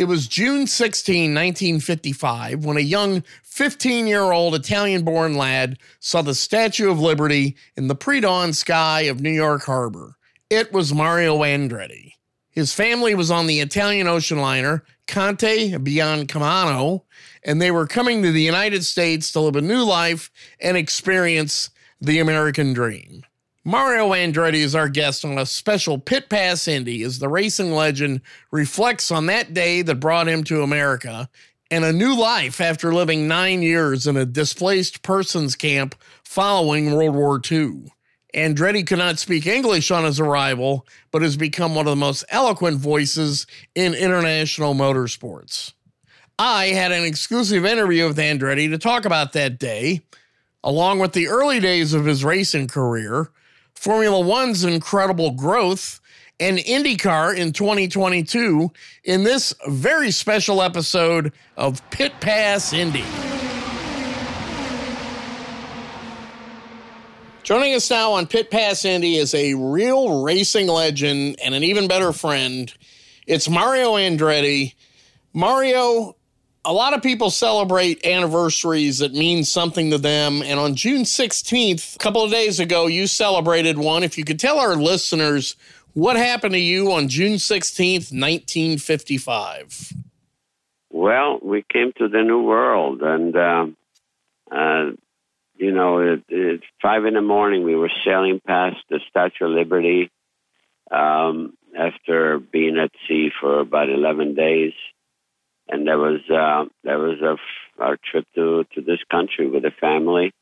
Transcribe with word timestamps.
It 0.00 0.08
was 0.08 0.26
June 0.26 0.66
16, 0.66 1.34
1955, 1.34 2.64
when 2.64 2.78
a 2.78 2.80
young 2.80 3.22
15 3.42 4.06
year 4.06 4.32
old 4.32 4.54
Italian 4.54 5.04
born 5.04 5.34
lad 5.34 5.78
saw 5.98 6.22
the 6.22 6.34
Statue 6.34 6.90
of 6.90 6.98
Liberty 6.98 7.54
in 7.76 7.88
the 7.88 7.94
pre 7.94 8.18
dawn 8.20 8.54
sky 8.54 9.02
of 9.02 9.20
New 9.20 9.28
York 9.28 9.64
Harbor. 9.64 10.16
It 10.48 10.72
was 10.72 10.94
Mario 10.94 11.40
Andretti. 11.40 12.14
His 12.48 12.72
family 12.72 13.14
was 13.14 13.30
on 13.30 13.46
the 13.46 13.60
Italian 13.60 14.08
ocean 14.08 14.38
liner 14.38 14.84
Conte 15.06 15.72
Biancamano, 15.72 17.02
and 17.44 17.60
they 17.60 17.70
were 17.70 17.86
coming 17.86 18.22
to 18.22 18.32
the 18.32 18.40
United 18.40 18.86
States 18.86 19.30
to 19.32 19.40
live 19.40 19.56
a 19.56 19.60
new 19.60 19.84
life 19.84 20.30
and 20.62 20.78
experience 20.78 21.68
the 22.00 22.20
American 22.20 22.72
dream. 22.72 23.22
Mario 23.64 24.12
Andretti 24.12 24.54
is 24.54 24.74
our 24.74 24.88
guest 24.88 25.22
on 25.22 25.36
a 25.36 25.44
special 25.44 25.98
Pit 25.98 26.30
Pass 26.30 26.66
Indy 26.66 27.02
as 27.02 27.18
the 27.18 27.28
racing 27.28 27.72
legend 27.72 28.22
reflects 28.50 29.10
on 29.10 29.26
that 29.26 29.52
day 29.52 29.82
that 29.82 29.96
brought 29.96 30.28
him 30.28 30.42
to 30.44 30.62
America 30.62 31.28
and 31.70 31.84
a 31.84 31.92
new 31.92 32.18
life 32.18 32.58
after 32.58 32.94
living 32.94 33.28
nine 33.28 33.60
years 33.60 34.06
in 34.06 34.16
a 34.16 34.24
displaced 34.24 35.02
persons 35.02 35.56
camp 35.56 35.94
following 36.24 36.90
World 36.90 37.14
War 37.14 37.38
II. 37.50 37.92
Andretti 38.34 38.86
could 38.86 38.96
not 38.96 39.18
speak 39.18 39.46
English 39.46 39.90
on 39.90 40.04
his 40.04 40.18
arrival, 40.18 40.86
but 41.10 41.20
has 41.20 41.36
become 41.36 41.74
one 41.74 41.86
of 41.86 41.90
the 41.90 41.96
most 41.96 42.24
eloquent 42.30 42.78
voices 42.78 43.46
in 43.74 43.92
international 43.92 44.72
motorsports. 44.72 45.74
I 46.38 46.68
had 46.68 46.92
an 46.92 47.04
exclusive 47.04 47.66
interview 47.66 48.06
with 48.06 48.16
Andretti 48.16 48.70
to 48.70 48.78
talk 48.78 49.04
about 49.04 49.34
that 49.34 49.58
day, 49.58 50.00
along 50.64 50.98
with 50.98 51.12
the 51.12 51.28
early 51.28 51.60
days 51.60 51.92
of 51.92 52.06
his 52.06 52.24
racing 52.24 52.66
career, 52.66 53.30
Formula 53.80 54.20
One's 54.20 54.62
incredible 54.62 55.30
growth, 55.30 56.00
and 56.38 56.58
IndyCar 56.58 57.34
in 57.34 57.50
2022 57.50 58.70
in 59.04 59.24
this 59.24 59.54
very 59.68 60.10
special 60.10 60.60
episode 60.60 61.32
of 61.56 61.80
Pit 61.88 62.12
Pass 62.20 62.74
Indy. 62.74 63.06
Joining 67.42 67.74
us 67.74 67.88
now 67.88 68.12
on 68.12 68.26
Pit 68.26 68.50
Pass 68.50 68.84
Indy 68.84 69.16
is 69.16 69.32
a 69.32 69.54
real 69.54 70.22
racing 70.22 70.66
legend 70.66 71.38
and 71.42 71.54
an 71.54 71.64
even 71.64 71.88
better 71.88 72.12
friend. 72.12 72.70
It's 73.26 73.48
Mario 73.48 73.94
Andretti. 73.94 74.74
Mario, 75.32 76.16
a 76.64 76.72
lot 76.72 76.94
of 76.94 77.02
people 77.02 77.30
celebrate 77.30 78.04
anniversaries 78.06 78.98
that 78.98 79.12
mean 79.12 79.44
something 79.44 79.90
to 79.90 79.98
them. 79.98 80.42
And 80.42 80.60
on 80.60 80.74
June 80.74 81.02
16th, 81.02 81.96
a 81.96 81.98
couple 81.98 82.22
of 82.22 82.30
days 82.30 82.60
ago, 82.60 82.86
you 82.86 83.06
celebrated 83.06 83.78
one. 83.78 84.02
If 84.02 84.18
you 84.18 84.24
could 84.24 84.38
tell 84.38 84.58
our 84.58 84.76
listeners 84.76 85.56
what 85.94 86.16
happened 86.16 86.52
to 86.52 86.60
you 86.60 86.92
on 86.92 87.08
June 87.08 87.34
16th, 87.34 88.12
1955. 88.12 89.92
Well, 90.90 91.38
we 91.42 91.64
came 91.72 91.92
to 91.98 92.08
the 92.08 92.22
new 92.22 92.42
world, 92.42 93.00
and, 93.02 93.36
um, 93.36 93.76
uh, 94.50 94.90
you 95.56 95.72
know, 95.72 96.18
it's 96.28 96.64
five 96.82 97.04
in 97.06 97.14
the 97.14 97.22
morning. 97.22 97.64
We 97.64 97.76
were 97.76 97.90
sailing 98.04 98.40
past 98.46 98.76
the 98.88 99.00
Statue 99.08 99.46
of 99.46 99.52
Liberty 99.52 100.10
um, 100.90 101.56
after 101.78 102.38
being 102.38 102.76
at 102.78 102.90
sea 103.08 103.30
for 103.40 103.60
about 103.60 103.88
11 103.88 104.34
days 104.34 104.72
and 105.70 105.86
that 105.86 105.98
was 105.98 106.20
uh, 106.28 106.68
that 106.84 106.96
was 106.96 107.18
our, 107.22 107.86
our 107.86 107.96
trip 108.10 108.26
to 108.34 108.64
to 108.74 108.80
this 108.80 108.98
country 109.10 109.48
with 109.48 109.62
the 109.62 109.70
family, 109.80 110.32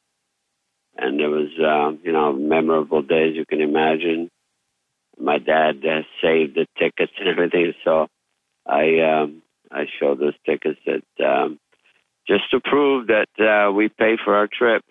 and 0.97 1.21
it 1.21 1.29
was 1.29 1.49
uh, 1.59 1.97
you 2.03 2.13
know 2.13 2.33
memorable 2.33 3.03
days 3.03 3.37
you 3.37 3.45
can 3.47 3.61
imagine. 3.61 4.31
My 5.21 5.39
dad 5.39 5.85
uh, 5.85 6.03
saved 6.23 6.55
the 6.55 6.67
tickets 6.79 7.13
and 7.19 7.29
everything, 7.33 7.75
so 7.85 8.09
I 8.67 9.01
um, 9.01 9.43
I 9.71 9.85
showed 10.01 10.19
those 10.19 10.35
tickets 10.47 10.79
that 10.87 11.25
um, 11.25 11.59
just 12.27 12.51
to 12.51 12.61
prove 12.61 13.09
that 13.09 13.29
uh, 13.39 13.73
we 13.73 13.89
pay 13.89 14.17
for 14.23 14.35
our 14.35 14.49
trip. 14.49 14.85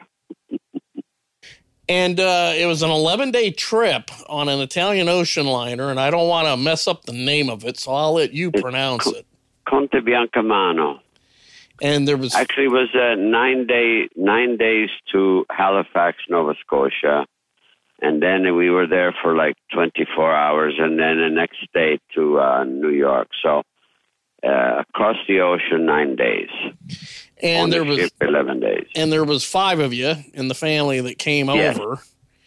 and 1.90 2.20
uh, 2.20 2.54
it 2.56 2.66
was 2.66 2.82
an 2.82 2.90
11 2.90 3.32
day 3.32 3.52
trip 3.52 4.12
on 4.28 4.50
an 4.50 4.60
Italian 4.60 5.10
ocean 5.10 5.48
liner, 5.48 5.90
and 5.90 6.00
I 6.00 6.12
don't 6.12 6.28
want 6.28 6.48
to 6.48 6.58
mess 6.58 6.88
up 6.88 7.06
the 7.06 7.14
name 7.14 7.50
of 7.50 7.66
it, 7.66 7.80
so 7.80 7.94
I'll 7.94 8.14
let 8.14 8.34
you 8.34 8.52
pronounce 8.52 9.08
it. 9.08 9.26
Conte 9.68 9.94
Biancamano. 9.94 11.00
And 11.82 12.08
there 12.08 12.18
was 12.18 12.34
actually 12.34 12.66
it 12.66 12.72
was 12.72 12.90
uh, 12.96 13.16
nine 13.16 13.68
day 13.68 14.10
nine 14.16 14.58
days 14.58 14.90
to 15.12 15.46
Halifax, 15.52 16.18
Nova 16.28 16.56
Scotia, 16.66 17.28
and 18.02 18.22
then 18.22 18.56
we 18.56 18.72
were 18.72 18.88
there 18.88 19.14
for 19.22 19.36
like 19.36 19.56
24 19.74 20.34
hours, 20.34 20.74
and 20.80 20.98
then 20.98 21.18
the 21.18 21.30
next 21.30 21.60
day 21.74 22.00
to 22.16 22.40
uh, 22.40 22.64
New 22.64 22.90
York. 22.90 23.28
So 23.44 23.62
uh, 24.44 24.84
across 24.88 25.18
the 25.28 25.42
ocean, 25.42 25.86
nine 25.86 26.16
days. 26.16 26.50
And 27.42 27.72
there 27.72 27.84
was 27.84 28.10
11 28.22 28.60
days. 28.60 28.88
And 28.96 29.12
there 29.12 29.24
was 29.24 29.44
five 29.44 29.80
of 29.80 29.94
you 29.94 30.16
in 30.34 30.48
the 30.48 30.56
family 30.56 31.02
that 31.02 31.18
came 31.18 31.48
yes. 31.48 31.78
over. 31.78 32.00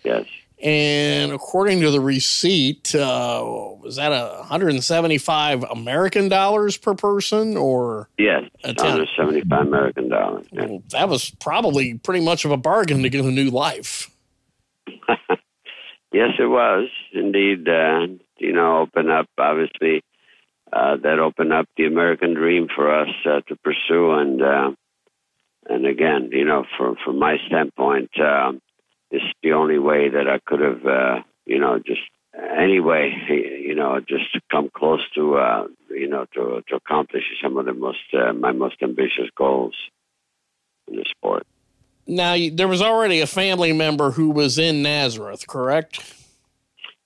Yes. 0.04 0.24
And 0.62 1.32
according 1.32 1.80
to 1.80 1.90
the 1.90 2.00
receipt, 2.00 2.94
uh, 2.94 3.42
was 3.80 3.96
that 3.96 4.12
a 4.12 4.36
175 4.40 5.64
American 5.64 6.28
dollars 6.28 6.76
per 6.76 6.94
person, 6.94 7.56
or 7.56 8.10
yes, 8.18 8.42
175 8.64 9.66
American 9.66 10.08
dollars. 10.10 10.46
Yeah. 10.52 10.66
Well, 10.66 10.82
that 10.90 11.08
was 11.08 11.30
probably 11.30 11.94
pretty 11.94 12.22
much 12.22 12.44
of 12.44 12.50
a 12.50 12.58
bargain 12.58 13.02
to 13.02 13.08
get 13.08 13.24
a 13.24 13.30
new 13.30 13.48
life. 13.48 14.10
yes, 16.12 16.30
it 16.38 16.46
was 16.46 16.88
indeed. 17.12 17.66
Uh, 17.66 18.06
you 18.38 18.52
know, 18.52 18.80
open 18.80 19.10
up 19.10 19.28
obviously 19.38 20.02
uh, 20.72 20.96
that 21.02 21.18
opened 21.18 21.52
up 21.52 21.68
the 21.76 21.86
American 21.86 22.34
dream 22.34 22.68
for 22.74 22.94
us 22.94 23.08
uh, 23.24 23.40
to 23.48 23.56
pursue, 23.56 24.12
and 24.12 24.42
uh, 24.42 24.70
and 25.68 25.86
again, 25.86 26.30
you 26.32 26.44
know, 26.44 26.64
from 26.76 26.96
from 27.04 27.18
my 27.18 27.36
standpoint. 27.46 28.10
Um, 28.20 28.60
it's 29.10 29.24
the 29.42 29.52
only 29.52 29.78
way 29.78 30.08
that 30.08 30.28
I 30.28 30.38
could 30.44 30.60
have, 30.60 30.86
uh, 30.86 31.22
you 31.46 31.58
know, 31.58 31.78
just 31.78 32.00
anyway, 32.34 33.12
you 33.28 33.74
know, 33.74 34.00
just 34.00 34.32
to 34.34 34.40
come 34.50 34.70
close 34.74 35.00
to, 35.14 35.36
uh, 35.36 35.66
you 35.90 36.08
know, 36.08 36.26
to 36.34 36.62
to 36.68 36.76
accomplish 36.76 37.24
some 37.42 37.56
of 37.56 37.66
the 37.66 37.74
most 37.74 37.98
uh, 38.12 38.32
my 38.32 38.52
most 38.52 38.76
ambitious 38.82 39.28
goals 39.36 39.74
in 40.88 40.96
the 40.96 41.04
sport. 41.10 41.46
Now, 42.06 42.36
there 42.52 42.68
was 42.68 42.82
already 42.82 43.20
a 43.20 43.26
family 43.26 43.72
member 43.72 44.12
who 44.12 44.30
was 44.30 44.58
in 44.58 44.82
Nazareth, 44.82 45.46
correct? 45.46 46.14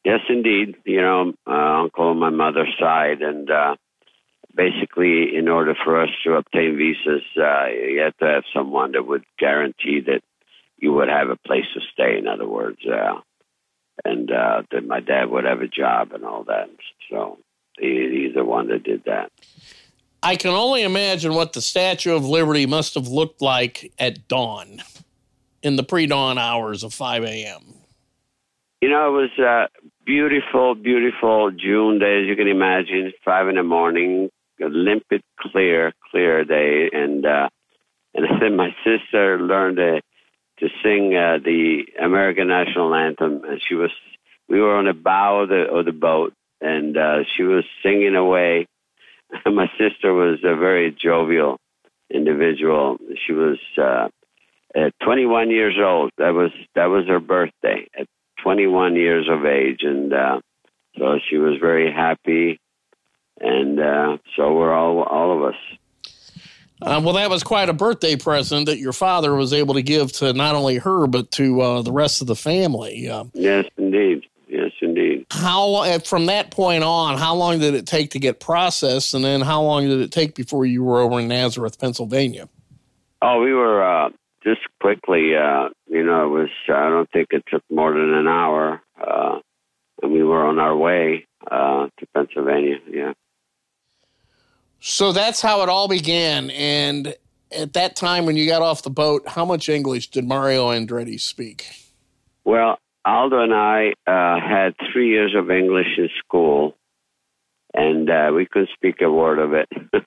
Yes, 0.04 0.20
indeed. 0.28 0.76
You 0.84 1.00
know, 1.00 1.32
uh, 1.46 1.82
uncle 1.82 2.08
on 2.08 2.18
my 2.18 2.30
mother's 2.30 2.74
side, 2.78 3.22
and 3.22 3.50
uh, 3.50 3.76
basically, 4.54 5.36
in 5.36 5.48
order 5.48 5.74
for 5.84 6.00
us 6.00 6.10
to 6.24 6.34
obtain 6.34 6.76
visas, 6.76 7.22
uh, 7.36 7.66
you 7.66 8.00
had 8.00 8.16
to 8.18 8.26
have 8.26 8.44
someone 8.54 8.92
that 8.92 9.06
would 9.06 9.24
guarantee 9.38 10.00
that 10.00 10.22
you 10.84 10.92
would 10.92 11.08
have 11.08 11.30
a 11.30 11.36
place 11.36 11.64
to 11.72 11.80
stay. 11.94 12.18
In 12.18 12.28
other 12.28 12.46
words, 12.46 12.76
uh, 12.86 13.14
and 14.04 14.30
uh, 14.30 14.62
that 14.70 14.86
my 14.86 15.00
dad 15.00 15.30
would 15.30 15.44
have 15.44 15.62
a 15.62 15.66
job 15.66 16.12
and 16.12 16.26
all 16.26 16.44
that. 16.44 16.68
So 17.10 17.38
he, 17.78 18.26
he's 18.26 18.34
the 18.34 18.44
one 18.44 18.68
that 18.68 18.84
did 18.84 19.02
that. 19.06 19.32
I 20.22 20.36
can 20.36 20.50
only 20.50 20.82
imagine 20.82 21.32
what 21.34 21.54
the 21.54 21.62
Statue 21.62 22.14
of 22.14 22.26
Liberty 22.26 22.66
must 22.66 22.94
have 22.96 23.08
looked 23.08 23.40
like 23.40 23.94
at 23.98 24.28
dawn, 24.28 24.82
in 25.62 25.76
the 25.76 25.82
pre-dawn 25.82 26.36
hours 26.36 26.84
of 26.84 26.92
5 26.92 27.24
a.m. 27.24 27.62
You 28.82 28.90
know, 28.90 29.08
it 29.08 29.22
was 29.22 29.38
a 29.38 29.68
beautiful, 30.04 30.74
beautiful 30.74 31.50
June 31.50 31.98
day, 31.98 32.20
as 32.20 32.26
you 32.26 32.36
can 32.36 32.48
imagine. 32.48 33.10
Five 33.24 33.48
in 33.48 33.54
the 33.54 33.62
morning, 33.62 34.28
a 34.60 34.66
limpid, 34.66 35.22
clear, 35.38 35.94
clear 36.10 36.44
day, 36.44 36.90
and 36.92 37.24
uh, 37.24 37.48
and 38.14 38.42
then 38.42 38.56
my 38.56 38.74
sister 38.84 39.40
learned 39.40 39.78
a 39.78 40.02
to 40.60 40.68
sing 40.82 41.14
uh, 41.14 41.38
the 41.44 41.84
American 42.02 42.48
national 42.48 42.94
anthem, 42.94 43.42
and 43.44 43.60
she 43.66 43.74
was. 43.74 43.90
We 44.48 44.60
were 44.60 44.76
on 44.76 44.84
the 44.84 44.92
bow 44.92 45.40
of 45.40 45.48
the 45.48 45.66
of 45.72 45.84
the 45.84 45.92
boat, 45.92 46.34
and 46.60 46.96
uh, 46.96 47.24
she 47.36 47.42
was 47.42 47.64
singing 47.82 48.14
away. 48.14 48.66
My 49.46 49.70
sister 49.78 50.12
was 50.12 50.38
a 50.44 50.56
very 50.56 50.90
jovial 50.92 51.58
individual. 52.10 52.98
She 53.26 53.32
was 53.32 53.58
uh, 53.78 54.08
at 54.74 54.92
21 55.02 55.50
years 55.50 55.76
old. 55.80 56.10
That 56.18 56.34
was 56.34 56.50
that 56.74 56.86
was 56.86 57.06
her 57.08 57.20
birthday 57.20 57.88
at 57.98 58.06
21 58.42 58.96
years 58.96 59.28
of 59.30 59.44
age, 59.46 59.80
and 59.82 60.12
uh, 60.12 60.40
so 60.98 61.18
she 61.28 61.36
was 61.38 61.58
very 61.60 61.92
happy, 61.92 62.60
and 63.40 63.80
uh, 63.80 64.18
so 64.36 64.52
were 64.52 64.72
all 64.72 65.02
all 65.02 65.36
of 65.36 65.44
us. 65.44 65.60
Uh, 66.84 67.00
well, 67.02 67.14
that 67.14 67.30
was 67.30 67.42
quite 67.42 67.70
a 67.70 67.72
birthday 67.72 68.14
present 68.14 68.66
that 68.66 68.78
your 68.78 68.92
father 68.92 69.34
was 69.34 69.54
able 69.54 69.72
to 69.72 69.82
give 69.82 70.12
to 70.12 70.34
not 70.34 70.54
only 70.54 70.76
her 70.76 71.06
but 71.06 71.30
to 71.30 71.62
uh, 71.62 71.80
the 71.80 71.90
rest 71.90 72.20
of 72.20 72.26
the 72.26 72.36
family. 72.36 73.08
Uh, 73.08 73.24
yes, 73.32 73.64
indeed. 73.78 74.24
Yes, 74.48 74.70
indeed. 74.82 75.24
How 75.30 75.76
uh, 75.76 75.98
from 76.00 76.26
that 76.26 76.50
point 76.50 76.84
on, 76.84 77.16
how 77.16 77.34
long 77.36 77.58
did 77.58 77.72
it 77.72 77.86
take 77.86 78.10
to 78.10 78.18
get 78.18 78.38
processed, 78.38 79.14
and 79.14 79.24
then 79.24 79.40
how 79.40 79.62
long 79.62 79.88
did 79.88 80.00
it 80.00 80.12
take 80.12 80.34
before 80.34 80.66
you 80.66 80.84
were 80.84 81.00
over 81.00 81.20
in 81.20 81.28
Nazareth, 81.28 81.80
Pennsylvania? 81.80 82.50
Oh, 83.22 83.40
we 83.40 83.54
were 83.54 83.82
uh, 83.82 84.10
just 84.44 84.60
quickly. 84.82 85.34
Uh, 85.34 85.70
you 85.88 86.04
know, 86.04 86.26
it 86.26 86.38
was. 86.38 86.50
I 86.68 86.90
don't 86.90 87.10
think 87.10 87.28
it 87.30 87.44
took 87.50 87.62
more 87.70 87.92
than 87.92 88.12
an 88.12 88.28
hour, 88.28 88.82
and 90.02 90.12
we 90.12 90.22
were 90.22 90.44
on 90.44 90.58
our 90.58 90.76
way 90.76 91.26
to 91.50 92.06
Pennsylvania. 92.14 92.76
Yeah. 92.90 93.14
So 94.86 95.12
that's 95.12 95.40
how 95.40 95.62
it 95.62 95.70
all 95.70 95.88
began. 95.88 96.50
And 96.50 97.16
at 97.50 97.72
that 97.72 97.96
time, 97.96 98.26
when 98.26 98.36
you 98.36 98.46
got 98.46 98.60
off 98.60 98.82
the 98.82 98.90
boat, 98.90 99.26
how 99.26 99.46
much 99.46 99.70
English 99.70 100.10
did 100.10 100.28
Mario 100.28 100.68
Andretti 100.68 101.18
speak? 101.18 101.64
Well, 102.44 102.78
Aldo 103.06 103.40
and 103.40 103.54
I 103.54 103.94
uh, 104.06 104.46
had 104.46 104.74
three 104.92 105.08
years 105.08 105.34
of 105.34 105.50
English 105.50 105.86
in 105.96 106.10
school, 106.18 106.76
and 107.72 108.10
uh, 108.10 108.32
we 108.36 108.44
couldn't 108.44 108.68
speak 108.74 109.00
a 109.00 109.10
word 109.10 109.38
of 109.38 109.54
it. 109.54 109.70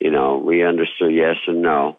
you 0.00 0.10
know, 0.10 0.38
we 0.38 0.64
understood 0.64 1.14
yes 1.14 1.36
and 1.46 1.62
no. 1.62 1.96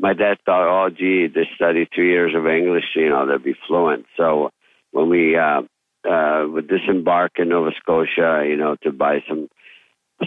My 0.00 0.14
dad 0.14 0.38
thought, 0.44 0.66
oh, 0.66 0.90
gee, 0.90 1.28
they 1.32 1.48
study 1.54 1.88
three 1.94 2.10
years 2.10 2.34
of 2.34 2.44
English, 2.48 2.96
you 2.96 3.08
know, 3.08 3.24
they'll 3.24 3.38
be 3.38 3.54
fluent. 3.68 4.06
So 4.16 4.50
when 4.90 5.08
we 5.08 5.36
uh, 5.38 5.62
uh, 6.04 6.44
would 6.48 6.66
disembark 6.66 7.38
in 7.38 7.50
Nova 7.50 7.70
Scotia, 7.80 8.44
you 8.44 8.56
know, 8.56 8.74
to 8.82 8.90
buy 8.90 9.22
some 9.28 9.48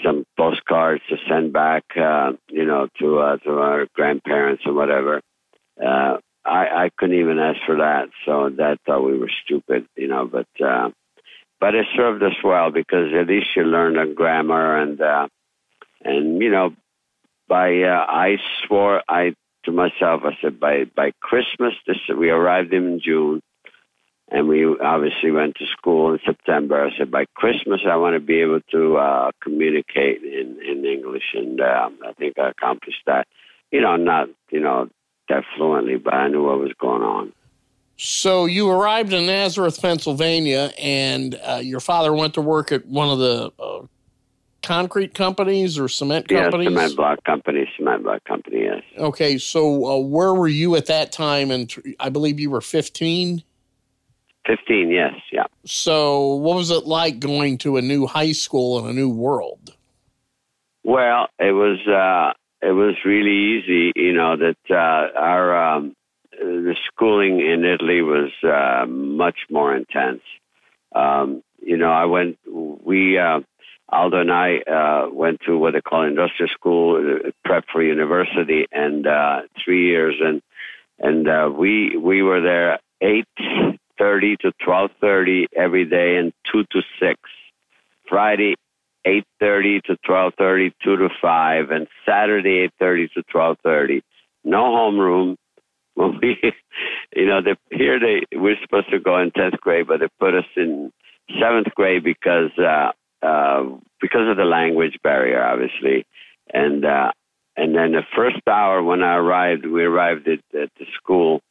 some 0.03 0.25
postcards 0.37 1.01
to 1.09 1.17
send 1.27 1.53
back, 1.53 1.83
uh, 1.97 2.33
you 2.49 2.65
know, 2.65 2.87
to 2.99 3.19
uh, 3.19 3.37
to 3.37 3.59
our 3.59 3.87
grandparents 3.93 4.63
or 4.65 4.73
whatever. 4.73 5.21
Uh, 5.79 6.17
I 6.45 6.85
I 6.85 6.89
couldn't 6.97 7.19
even 7.19 7.39
ask 7.39 7.59
for 7.65 7.77
that, 7.77 8.09
so 8.25 8.49
that 8.57 8.79
thought 8.85 9.05
we 9.05 9.17
were 9.17 9.31
stupid, 9.43 9.85
you 9.95 10.07
know. 10.07 10.25
But 10.27 10.47
uh, 10.65 10.89
but 11.59 11.75
it 11.75 11.85
served 11.95 12.23
us 12.23 12.35
well 12.43 12.71
because 12.71 13.13
at 13.13 13.27
least 13.27 13.55
you 13.55 13.63
learned 13.63 13.97
a 13.97 14.13
grammar 14.13 14.77
and 14.77 14.99
uh, 15.01 15.27
and 16.03 16.41
you 16.41 16.49
know, 16.49 16.73
by 17.47 17.81
uh, 17.81 18.05
I 18.07 18.37
swore 18.65 19.01
I 19.07 19.33
to 19.65 19.71
myself 19.71 20.21
I 20.23 20.37
said 20.41 20.59
by 20.59 20.85
by 20.85 21.11
Christmas 21.19 21.73
this 21.85 21.97
we 22.17 22.29
arrived 22.29 22.73
in 22.73 22.99
June 23.03 23.41
and 24.31 24.47
we 24.47 24.65
obviously 24.65 25.29
went 25.29 25.55
to 25.57 25.65
school 25.67 26.13
in 26.13 26.19
September. 26.25 26.85
I 26.85 26.97
said 26.97 27.11
by 27.11 27.25
Christmas 27.35 27.81
I 27.87 27.97
want 27.97 28.15
to 28.15 28.19
be 28.19 28.39
able 28.41 28.61
to 28.71 28.97
uh, 28.97 29.31
communicate 29.41 30.23
in 30.23 30.57
in 30.65 30.85
English, 30.85 31.35
and 31.35 31.59
uh, 31.59 31.89
I 32.05 32.13
think 32.13 32.39
I 32.39 32.49
accomplished 32.49 33.03
that. 33.05 33.27
You 33.71 33.81
know, 33.81 33.97
not 33.97 34.29
you 34.49 34.61
know 34.61 34.89
that 35.29 35.43
fluently, 35.55 35.97
but 35.97 36.13
I 36.13 36.29
knew 36.29 36.45
what 36.45 36.59
was 36.59 36.73
going 36.79 37.03
on. 37.03 37.33
So 37.97 38.45
you 38.45 38.69
arrived 38.69 39.13
in 39.13 39.27
Nazareth, 39.27 39.79
Pennsylvania, 39.79 40.71
and 40.79 41.39
uh, 41.45 41.59
your 41.61 41.79
father 41.79 42.11
went 42.13 42.33
to 42.33 42.41
work 42.41 42.71
at 42.71 42.87
one 42.87 43.09
of 43.09 43.19
the 43.19 43.51
uh, 43.59 43.85
concrete 44.63 45.13
companies 45.13 45.77
or 45.77 45.87
cement 45.87 46.27
companies? 46.27 46.65
Yeah, 46.65 46.69
cement 46.69 46.95
block 46.95 47.23
company, 47.25 47.69
cement 47.77 48.03
block 48.03 48.23
company. 48.23 48.63
Yes. 48.63 48.81
Okay, 48.97 49.37
so 49.37 49.85
uh, 49.85 49.99
where 49.99 50.33
were 50.33 50.47
you 50.47 50.75
at 50.77 50.87
that 50.87 51.11
time? 51.11 51.51
And 51.51 51.71
I 51.99 52.09
believe 52.09 52.39
you 52.39 52.49
were 52.49 52.61
fifteen. 52.61 53.43
15, 54.47 54.89
yes, 54.89 55.13
yeah. 55.31 55.45
So, 55.65 56.35
what 56.35 56.55
was 56.55 56.71
it 56.71 56.85
like 56.85 57.19
going 57.19 57.57
to 57.59 57.77
a 57.77 57.81
new 57.81 58.07
high 58.07 58.31
school 58.31 58.79
in 58.79 58.89
a 58.89 58.93
new 58.93 59.09
world? 59.09 59.75
Well, 60.83 61.27
it 61.39 61.51
was 61.51 61.79
uh, 61.87 62.33
it 62.65 62.71
was 62.71 62.95
really 63.05 63.35
easy. 63.35 63.91
You 63.95 64.13
know 64.13 64.35
that 64.35 64.57
uh, 64.69 65.19
our 65.19 65.75
um, 65.75 65.95
the 66.31 66.75
schooling 66.87 67.39
in 67.39 67.63
Italy 67.65 68.01
was 68.01 68.31
uh, 68.43 68.85
much 68.87 69.37
more 69.49 69.75
intense. 69.75 70.23
Um, 70.95 71.43
you 71.61 71.77
know, 71.77 71.91
I 71.91 72.05
went. 72.05 72.39
We 72.47 73.19
uh, 73.19 73.41
Aldo 73.89 74.21
and 74.21 74.31
I 74.31 74.57
uh, 74.59 75.09
went 75.11 75.41
to 75.45 75.57
what 75.57 75.73
they 75.73 75.81
call 75.81 76.03
industrial 76.03 76.49
school, 76.49 77.19
uh, 77.25 77.29
prep 77.45 77.65
for 77.71 77.83
university, 77.83 78.65
and 78.71 79.05
uh, 79.05 79.41
three 79.63 79.87
years, 79.87 80.15
and 80.19 80.41
and 80.97 81.27
uh, 81.27 81.51
we 81.55 81.95
we 81.95 82.23
were 82.23 82.41
there 82.41 82.79
eight 83.01 83.27
thirty 84.01 84.35
to 84.37 84.51
twelve 84.65 84.89
thirty 84.99 85.47
every 85.55 85.85
day, 85.85 86.15
and 86.15 86.33
two 86.51 86.63
to 86.71 86.81
six. 86.99 87.19
Friday, 88.09 88.55
eight 89.05 89.25
thirty 89.39 89.79
to 89.81 89.95
twelve 90.03 90.33
thirty, 90.39 90.73
two 90.83 90.97
to 90.97 91.09
five, 91.21 91.69
and 91.69 91.87
Saturday 92.03 92.63
eight 92.63 92.73
thirty 92.79 93.07
to 93.09 93.21
twelve 93.31 93.57
thirty. 93.63 94.01
No 94.43 94.63
homeroom. 94.63 95.35
When 95.93 96.19
we, 96.21 96.37
you 97.13 97.25
know, 97.25 97.41
the, 97.41 97.57
here 97.69 97.99
they 97.99 98.21
we're 98.37 98.55
supposed 98.63 98.89
to 98.91 98.99
go 98.99 99.19
in 99.19 99.31
tenth 99.31 99.59
grade, 99.59 99.87
but 99.87 99.99
they 99.99 100.07
put 100.21 100.33
us 100.33 100.45
in 100.55 100.89
seventh 101.37 101.67
grade 101.75 102.01
because 102.01 102.51
uh, 102.57 102.91
uh, 103.21 103.63
because 103.99 104.29
of 104.29 104.37
the 104.37 104.45
language 104.45 104.97
barrier, 105.03 105.43
obviously, 105.43 106.05
and 106.53 106.85
uh, 106.85 107.11
and 107.57 107.75
then 107.75 107.91
the 107.91 108.03
first 108.15 108.37
hour 108.47 108.81
when 108.81 109.03
I 109.03 109.15
arrived, 109.15 109.65
we 109.65 109.83
arrived 109.83 110.29
at, 110.29 110.39
at 110.57 110.69
the 110.79 110.85
school, 110.95 111.41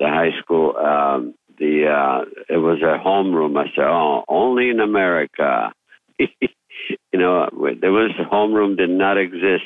the 0.00 0.08
high 0.08 0.36
school. 0.42 0.76
Um, 0.76 1.34
the 1.58 1.86
uh, 1.86 2.24
it 2.48 2.58
was 2.58 2.80
a 2.82 2.98
homeroom. 3.04 3.58
I 3.58 3.66
said, 3.74 3.84
"Oh, 3.84 4.24
only 4.28 4.70
in 4.70 4.80
America." 4.80 5.72
you 6.18 7.18
know, 7.18 7.48
there 7.80 7.92
was 7.92 8.12
homeroom 8.30 8.76
did 8.76 8.90
not 8.90 9.18
exist 9.18 9.64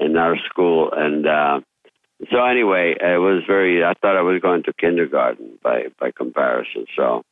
in 0.00 0.16
our 0.16 0.36
school, 0.48 0.90
and 0.94 1.26
uh, 1.26 1.60
so 2.30 2.44
anyway, 2.44 2.94
it 3.00 3.20
was 3.20 3.42
very. 3.46 3.84
I 3.84 3.94
thought 4.00 4.16
I 4.16 4.22
was 4.22 4.40
going 4.40 4.64
to 4.64 4.72
kindergarten 4.72 5.58
by 5.62 5.86
by 6.00 6.10
comparison. 6.10 6.86
So 6.96 7.22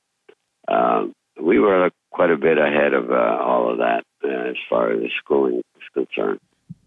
um, 0.69 1.13
we 1.41 1.59
were 1.59 1.91
quite 2.11 2.31
a 2.31 2.37
bit 2.37 2.59
ahead 2.59 2.95
of 2.95 3.11
uh, 3.11 3.39
all 3.43 3.71
of 3.71 3.79
that 3.79 4.05
uh, 4.25 4.51
as 4.51 4.57
far 4.69 4.93
as 4.93 5.01
the 5.01 5.11
schooling 5.19 5.59
is 5.59 5.89
concerned. 5.93 6.41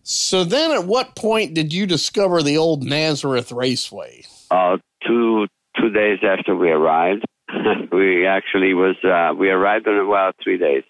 So 0.04 0.44
then, 0.44 0.72
at 0.72 0.86
what 0.86 1.16
point 1.16 1.54
did 1.54 1.74
you 1.74 1.86
discover 1.86 2.42
the 2.42 2.58
old 2.58 2.84
Nazareth 2.84 3.52
Raceway? 3.52 4.24
Uh, 4.50 4.78
two 5.06 5.48
two 5.80 5.90
days 5.90 6.20
after 6.24 6.56
we 6.56 6.70
arrived. 6.70 7.26
we 7.92 8.26
actually 8.26 8.74
was 8.74 8.96
uh, 9.04 9.34
we 9.36 9.50
arrived 9.50 9.88
on 9.88 9.98
a 9.98 10.06
well 10.06 10.32
three 10.44 10.58
days. 10.58 10.84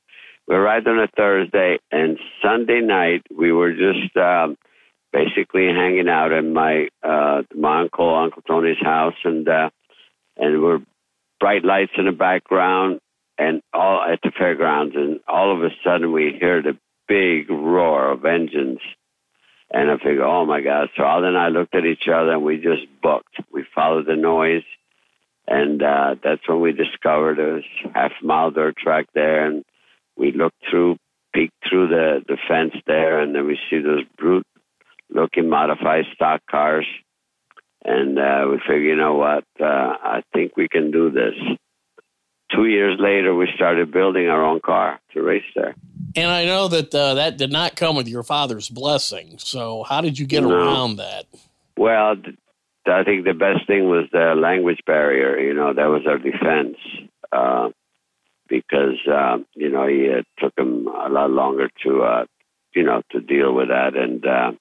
We 0.48 0.55
arrived 0.55 0.88
on 0.88 1.00
a 1.00 1.08
Thursday, 1.15 1.77
and 1.91 2.17
Sunday 2.41 2.81
night 2.81 3.24
we 3.36 3.51
were 3.51 3.72
just 3.72 4.15
um, 4.17 4.58
basically 5.13 5.67
hanging 5.67 6.10
out 6.10 6.31
at 6.31 6.43
my 6.43 6.88
uh, 7.03 7.43
my 7.55 7.81
uncle 7.81 8.15
Uncle 8.15 8.41
Tony's 8.41 8.81
house, 8.81 9.15
and 9.24 9.48
uh, 9.48 9.69
and 10.38 10.62
we're 10.62 10.79
bright 11.39 11.63
lights 11.63 11.93
in 11.98 12.05
the 12.05 12.12
background, 12.12 13.00
and 13.38 13.62
all 13.74 14.01
at 14.01 14.19
the 14.24 14.31
fairgrounds, 14.38 14.96
and 14.96 15.19
all 15.27 15.55
of 15.55 15.63
a 15.63 15.69
sudden 15.84 16.12
we 16.12 16.36
hear 16.39 16.62
the 16.62 16.77
big 17.08 17.50
roar 17.50 18.12
of 18.12 18.25
engines. 18.25 18.79
And 19.72 19.91
I 19.91 19.98
figure, 19.98 20.24
oh 20.24 20.46
my 20.46 20.62
God. 20.62 20.89
So 20.98 21.03
Aldo 21.03 21.27
and 21.27 21.38
I 21.38 21.50
looked 21.50 21.75
at 21.75 21.86
each 21.86 22.08
other 22.12 22.31
and 22.31 22.43
we 22.43 22.55
just 22.55 22.88
booked. 23.03 23.36
We 23.53 23.63
followed 23.75 24.08
the 24.08 24.15
noise 24.15 24.63
and 25.50 25.82
uh, 25.82 26.15
that's 26.24 26.48
when 26.48 26.62
we 26.62 26.72
discovered 26.72 27.39
a 27.39 27.62
half 27.96 28.12
mile 28.22 28.51
dirt 28.51 28.77
track 28.77 29.08
there, 29.15 29.46
and 29.46 29.65
we 30.15 30.32
looked 30.32 30.63
through, 30.70 30.98
peeked 31.34 31.56
through 31.68 31.88
the 31.88 32.24
the 32.27 32.38
fence 32.48 32.74
there, 32.86 33.20
and 33.20 33.34
then 33.34 33.48
we 33.48 33.58
see 33.70 33.79
those 33.79 34.03
brute 34.18 34.46
looking 35.10 35.50
modified 35.50 36.06
stock 36.13 36.41
cars, 36.50 36.86
and 37.84 38.20
uh, 38.20 38.46
we 38.50 38.60
figured, 38.60 38.84
you 38.84 38.96
know 38.96 39.15
what, 39.15 39.44
uh, 39.60 39.65
I 39.65 40.22
think 40.34 40.56
we 40.56 40.68
can 40.68 40.91
do 40.91 41.10
this. 41.10 41.34
Two 42.56 42.65
years 42.65 42.98
later, 43.00 43.34
we 43.34 43.48
started 43.56 43.91
building 43.91 44.27
our 44.27 44.44
own 44.44 44.60
car 44.60 45.00
to 45.13 45.22
race 45.22 45.44
there. 45.56 45.75
And 46.15 46.29
I 46.29 46.46
know 46.46 46.68
that 46.68 46.94
uh, 46.94 47.15
that 47.15 47.38
did 47.38 47.51
not 47.51 47.75
come 47.75 47.96
with 47.96 48.08
your 48.08 48.24
father's 48.24 48.70
blessing. 48.70 49.36
So, 49.39 49.84
how 49.84 50.01
did 50.01 50.20
you 50.20 50.27
get 50.27 50.44
no. 50.44 50.51
around 50.51 50.98
that? 50.98 51.25
Well, 51.77 52.15
I 52.89 53.03
think 53.03 53.25
the 53.25 53.34
best 53.34 53.67
thing 53.67 53.88
was 53.89 54.05
the 54.12 54.36
language 54.36 54.79
barrier. 54.86 55.39
You 55.39 55.53
know, 55.53 55.74
that 55.74 55.86
was 55.86 56.03
our 56.08 56.17
defense 56.17 56.77
uh, 57.31 57.69
because 58.48 59.00
uh, 59.08 59.38
you 59.55 59.69
know 59.69 59.86
it 59.88 60.25
took 60.39 60.53
him 60.58 60.88
a 60.88 61.10
lot 61.10 61.31
longer 61.31 61.69
to 61.84 62.01
uh, 62.01 62.25
you 62.75 62.84
know 62.84 63.01
to 63.12 63.19
deal 63.22 63.53
with 63.53 63.69
that, 63.69 63.96
and 63.96 64.25
uh, 64.25 64.51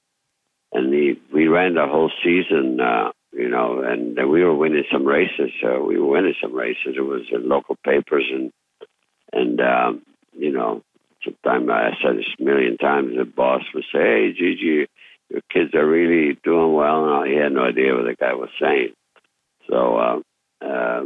and 0.72 0.92
he, 0.92 1.20
we 1.32 1.48
ran 1.48 1.74
the 1.74 1.86
whole 1.86 2.10
season 2.22 2.80
uh, 2.80 3.10
you 3.32 3.48
know, 3.48 3.82
and 3.82 4.16
we 4.30 4.42
were 4.42 4.54
winning 4.54 4.84
some 4.90 5.04
races. 5.04 5.50
Uh, 5.62 5.80
we 5.80 5.98
were 5.98 6.06
winning 6.06 6.34
some 6.40 6.54
races. 6.54 6.94
It 6.96 7.02
was 7.02 7.22
in 7.30 7.48
local 7.48 7.76
papers, 7.84 8.24
and 8.30 8.50
and 9.32 9.60
um, 9.60 10.02
you 10.36 10.50
know, 10.50 10.82
sometimes 11.24 11.68
I 11.70 11.90
said 12.02 12.16
this 12.16 12.26
a 12.38 12.42
million 12.42 12.78
times. 12.78 13.16
The 13.16 13.24
boss 13.24 13.62
would 13.74 13.84
say, 13.92 13.98
"Hey, 13.98 14.32
Gigi, 14.32 14.86
your 15.30 15.42
kids 15.52 15.74
are 15.74 15.86
really 15.86 16.38
doing 16.44 16.74
well." 16.74 17.22
And 17.22 17.30
he 17.30 17.36
had 17.36 17.52
no 17.52 17.64
idea 17.64 17.94
what 17.94 18.04
the 18.04 18.16
guy 18.18 18.34
was 18.34 18.50
saying. 18.60 18.92
So 19.68 19.96
uh, 19.96 20.64
uh, 20.64 21.02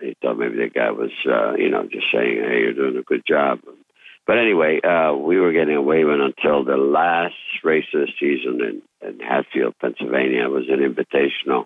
he 0.00 0.14
thought 0.20 0.38
maybe 0.38 0.56
the 0.56 0.70
guy 0.70 0.90
was, 0.90 1.10
uh, 1.26 1.54
you 1.54 1.70
know, 1.70 1.82
just 1.84 2.06
saying, 2.12 2.42
"Hey, 2.42 2.60
you're 2.60 2.74
doing 2.74 2.96
a 2.96 3.02
good 3.02 3.22
job." 3.26 3.60
But 4.26 4.38
anyway, 4.38 4.80
uh, 4.80 5.14
we 5.14 5.38
were 5.38 5.52
getting 5.52 5.76
away 5.76 6.04
with 6.04 6.20
until 6.20 6.64
the 6.64 6.78
last 6.78 7.34
race 7.62 7.84
of 7.92 8.00
the 8.00 8.12
season 8.18 8.60
in, 8.62 9.06
in 9.06 9.20
Hatfield, 9.20 9.74
Pennsylvania. 9.80 10.44
It 10.44 10.50
was 10.50 10.64
an 10.70 10.80
invitational, 10.80 11.64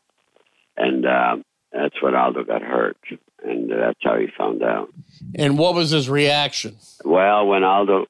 and 0.77 1.07
uh, 1.07 1.37
that's 1.73 2.03
when 2.03 2.17
Aldo 2.17 2.45
got 2.45 2.63
hurt, 2.63 2.97
and 3.45 3.71
that's 3.71 4.01
how 4.03 4.19
he 4.19 4.27
found 4.37 4.63
out. 4.65 4.89
And 5.37 5.57
what 5.57 5.75
was 5.75 5.91
his 5.91 6.09
reaction? 6.09 6.77
Well, 7.05 7.47
when 7.47 7.63
Aldo 7.63 8.07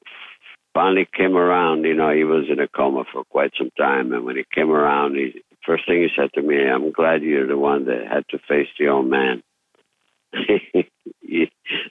finally 0.73 1.07
came 1.15 1.35
around, 1.35 1.83
you 1.83 1.93
know, 1.93 2.11
he 2.11 2.23
was 2.23 2.45
in 2.49 2.59
a 2.59 2.67
coma 2.67 3.03
for 3.11 3.23
quite 3.25 3.51
some 3.57 3.71
time, 3.77 4.13
and 4.13 4.25
when 4.25 4.35
he 4.35 4.43
came 4.53 4.71
around, 4.71 5.15
he 5.15 5.41
first 5.65 5.85
thing 5.87 6.01
he 6.01 6.09
said 6.15 6.29
to 6.33 6.41
me, 6.41 6.67
"I'm 6.67 6.91
glad 6.91 7.21
you're 7.21 7.47
the 7.47 7.57
one 7.57 7.85
that 7.85 8.07
had 8.07 8.25
to 8.29 8.39
face 8.47 8.67
the 8.79 8.87
old 8.87 9.07
man." 9.07 9.43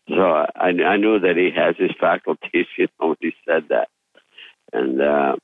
so 0.08 0.22
I, 0.22 0.68
I 0.68 0.96
knew 0.96 1.18
that 1.20 1.36
he 1.36 1.50
has 1.56 1.76
his 1.76 1.90
faculties, 2.00 2.66
you 2.78 2.88
know, 3.00 3.08
when 3.08 3.16
he 3.20 3.32
said 3.46 3.64
that. 3.70 3.88
And 4.72 5.00
uh, 5.00 5.36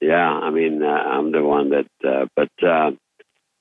yeah, 0.00 0.28
I 0.28 0.50
mean, 0.50 0.82
uh, 0.82 0.86
I'm 0.86 1.32
the 1.32 1.42
one 1.42 1.70
that, 1.70 1.88
uh, 2.06 2.26
but 2.34 2.50
uh, 2.66 2.90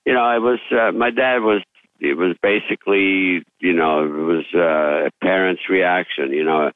you 0.05 0.13
know, 0.13 0.23
I 0.23 0.39
was 0.39 0.59
uh, 0.71 0.91
my 0.91 1.11
dad 1.11 1.39
was 1.41 1.61
it 1.99 2.17
was 2.17 2.35
basically 2.41 3.43
you 3.59 3.73
know 3.73 4.03
it 4.05 4.09
was 4.09 4.45
uh, 4.55 5.07
a 5.07 5.11
parent's 5.21 5.69
reaction. 5.69 6.31
You 6.31 6.43
know, 6.43 6.71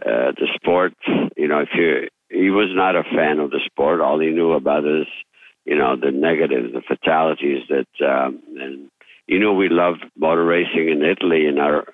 uh, 0.00 0.32
the 0.36 0.48
sport. 0.54 0.94
You 1.36 1.48
know, 1.48 1.60
if 1.60 1.68
you 1.74 2.08
he 2.28 2.50
was 2.50 2.68
not 2.72 2.96
a 2.96 3.02
fan 3.02 3.38
of 3.38 3.50
the 3.50 3.60
sport. 3.64 4.00
All 4.00 4.18
he 4.18 4.30
knew 4.30 4.52
about 4.52 4.84
is 4.84 5.06
you 5.64 5.76
know 5.76 5.96
the 5.96 6.10
negatives, 6.10 6.72
the 6.72 6.82
fatalities 6.82 7.62
that 7.68 8.06
um, 8.06 8.40
and 8.58 8.90
you 9.26 9.38
know 9.38 9.52
we 9.52 9.68
loved 9.68 10.04
motor 10.16 10.44
racing 10.44 10.88
in 10.88 11.02
Italy, 11.02 11.46
and 11.46 11.58
our 11.58 11.84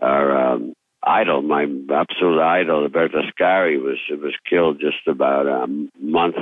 our 0.00 0.52
um, 0.52 0.74
idol, 1.02 1.42
my 1.42 1.62
absolute 1.90 2.40
idol, 2.40 2.84
Alberto 2.84 3.20
Ascari, 3.22 3.80
was 3.80 3.98
was 4.10 4.34
killed 4.48 4.80
just 4.80 5.06
about 5.06 5.46
a 5.46 5.66
month, 6.00 6.36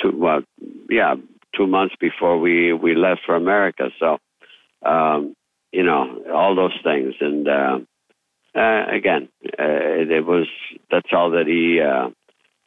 two 0.00 0.12
well, 0.16 0.42
yeah, 0.88 1.14
two 1.56 1.66
months 1.66 1.94
before 2.00 2.38
we 2.38 2.72
we 2.72 2.94
left 2.94 3.22
for 3.26 3.34
America. 3.34 3.90
So, 3.98 4.18
um, 4.84 5.34
you 5.72 5.82
know, 5.82 6.22
all 6.32 6.54
those 6.54 6.78
things, 6.82 7.14
and 7.20 7.48
uh, 7.48 7.78
uh, 8.54 8.84
again, 8.90 9.28
uh, 9.58 10.22
was 10.26 10.48
that's 10.90 11.08
all 11.12 11.30
that 11.30 11.46
he. 11.46 11.80
Uh, 11.80 12.10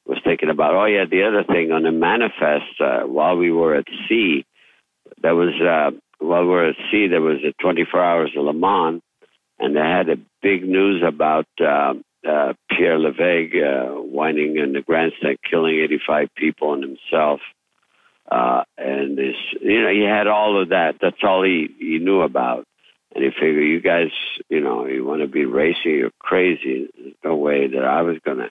was 0.06 0.20
thinking 0.24 0.50
about. 0.50 0.74
Oh 0.74 0.86
yeah, 0.86 1.06
the 1.10 1.24
other 1.24 1.44
thing 1.44 1.72
on 1.72 1.84
the 1.84 1.92
manifest 1.92 2.80
uh, 2.82 3.04
while 3.04 3.38
we 3.38 3.52
were 3.52 3.76
at 3.76 3.86
sea, 4.10 4.46
there 5.22 5.36
was 5.36 5.54
uh, 5.62 5.98
while 6.20 6.42
we 6.42 6.50
were 6.50 6.70
at 6.70 6.76
sea, 6.92 7.08
there 7.08 7.22
was 7.22 7.40
a 7.44 7.54
24 7.62 8.04
hours 8.04 8.32
of 8.38 8.46
Le 8.46 8.54
Mans, 8.54 9.02
and 9.60 9.76
they 9.76 9.80
had 9.80 10.10
a 10.10 10.18
big 10.42 10.64
news 10.68 11.04
about 11.06 11.48
uh, 11.62 11.94
uh, 12.28 12.54
Pierre 12.70 12.98
Levegh 12.98 13.56
uh, 13.56 14.02
whining 14.02 14.58
in 14.58 14.74
the 14.74 14.82
grandstand, 14.82 15.38
killing 15.50 15.80
85 15.80 16.30
people 16.36 16.74
and 16.74 16.84
himself. 16.84 17.40
Uh, 18.32 18.64
and 18.78 19.18
this, 19.18 19.36
you 19.62 19.82
know, 19.82 19.90
he 19.90 20.02
had 20.02 20.28
all 20.28 20.62
of 20.62 20.70
that. 20.70 20.96
That's 21.02 21.22
all 21.24 21.44
he, 21.44 21.68
he 21.78 22.00
knew 22.00 22.22
about. 22.22 22.66
And 23.16 23.24
he 23.24 23.30
figured, 23.30 23.68
you 23.68 23.80
guys, 23.80 24.10
you 24.50 24.60
know, 24.60 24.86
you 24.88 25.06
want 25.06 25.22
to 25.22 25.28
be 25.28 25.46
racing, 25.46 25.96
you're 25.96 26.12
crazy. 26.20 26.90
There's 26.98 27.16
no 27.24 27.36
way 27.36 27.68
that 27.68 27.84
I 27.84 28.02
was 28.02 28.18
going 28.26 28.40
to, 28.40 28.50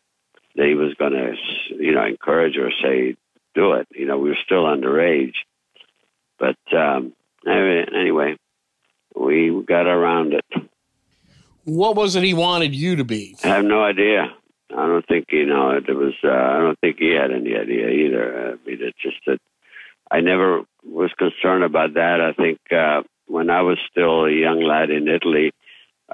that 0.57 0.67
he 0.67 0.75
was 0.75 0.95
going 0.95 1.13
to, 1.13 1.35
you 1.75 1.93
know, 1.93 2.05
encourage 2.05 2.57
or 2.57 2.71
say, 2.83 3.17
do 3.55 3.73
it. 3.73 3.89
You 3.91 4.07
know, 4.07 4.19
we 4.19 4.31
were 4.31 4.37
still 4.45 4.65
underage. 4.65 5.35
But 6.39 6.57
um, 6.77 7.13
anyway, 7.47 8.37
we 9.15 9.65
got 9.67 9.87
around 9.87 10.35
it. 10.35 10.45
What 11.65 11.97
was 11.97 12.17
it 12.17 12.25
he 12.25 12.35
wanted 12.35 12.75
you 12.75 12.97
to 12.97 13.05
be? 13.05 13.37
I 13.45 13.49
have 13.49 13.65
no 13.65 13.85
idea. 13.85 14.33
I 14.77 14.87
don't 14.87 15.07
think 15.07 15.27
you 15.31 15.47
know 15.47 15.71
it 15.71 15.89
was. 15.95 16.15
Uh, 16.25 16.31
I 16.31 16.59
don't 16.59 16.79
think 16.81 16.97
he 16.99 17.11
had 17.11 17.31
any 17.31 17.55
idea 17.55 17.89
either. 17.89 18.53
I 18.53 18.69
mean, 18.69 18.79
it's 18.81 18.99
just 19.01 19.19
that 19.27 19.39
I 20.11 20.21
never 20.21 20.63
was 20.85 21.13
concerned 21.19 21.63
about 21.63 21.95
that. 21.95 22.21
I 22.21 22.33
think 22.33 22.59
uh, 22.73 23.03
when 23.33 23.49
I 23.49 23.63
was 23.63 23.79
still 23.91 24.27
a 24.27 24.31
young 24.31 24.61
lad 24.63 24.91
in 24.91 25.09
Italy, 25.09 25.53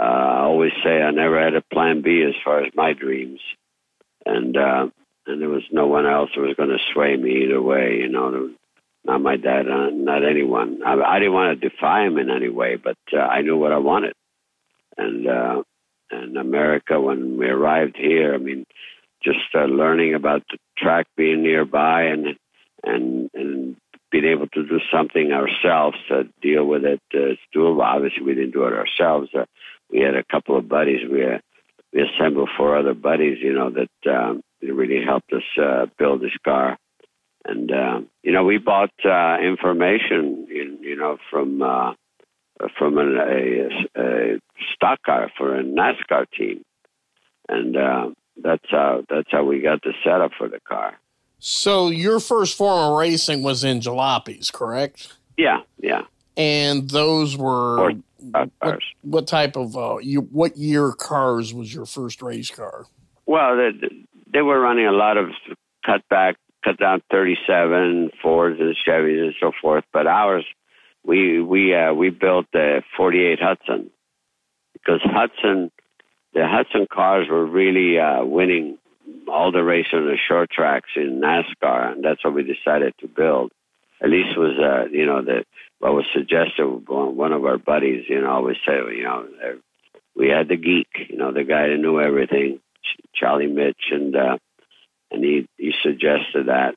uh, 0.01 0.05
I 0.05 0.41
always 0.43 0.73
say 0.85 1.03
I 1.03 1.11
never 1.11 1.43
had 1.43 1.55
a 1.55 1.63
plan 1.75 2.01
B 2.01 2.25
as 2.27 2.35
far 2.45 2.63
as 2.63 2.73
my 2.77 2.93
dreams, 2.93 3.41
and 4.25 4.57
uh, 4.57 4.87
and 5.27 5.43
there 5.43 5.49
was 5.49 5.65
no 5.73 5.89
one 5.89 6.07
else 6.07 6.31
who 6.35 6.43
was 6.43 6.55
going 6.57 6.69
to 6.69 6.93
sway 6.93 7.17
me 7.17 7.45
either 7.45 7.61
way. 7.61 7.99
You 8.01 8.09
know, 8.09 8.51
not 9.05 9.21
my 9.21 9.37
dad, 9.37 9.69
uh, 9.69 9.91
not 9.91 10.25
anyone. 10.25 10.81
I, 10.87 10.95
I 10.95 11.19
didn't 11.19 11.35
want 11.35 11.61
to 11.61 11.69
defy 11.69 12.07
him 12.07 12.19
in 12.19 12.31
any 12.31 12.49
way, 12.49 12.77
but 12.77 12.99
uh, 13.13 13.19
I 13.19 13.41
knew 13.41 13.57
what 13.57 13.73
I 13.73 13.79
wanted. 13.79 14.15
And 14.97 15.27
uh, 15.27 15.63
and 16.13 16.37
America, 16.37 17.01
when 17.01 17.37
we 17.37 17.47
arrived 17.47 17.97
here, 17.97 18.33
I 18.35 18.39
mean, 18.39 18.65
just 19.25 19.39
uh, 19.55 19.65
learning 19.65 20.15
about 20.15 20.43
the 20.51 20.59
track 20.77 21.07
being 21.17 21.43
nearby 21.43 22.03
and 22.05 22.37
and 22.85 23.29
and 23.35 23.77
being 24.11 24.25
able 24.25 24.49
to 24.49 24.67
do 24.67 24.81
something 24.93 25.33
ourselves 25.33 25.97
to 26.09 26.25
deal 26.41 26.65
with 26.65 26.85
it. 26.85 27.01
Uh, 27.15 27.33
it's 27.33 27.41
doable. 27.55 27.83
Obviously, 27.83 28.23
we 28.23 28.35
didn't 28.35 28.53
do 28.53 28.65
it 28.65 28.73
ourselves. 28.73 29.29
Uh, 29.35 29.45
we 29.91 30.01
had 30.01 30.15
a 30.15 30.25
couple 30.25 30.57
of 30.57 30.69
buddies. 30.69 31.01
We 31.11 31.25
uh, 31.25 31.39
we 31.93 32.03
assembled 32.03 32.51
four 32.57 32.77
other 32.77 32.95
buddies, 32.95 33.39
you 33.41 33.55
know, 33.55 33.71
that 33.71 34.11
um, 34.11 34.43
really 34.63 35.03
helped 35.03 35.33
us 35.33 35.43
uh, 35.63 35.87
build 35.99 36.21
this 36.21 36.37
car 36.45 36.79
and 37.49 37.73
uh, 37.73 38.01
you 38.23 38.33
know 38.33 38.45
we 38.45 38.59
bought 38.59 38.93
uh, 39.05 39.39
information 39.41 40.47
in, 40.51 40.79
you 40.81 40.97
know 40.97 41.17
from 41.31 41.63
uh, 41.63 41.93
from 42.79 42.99
an, 42.99 43.17
a, 43.17 44.01
a 44.01 44.41
stock 44.75 45.03
car 45.05 45.31
for 45.37 45.59
a 45.59 45.63
NASCAR 45.63 46.27
team, 46.37 46.63
and 47.49 47.77
uh, 47.77 48.11
that's 48.43 48.71
how 48.71 49.03
that's 49.09 49.31
how 49.31 49.45
we 49.45 49.61
got 49.61 49.83
the 49.83 49.93
setup 50.05 50.33
for 50.37 50.49
the 50.49 50.61
car. 50.69 50.99
So 51.39 51.89
your 51.89 52.21
first 52.21 52.57
form 52.57 52.93
of 52.93 52.99
racing 52.99 53.43
was 53.43 53.65
in 53.65 53.81
jalopies, 53.81 54.53
correct? 54.53 55.17
Yeah, 55.37 55.61
yeah. 55.79 56.03
And 56.37 56.89
those 56.91 57.37
were 57.37 57.93
what, 58.21 58.81
what, 59.03 59.27
type 59.27 59.57
of 59.57 59.77
uh, 59.77 59.99
you, 59.99 60.21
what 60.21 60.57
year 60.57 60.93
cars 60.93 61.53
was 61.55 61.73
your 61.73 61.87
first 61.87 62.23
race 62.23 62.51
car? 62.51 62.87
Well, 63.27 63.57
they, 63.57 64.05
they 64.33 64.43
were 64.43 64.61
running 64.61 64.87
a 64.87 64.93
lot 64.93 65.17
of 65.17 65.31
cutback 65.87 66.35
cut 66.65 66.79
down 66.79 67.03
37 67.11 68.11
Fords 68.23 68.61
and 68.61 68.77
Chevys 68.87 69.23
and 69.23 69.35
so 69.41 69.53
forth. 69.61 69.85
But 69.93 70.07
ours, 70.07 70.45
we 71.05 71.41
we 71.41 71.75
uh, 71.75 71.93
we 71.95 72.11
built 72.11 72.47
the 72.53 72.83
48 72.97 73.39
Hudson 73.41 73.91
because 74.73 75.01
Hudson, 75.03 75.71
the 76.35 76.47
Hudson 76.47 76.87
cars 76.93 77.29
were 77.29 77.47
really 77.47 77.99
uh, 77.99 78.25
winning 78.25 78.78
all 79.29 79.53
the 79.53 79.63
races 79.63 79.93
on 79.95 80.07
the 80.07 80.17
short 80.29 80.51
tracks 80.51 80.91
in 80.97 81.21
NASCAR, 81.21 81.93
and 81.93 82.05
that's 82.05 82.25
what 82.25 82.35
we 82.35 82.43
decided 82.43 82.95
to 83.01 83.09
build. 83.09 83.53
At 84.03 84.11
least 84.11 84.39
was 84.39 84.59
uh, 84.59 84.89
you 84.91 85.07
know 85.07 85.23
the 85.23 85.45
what 85.81 85.95
was 85.95 86.07
suggested. 86.15 86.65
One 86.89 87.33
of 87.33 87.45
our 87.45 87.59
buddies, 87.59 88.05
you 88.09 88.21
know, 88.21 88.31
always 88.31 88.57
said, 88.65 88.81
you 88.95 89.05
know, 89.05 89.27
we 90.17 90.29
had 90.29 90.49
the 90.49 90.57
geek, 90.57 90.89
you 91.09 91.17
know, 91.17 91.33
the 91.33 91.45
guy 91.45 91.69
that 91.69 91.79
knew 91.79 92.01
everything, 92.01 92.61
Charlie 93.15 93.47
Mitch, 93.47 93.91
and 93.91 94.15
uh, 94.15 94.39
and 95.11 95.25
he 95.25 95.49
he 95.57 95.73
suggested 95.83 96.47
that, 96.47 96.75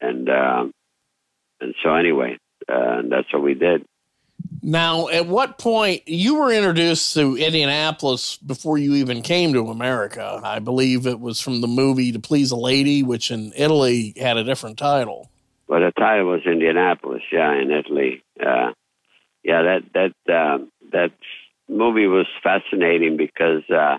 and 0.00 0.28
um, 0.28 0.72
and 1.60 1.74
so 1.82 1.94
anyway, 1.94 2.38
uh, 2.68 3.02
that's 3.08 3.32
what 3.32 3.42
we 3.42 3.54
did. 3.54 3.84
Now, 4.62 5.08
at 5.08 5.26
what 5.26 5.58
point 5.58 6.06
you 6.06 6.36
were 6.36 6.52
introduced 6.52 7.14
to 7.14 7.36
Indianapolis 7.36 8.36
before 8.36 8.76
you 8.76 8.94
even 8.94 9.22
came 9.22 9.52
to 9.54 9.68
America? 9.68 10.40
I 10.44 10.58
believe 10.58 11.06
it 11.06 11.18
was 11.18 11.40
from 11.40 11.60
the 11.60 11.66
movie 11.66 12.12
To 12.12 12.20
Please 12.20 12.50
a 12.50 12.56
Lady, 12.56 13.02
which 13.02 13.30
in 13.30 13.52
Italy 13.56 14.12
had 14.16 14.36
a 14.36 14.44
different 14.44 14.78
title. 14.78 15.30
Well, 15.66 15.80
the 15.80 15.92
title 15.92 16.26
was 16.26 16.42
Indianapolis, 16.44 17.22
yeah, 17.32 17.54
in 17.54 17.70
Italy. 17.70 18.22
Uh, 18.38 18.72
yeah, 19.42 19.62
that 19.62 20.12
that 20.24 20.32
uh, 20.32 20.58
that 20.92 21.12
movie 21.68 22.06
was 22.06 22.26
fascinating 22.42 23.16
because 23.16 23.62
uh, 23.70 23.98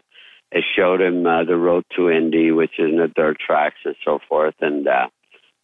it 0.51 0.63
showed 0.75 1.01
him 1.01 1.25
uh, 1.25 1.43
the 1.43 1.55
road 1.55 1.86
to 1.95 2.10
Indy, 2.10 2.51
which 2.51 2.77
is 2.77 2.89
in 2.89 2.98
the 2.98 3.07
dirt 3.07 3.39
tracks 3.39 3.77
and 3.86 3.95
so 4.05 4.19
forth, 4.29 4.55
and 4.60 4.88
uh, 4.88 5.07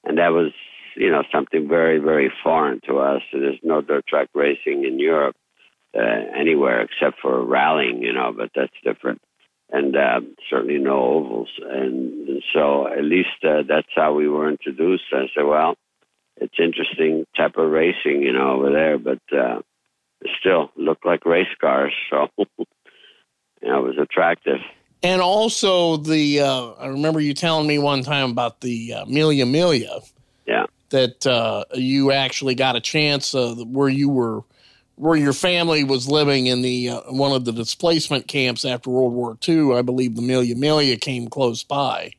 and 0.03 0.17
that 0.17 0.29
was 0.29 0.53
you 0.97 1.11
know 1.11 1.23
something 1.31 1.67
very 1.67 1.99
very 1.99 2.31
foreign 2.43 2.81
to 2.87 2.99
us. 2.99 3.21
There's 3.31 3.59
no 3.63 3.81
dirt 3.81 4.07
track 4.07 4.29
racing 4.33 4.85
in 4.85 4.99
Europe 4.99 5.35
uh, 5.95 6.21
anywhere 6.35 6.81
except 6.81 7.19
for 7.21 7.43
rallying, 7.45 8.01
you 8.01 8.13
know, 8.13 8.33
but 8.35 8.51
that's 8.55 8.73
different, 8.83 9.21
and 9.71 9.95
uh, 9.95 10.21
certainly 10.49 10.77
no 10.77 10.97
ovals, 11.03 11.49
and, 11.63 12.27
and 12.27 12.43
so 12.53 12.87
at 12.87 13.03
least 13.03 13.43
uh, 13.43 13.63
that's 13.67 13.87
how 13.95 14.13
we 14.13 14.27
were 14.27 14.49
introduced. 14.49 15.05
I 15.13 15.27
said, 15.35 15.45
well, 15.45 15.75
it's 16.39 16.55
interesting 16.59 17.25
type 17.35 17.57
of 17.57 17.71
racing, 17.71 18.21
you 18.21 18.33
know, 18.33 18.51
over 18.51 18.71
there. 18.71 18.97
But 18.97 19.19
uh, 19.35 19.61
still 20.39 20.71
look 20.75 20.99
like 21.05 21.25
race 21.25 21.47
cars, 21.59 21.93
so 22.09 22.27
you 22.37 22.47
know, 23.63 23.85
it 23.85 23.87
was 23.87 23.97
attractive. 23.99 24.59
And 25.03 25.21
also 25.21 25.97
the 25.97 26.41
uh, 26.41 26.71
I 26.71 26.87
remember 26.87 27.19
you 27.19 27.33
telling 27.33 27.67
me 27.67 27.77
one 27.77 28.03
time 28.03 28.31
about 28.31 28.61
the 28.61 28.93
uh, 28.93 29.05
Miglia. 29.05 30.01
Yeah. 30.45 30.65
That 30.89 31.27
uh, 31.27 31.65
you 31.73 32.11
actually 32.11 32.55
got 32.55 32.75
a 32.75 32.81
chance 32.81 33.35
uh, 33.35 33.55
where 33.55 33.89
you 33.89 34.09
were 34.09 34.43
where 34.95 35.15
your 35.15 35.33
family 35.33 35.83
was 35.83 36.09
living 36.09 36.47
in 36.47 36.61
the 36.61 36.89
uh, 36.89 37.01
one 37.09 37.31
of 37.31 37.45
the 37.45 37.51
displacement 37.51 38.27
camps 38.27 38.65
after 38.65 38.89
World 38.89 39.13
War 39.13 39.37
II. 39.47 39.73
I 39.73 39.81
believe 39.81 40.15
the 40.15 40.21
Mille 40.21 40.43
Miglia 40.43 40.99
came 40.99 41.27
close 41.27 41.63
by. 41.63 42.11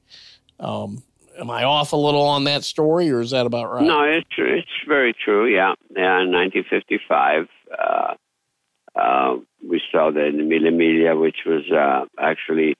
Um, 0.61 1.03
am 1.39 1.51
I 1.51 1.65
off 1.65 1.93
a 1.93 1.97
little 1.97 2.23
on 2.23 2.45
that 2.45 2.65
story, 2.65 3.11
or 3.11 3.21
is 3.21 3.31
that 3.31 3.47
about 3.47 3.71
right? 3.71 3.83
No, 3.83 4.03
it's 4.03 4.27
it's 4.39 4.67
very 4.87 5.13
true. 5.13 5.47
Yeah, 5.47 5.75
yeah. 5.91 6.23
In 6.23 6.33
1955, 6.33 7.49
uh, 7.77 8.15
uh, 8.99 9.37
we 9.69 9.81
saw 9.91 10.11
the 10.11 10.31
Mille 10.31 10.73
Miglia, 10.73 11.21
which 11.21 11.39
was 11.45 11.65
uh, 11.71 12.05
actually 12.19 12.77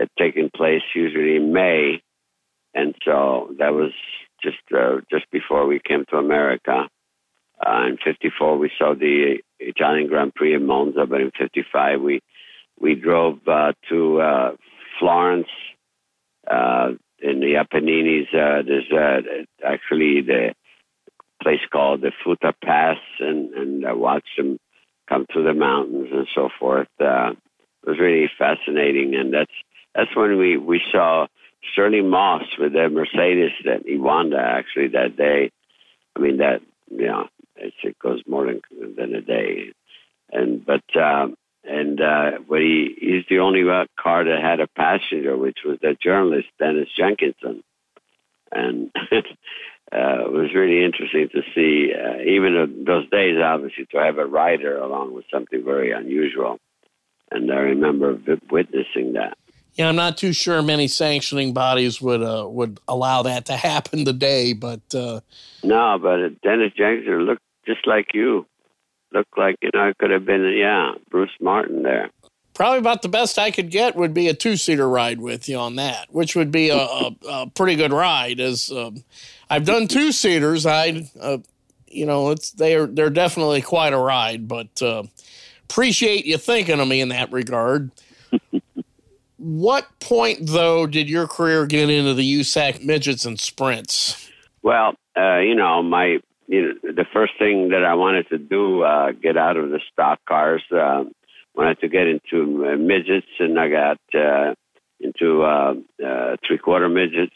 uh, 0.00 0.06
taking 0.18 0.50
place 0.54 0.82
usually 0.94 1.36
in 1.36 1.52
May, 1.52 2.02
and 2.74 2.94
so 3.04 3.54
that 3.58 3.74
was 3.74 3.92
just 4.42 4.58
uh, 4.76 5.00
just 5.10 5.30
before 5.30 5.66
we 5.66 5.80
came 5.80 6.04
to 6.10 6.16
America. 6.16 6.88
Uh, 7.64 7.86
in 7.88 7.98
'54, 8.02 8.56
we 8.56 8.70
saw 8.78 8.94
the 8.94 9.36
Italian 9.58 10.08
Grand 10.08 10.34
Prix 10.34 10.54
in 10.54 10.66
Monza, 10.66 11.04
but 11.06 11.20
in 11.20 11.30
'55, 11.38 12.00
we 12.00 12.20
we 12.80 12.94
drove 12.94 13.38
uh, 13.46 13.72
to 13.90 14.20
uh, 14.20 14.50
Florence 14.98 15.48
uh, 16.50 16.92
in 17.22 17.40
the 17.40 17.56
Apennines. 17.56 18.28
Uh, 18.32 18.62
there's 18.66 18.90
uh, 18.90 19.20
actually 19.64 20.22
the 20.22 20.54
place 21.42 21.60
called 21.72 22.00
the 22.00 22.12
Futa 22.24 22.52
Pass, 22.64 22.98
and 23.18 23.52
and 23.54 23.86
I 23.86 23.92
watched 23.92 24.36
them 24.36 24.58
come 25.08 25.26
through 25.30 25.44
the 25.44 25.54
mountains 25.54 26.08
and 26.12 26.26
so 26.34 26.48
forth. 26.58 26.88
Uh, 27.00 27.32
it 27.82 27.88
was 27.88 27.98
really 27.98 28.30
fascinating, 28.38 29.14
and 29.14 29.32
that's 29.32 29.52
that's 29.94 30.14
when 30.14 30.38
we 30.38 30.56
we 30.56 30.80
saw 30.92 31.26
Stirling 31.72 32.08
Moss 32.08 32.44
with 32.58 32.72
the 32.72 32.88
Mercedes 32.88 33.52
that 33.64 33.82
he 33.84 33.98
won 33.98 34.32
actually 34.34 34.88
that 34.88 35.16
day. 35.16 35.50
I 36.16 36.20
mean 36.20 36.38
that 36.38 36.60
you 36.90 37.06
know 37.06 37.28
it 37.56 37.98
goes 37.98 38.22
more 38.26 38.46
than 38.46 38.62
than 38.96 39.14
a 39.14 39.20
day, 39.20 39.72
and 40.32 40.64
but 40.64 40.84
um, 40.96 41.36
and 41.64 42.00
uh, 42.00 42.30
but 42.48 42.60
he 42.60 42.94
he's 42.98 43.24
the 43.28 43.40
only 43.40 43.64
car 43.98 44.24
that 44.24 44.42
had 44.42 44.60
a 44.60 44.66
passenger, 44.66 45.36
which 45.36 45.58
was 45.64 45.78
the 45.80 45.96
journalist 46.02 46.48
Dennis 46.58 46.88
Jenkinson, 46.96 47.62
and 48.50 48.90
uh, 49.12 49.18
it 49.92 50.32
was 50.32 50.54
really 50.54 50.84
interesting 50.84 51.28
to 51.32 51.42
see. 51.54 51.92
Uh, 51.94 52.22
even 52.22 52.54
in 52.56 52.84
those 52.84 53.08
days, 53.10 53.36
obviously, 53.42 53.86
to 53.86 53.98
have 53.98 54.18
a 54.18 54.26
rider 54.26 54.78
along 54.78 55.12
was 55.12 55.24
something 55.30 55.64
very 55.64 55.92
unusual, 55.92 56.58
and 57.30 57.50
I 57.52 57.56
remember 57.56 58.18
witnessing 58.50 59.14
that. 59.14 59.36
Yeah, 59.74 59.88
I'm 59.88 59.96
not 59.96 60.18
too 60.18 60.32
sure 60.32 60.60
many 60.62 60.88
sanctioning 60.88 61.54
bodies 61.54 62.00
would 62.02 62.22
uh, 62.22 62.46
would 62.48 62.80
allow 62.88 63.22
that 63.22 63.46
to 63.46 63.56
happen 63.56 64.04
today, 64.04 64.52
but 64.52 64.82
uh, 64.94 65.20
no, 65.62 65.98
but 66.00 66.40
Dennis 66.42 66.72
Jenkinson 66.76 67.20
looked 67.20 67.42
just 67.66 67.86
like 67.86 68.14
you. 68.14 68.46
Looked 69.12 69.36
like, 69.36 69.56
you 69.60 69.70
know, 69.74 69.88
it 69.88 69.98
could 69.98 70.12
have 70.12 70.24
been, 70.24 70.44
yeah, 70.56 70.92
Bruce 71.10 71.30
Martin 71.40 71.82
there. 71.82 72.10
Probably 72.54 72.78
about 72.78 73.02
the 73.02 73.08
best 73.08 73.38
I 73.38 73.50
could 73.50 73.70
get 73.70 73.96
would 73.96 74.14
be 74.14 74.28
a 74.28 74.34
two 74.34 74.56
seater 74.56 74.88
ride 74.88 75.20
with 75.20 75.48
you 75.48 75.56
on 75.56 75.76
that, 75.76 76.12
which 76.12 76.36
would 76.36 76.52
be 76.52 76.68
a, 76.68 76.76
a, 76.76 77.16
a 77.28 77.46
pretty 77.48 77.74
good 77.74 77.92
ride. 77.92 78.38
As 78.38 78.70
um, 78.70 79.02
I've 79.48 79.64
done 79.64 79.88
two 79.88 80.12
seaters, 80.12 80.64
I, 80.64 81.10
uh, 81.20 81.38
you 81.88 82.06
know, 82.06 82.30
it's 82.30 82.52
they're 82.52 82.86
they're 82.86 83.10
definitely 83.10 83.62
quite 83.62 83.92
a 83.92 83.98
ride. 83.98 84.46
But 84.46 84.80
uh, 84.80 85.04
appreciate 85.64 86.24
you 86.24 86.38
thinking 86.38 86.78
of 86.78 86.86
me 86.86 87.00
in 87.00 87.08
that 87.08 87.32
regard. 87.32 87.90
What 89.40 89.88
point, 90.00 90.38
though, 90.42 90.86
did 90.86 91.08
your 91.08 91.26
career 91.26 91.66
get 91.66 91.88
into 91.88 92.14
the 92.14 92.40
USAC 92.40 92.84
midgets 92.84 93.24
and 93.24 93.40
sprints? 93.40 94.30
Well, 94.62 94.94
uh, 95.16 95.38
you 95.38 95.54
know, 95.54 95.82
my 95.82 96.18
you 96.46 96.62
know, 96.62 96.92
the 96.92 97.06
first 97.12 97.32
thing 97.38 97.70
that 97.70 97.84
I 97.84 97.94
wanted 97.94 98.28
to 98.28 98.38
do, 98.38 98.82
uh, 98.82 99.12
get 99.12 99.36
out 99.36 99.56
of 99.56 99.70
the 99.70 99.80
stock 99.92 100.18
cars, 100.28 100.62
uh, 100.72 101.04
wanted 101.54 101.80
to 101.80 101.88
get 101.88 102.06
into 102.06 102.66
uh, 102.66 102.76
midgets, 102.76 103.28
and 103.38 103.58
I 103.58 103.68
got 103.68 103.98
uh, 104.14 104.54
into 104.98 105.42
uh, 105.42 105.74
uh, 106.04 106.36
three 106.46 106.58
quarter 106.58 106.88
midgets. 106.88 107.34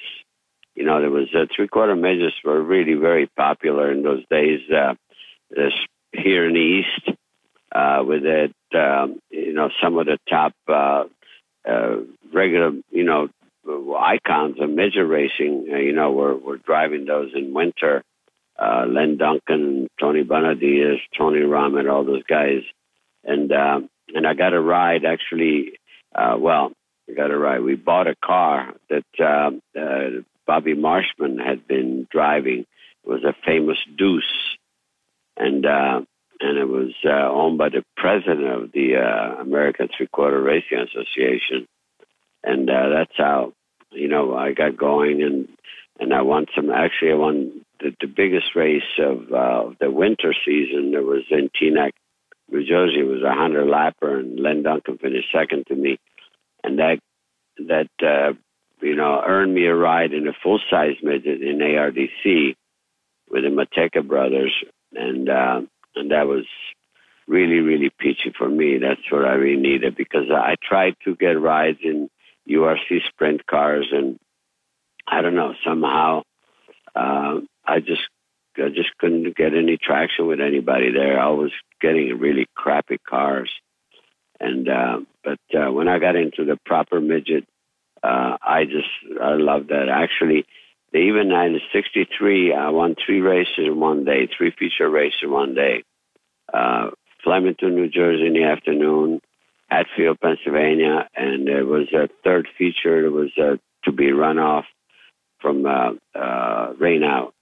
You 0.75 0.85
know, 0.85 1.01
there 1.01 1.11
was 1.11 1.29
uh, 1.35 1.47
three 1.55 1.69
quarter 1.69 1.97
midgets 1.97 2.35
were 2.45 2.63
really 2.63 2.95
very 2.95 3.29
popular 3.37 3.91
in 3.91 4.03
those 4.03 4.25
days. 4.31 4.61
Uh, 4.71 4.95
here 6.13 6.47
in 6.47 6.55
the 6.55 6.61
east, 6.61 7.19
uh, 7.75 8.03
with 8.05 8.25
it, 8.25 8.55
um, 8.75 9.21
you 9.31 9.53
know, 9.53 9.71
some 9.83 9.99
of 9.99 10.07
the 10.07 10.19
top 10.29 10.53
uh, 10.69 11.05
uh, 11.69 11.97
regular, 12.33 12.73
you 12.91 13.05
know, 13.05 13.29
icons 13.99 14.57
of 14.61 14.69
midget 14.71 15.09
racing, 15.09 15.69
uh, 15.73 15.77
you 15.77 15.93
know, 15.93 16.13
were 16.13 16.37
were 16.37 16.59
driving 16.59 17.07
those 17.07 17.31
in 17.35 17.55
winter 17.55 18.03
uh, 18.59 18.85
Len 18.87 19.17
Duncan, 19.17 19.89
Tony 20.01 20.23
Bonadies, 20.23 20.99
Tony 21.17 21.41
Romit, 21.41 21.91
all 21.91 22.05
those 22.05 22.23
guys, 22.25 22.63
and 23.25 23.51
uh, 23.51 23.81
and 24.15 24.27
I 24.27 24.35
got 24.35 24.53
a 24.53 24.61
ride 24.61 25.05
actually. 25.05 25.73
Uh, 26.15 26.37
well, 26.39 26.73
I 27.09 27.15
got 27.15 27.31
a 27.31 27.39
ride. 27.39 27.63
We 27.63 27.75
bought 27.75 28.07
a 28.07 28.15
car 28.25 28.75
that 28.89 29.05
uh, 29.19 29.79
uh, 29.79 30.23
Bobby 30.47 30.75
Marshman 30.75 31.39
had 31.39 31.67
been 31.67 32.07
driving. 32.11 32.61
It 33.05 33.09
was 33.09 33.25
a 33.25 33.35
famous 33.45 33.79
Deuce, 33.99 34.57
and 35.37 35.67
uh, 35.67 36.01
and 36.41 36.59
it 36.59 36.69
was 36.69 36.93
uh, 37.05 37.31
owned 37.31 37.59
by 37.59 37.69
the 37.69 37.85
president 37.97 38.47
of 38.47 38.73
the 38.73 38.97
uh, 38.97 39.41
American 39.41 39.89
Three 39.97 40.09
Quarter 40.09 40.41
Racing 40.41 40.79
Association, 40.79 41.67
and 42.43 42.69
uh, 42.69 42.89
that's 42.91 43.17
how 43.17 43.53
you 43.91 44.09
know 44.09 44.35
I 44.37 44.53
got 44.53 44.77
going 44.77 45.23
and 45.23 45.49
and 46.01 46.13
I 46.13 46.23
won 46.23 46.47
some. 46.55 46.71
Actually, 46.71 47.13
I 47.13 47.15
won 47.15 47.65
the, 47.81 47.95
the 48.01 48.07
biggest 48.07 48.57
race 48.57 48.83
of 48.99 49.33
uh, 49.33 49.71
the 49.81 49.91
winter 49.91 50.35
season. 50.45 50.93
It 50.95 51.05
was 51.05 51.23
in 51.31 51.51
Teaneck, 51.51 51.93
New 52.51 52.67
Jersey. 52.67 53.01
It 53.01 53.07
was 53.07 53.23
a 53.23 53.35
hundred 53.35 53.67
lapper, 53.67 54.19
and 54.19 54.39
Len 54.39 54.63
Duncan 54.63 54.99
finished 54.99 55.29
second 55.33 55.67
to 55.69 55.75
me, 55.75 55.99
and 56.63 56.79
that 56.79 56.99
that 57.69 57.91
uh, 58.03 58.33
you 58.81 58.97
know 58.97 59.23
earned 59.25 59.55
me 59.55 59.67
a 59.67 59.75
ride 59.75 60.13
in 60.13 60.27
a 60.27 60.33
full 60.43 60.61
size 60.71 60.97
midget 61.03 61.43
in 61.43 61.59
ARDC 61.59 62.57
with 63.31 63.45
the 63.45 63.49
Mataka 63.49 64.07
brothers, 64.07 64.53
and 64.93 65.29
uh, 65.29 65.61
and 65.97 66.11
that 66.11 66.27
was 66.27 66.45
really 67.27 67.61
really 67.61 67.91
peachy 67.99 68.33
for 68.37 68.49
me. 68.49 68.79
That's 68.79 69.01
what 69.11 69.25
I 69.25 69.35
really 69.35 69.61
needed 69.61 69.97
because 69.97 70.31
I 70.31 70.57
tried 70.63 70.97
to 71.05 71.17
get 71.17 71.41
rides 71.41 71.79
in 71.83 72.11
URC 72.49 73.07
sprint 73.09 73.47
cars 73.47 73.89
and 73.93 74.19
I 75.07 75.23
don't 75.23 75.35
know 75.35 75.55
somehow 75.67 76.23
uh, 76.95 77.41
I 77.67 77.81
just 77.81 78.09
I 78.57 78.69
just 78.69 78.97
couldn't 78.99 79.37
get 79.37 79.55
any 79.55 79.77
traction 79.77 80.27
with 80.27 80.41
anybody 80.41 80.93
there. 80.93 81.19
I 81.19 81.31
was 81.31 81.51
getting 81.81 82.19
really 82.19 82.47
crappy 82.55 82.99
cars, 82.99 83.51
and 84.39 84.69
uh, 84.69 85.01
but 85.25 85.41
uh, 85.55 85.73
when 85.73 85.89
I 85.89 85.99
got 85.99 86.17
into 86.17 86.45
the 86.45 86.59
proper 86.65 87.01
midget, 87.01 87.45
uh, 88.03 88.37
I 88.43 88.65
just 88.65 89.21
I 89.21 89.35
loved 89.35 89.71
that. 89.71 89.89
Actually, 89.89 90.47
even 90.99 91.33
in 91.33 91.61
'63, 91.73 92.55
I 92.55 92.71
won 92.71 92.95
three 92.95 93.21
races 93.21 93.59
in 93.59 93.81
one 93.81 94.05
day, 94.05 94.29
three 94.37 94.53
feature 94.59 94.89
races 94.89 95.21
in 95.23 95.31
one 95.31 95.55
day. 95.55 95.85
Uh, 96.53 96.91
Flemington, 97.23 97.75
New 97.75 97.89
Jersey, 97.89 98.27
in 98.27 98.35
the 98.35 98.45
afternoon. 98.45 99.21
Hatfield, 99.71 100.21
Pennsylvania, 100.21 101.09
and 101.17 101.47
there 101.49 101.65
was 101.65 101.93
a 101.93 102.09
third 102.23 102.49
feature. 102.57 103.05
It 103.05 103.11
was 103.11 103.31
uh, 103.39 103.57
to 103.85 103.93
be 103.93 104.13
run 104.13 104.39
off 104.39 104.67
from 105.41 105.67
uh, 105.67 105.93
uh, 106.15 106.75
rain 106.79 107.03
out 107.03 107.35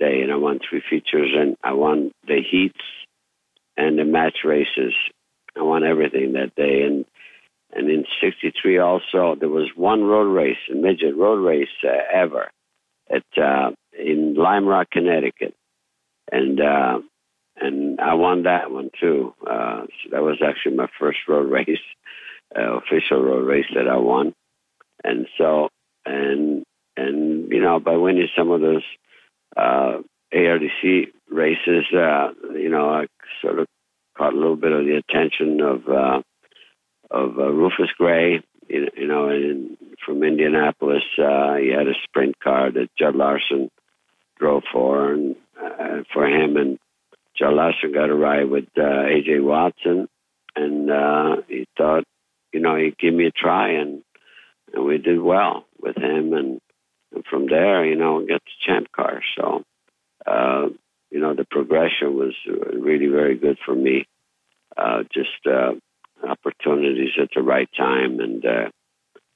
day, 0.00 0.22
and 0.22 0.32
I 0.32 0.36
won 0.36 0.58
three 0.58 0.82
features, 0.88 1.30
and 1.34 1.56
I 1.62 1.72
won 1.72 2.10
the 2.26 2.40
heats 2.48 2.80
and 3.76 3.98
the 3.98 4.04
match 4.04 4.38
races. 4.44 4.92
I 5.56 5.62
won 5.62 5.84
everything 5.84 6.32
that 6.32 6.54
day, 6.56 6.82
and 6.82 7.04
and 7.72 7.90
in 7.90 8.04
'63 8.20 8.78
also 8.78 9.36
there 9.38 9.48
was 9.48 9.68
one 9.76 10.02
road 10.02 10.32
race, 10.34 10.56
a 10.70 10.74
midget 10.74 11.16
road 11.16 11.44
race 11.44 11.68
uh, 11.84 11.88
ever, 12.12 12.50
at 13.10 13.42
uh, 13.42 13.70
in 13.98 14.34
Lime 14.34 14.66
Rock, 14.66 14.88
Connecticut, 14.90 15.54
and 16.30 16.60
uh, 16.60 17.00
and 17.56 18.00
I 18.00 18.14
won 18.14 18.44
that 18.44 18.70
one 18.70 18.90
too. 19.00 19.34
Uh, 19.46 19.86
that 20.10 20.22
was 20.22 20.38
actually 20.46 20.76
my 20.76 20.88
first 20.98 21.18
road 21.28 21.50
race, 21.50 21.78
uh, 22.56 22.78
official 22.78 23.22
road 23.22 23.46
race 23.46 23.66
that 23.74 23.88
I 23.88 23.96
won, 23.96 24.34
and 25.04 25.26
so 25.36 25.68
and 26.06 26.64
and 26.96 27.50
you 27.50 27.60
know 27.60 27.80
by 27.80 27.96
winning 27.96 28.28
some 28.36 28.50
of 28.50 28.60
those 28.60 28.84
uh, 29.56 29.98
ARDC 30.34 31.08
races, 31.30 31.84
uh, 31.94 32.28
you 32.54 32.68
know, 32.68 32.88
I 32.88 33.06
sort 33.42 33.58
of 33.58 33.66
caught 34.16 34.34
a 34.34 34.36
little 34.36 34.56
bit 34.56 34.72
of 34.72 34.84
the 34.84 34.96
attention 34.96 35.60
of 35.60 35.88
uh, 35.88 36.22
of 37.10 37.38
uh, 37.38 37.50
Rufus 37.50 37.90
Gray, 37.96 38.42
you, 38.68 39.06
know, 39.06 39.28
in, 39.30 39.76
from 40.04 40.22
Indianapolis. 40.22 41.02
Uh, 41.18 41.54
he 41.56 41.68
had 41.68 41.88
a 41.88 41.94
sprint 42.04 42.38
car 42.40 42.70
that 42.70 42.88
Judd 42.98 43.16
Larson 43.16 43.70
drove 44.38 44.62
for, 44.72 45.12
and 45.12 45.36
uh, 45.60 46.02
for 46.12 46.26
him. 46.26 46.56
And 46.56 46.78
Joe 47.36 47.50
Lasser 47.50 47.88
got 47.92 48.10
a 48.10 48.14
ride 48.14 48.50
with 48.50 48.66
uh, 48.76 48.80
AJ 48.80 49.42
Watson, 49.42 50.08
and 50.56 50.90
uh, 50.90 51.36
he 51.48 51.66
thought, 51.76 52.04
you 52.52 52.60
know, 52.60 52.76
he'd 52.76 52.98
give 52.98 53.14
me 53.14 53.26
a 53.26 53.30
try, 53.30 53.72
and 53.72 54.02
and 54.74 54.84
we 54.84 54.98
did 54.98 55.20
well 55.20 55.64
with 55.80 55.96
him, 55.96 56.32
and, 56.34 56.60
and 57.14 57.24
from 57.30 57.46
there, 57.48 57.86
you 57.86 57.96
know, 57.96 58.20
get 58.20 58.42
the 58.44 58.66
champ 58.66 58.92
car. 58.92 59.22
So, 59.36 59.64
uh, 60.26 60.68
you 61.10 61.20
know, 61.20 61.34
the 61.34 61.46
progression 61.50 62.14
was 62.14 62.34
really 62.46 63.06
very 63.06 63.36
good 63.38 63.58
for 63.64 63.74
me. 63.74 64.06
Uh, 64.76 65.04
just 65.12 65.46
uh, 65.46 65.72
opportunities 66.26 67.12
at 67.20 67.28
the 67.34 67.42
right 67.42 67.68
time, 67.76 68.20
and 68.20 68.44
uh, 68.44 68.70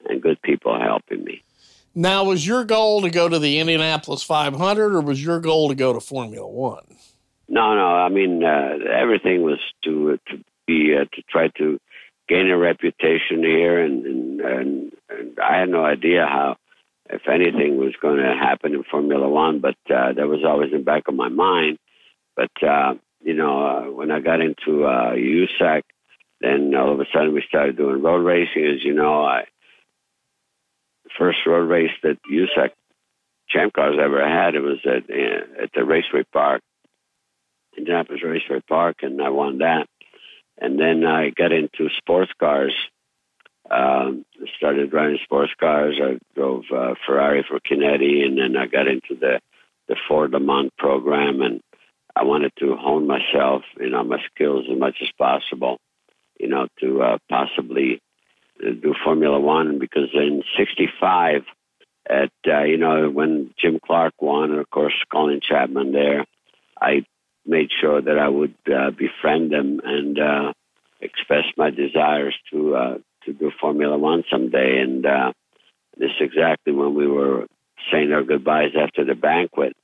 and 0.08 0.22
good 0.22 0.40
people 0.42 0.78
helping 0.78 1.24
me. 1.24 1.42
Now, 1.94 2.24
was 2.24 2.46
your 2.46 2.64
goal 2.64 3.02
to 3.02 3.10
go 3.10 3.28
to 3.28 3.38
the 3.38 3.58
Indianapolis 3.58 4.22
500, 4.22 4.94
or 4.94 5.00
was 5.02 5.22
your 5.22 5.40
goal 5.40 5.68
to 5.68 5.74
go 5.74 5.92
to 5.92 6.00
Formula 6.00 6.48
One? 6.48 6.84
No, 7.48 7.74
no. 7.74 7.86
I 7.86 8.08
mean, 8.08 8.42
uh, 8.42 8.78
everything 8.90 9.42
was 9.42 9.58
to 9.84 10.18
to 10.28 10.44
be 10.66 10.96
uh, 10.96 11.04
to 11.14 11.22
try 11.28 11.48
to 11.58 11.78
gain 12.28 12.50
a 12.50 12.56
reputation 12.56 13.42
here, 13.42 13.78
and, 13.82 14.06
and 14.06 14.40
and, 14.40 14.92
and 15.10 15.38
I 15.38 15.58
had 15.58 15.68
no 15.68 15.84
idea 15.84 16.24
how, 16.26 16.56
if 17.10 17.28
anything, 17.28 17.76
was 17.76 17.94
going 18.00 18.18
to 18.18 18.34
happen 18.34 18.74
in 18.74 18.84
Formula 18.84 19.28
One. 19.28 19.60
But 19.60 19.76
uh, 19.90 20.12
that 20.14 20.28
was 20.28 20.44
always 20.46 20.72
in 20.72 20.78
the 20.78 20.84
back 20.84 21.08
of 21.08 21.14
my 21.14 21.28
mind. 21.28 21.78
But 22.34 22.62
uh, 22.62 22.94
you 23.22 23.34
know, 23.34 23.66
uh, 23.66 23.90
when 23.90 24.10
I 24.10 24.20
got 24.20 24.40
into 24.40 24.84
uh, 24.84 25.12
USAC, 25.12 25.82
then 26.42 26.74
all 26.74 26.92
of 26.92 27.00
a 27.00 27.06
sudden 27.12 27.34
we 27.34 27.44
started 27.46 27.76
doing 27.76 28.02
road 28.02 28.24
racing. 28.24 28.66
As 28.66 28.84
you 28.84 28.94
know, 28.94 29.24
I 29.24 29.44
first 31.18 31.38
road 31.46 31.68
race 31.68 31.90
that 32.02 32.18
USAC 32.30 32.70
Champ 33.48 33.72
Cars 33.72 33.96
ever 34.00 34.26
had. 34.26 34.54
It 34.54 34.60
was 34.60 34.78
at 34.84 35.10
at 35.10 35.70
the 35.74 35.84
Raceway 35.84 36.24
Park, 36.32 36.62
Indianapolis 37.76 38.22
Raceway 38.22 38.60
Park, 38.68 38.96
and 39.02 39.20
I 39.20 39.30
won 39.30 39.58
that. 39.58 39.86
And 40.58 40.78
then 40.78 41.04
I 41.04 41.30
got 41.30 41.52
into 41.52 41.88
sports 41.98 42.32
cars. 42.38 42.74
Um, 43.70 44.24
started 44.56 44.90
driving 44.90 45.18
sports 45.24 45.52
cars. 45.58 45.98
I 46.02 46.18
drove 46.34 46.64
uh, 46.74 46.94
Ferrari 47.06 47.44
for 47.48 47.58
Chinetti, 47.60 48.24
and 48.24 48.36
then 48.36 48.56
I 48.56 48.66
got 48.66 48.86
into 48.86 49.14
the 49.18 49.40
the 49.88 49.96
Ford 50.08 50.30
Le 50.30 50.40
Mans 50.40 50.70
program, 50.78 51.40
and 51.42 51.60
I 52.14 52.24
wanted 52.24 52.52
to 52.58 52.76
hone 52.76 53.06
myself, 53.06 53.62
you 53.78 53.90
know, 53.90 54.04
my 54.04 54.18
skills 54.34 54.66
as 54.70 54.78
much 54.78 54.96
as 55.00 55.08
possible, 55.18 55.78
you 56.42 56.48
know, 56.48 56.66
to 56.80 57.02
uh, 57.02 57.18
possibly 57.30 58.02
do 58.60 58.94
Formula 59.04 59.40
One 59.40 59.78
because 59.78 60.10
in 60.12 60.42
'65, 60.58 61.42
at 62.10 62.32
uh, 62.46 62.64
you 62.64 62.76
know 62.76 63.08
when 63.08 63.54
Jim 63.58 63.78
Clark 63.84 64.14
won, 64.20 64.50
and 64.50 64.60
of 64.60 64.68
course 64.70 64.92
Colin 65.10 65.40
Chapman 65.40 65.92
there, 65.92 66.26
I 66.80 67.06
made 67.46 67.70
sure 67.80 68.02
that 68.02 68.18
I 68.18 68.28
would 68.28 68.54
uh, 68.66 68.90
befriend 68.90 69.52
them 69.52 69.80
and 69.84 70.18
uh, 70.18 70.52
express 71.00 71.44
my 71.56 71.70
desires 71.70 72.34
to 72.52 72.74
uh, 72.74 72.98
to 73.24 73.32
do 73.32 73.52
Formula 73.60 73.96
One 73.96 74.24
someday. 74.30 74.80
And 74.80 75.06
uh, 75.06 75.32
this 75.96 76.10
is 76.10 76.28
exactly 76.28 76.72
when 76.72 76.94
we 76.94 77.06
were 77.06 77.46
saying 77.90 78.12
our 78.12 78.22
goodbyes 78.22 78.72
after 78.78 79.04
the 79.04 79.14
banquet. 79.14 79.76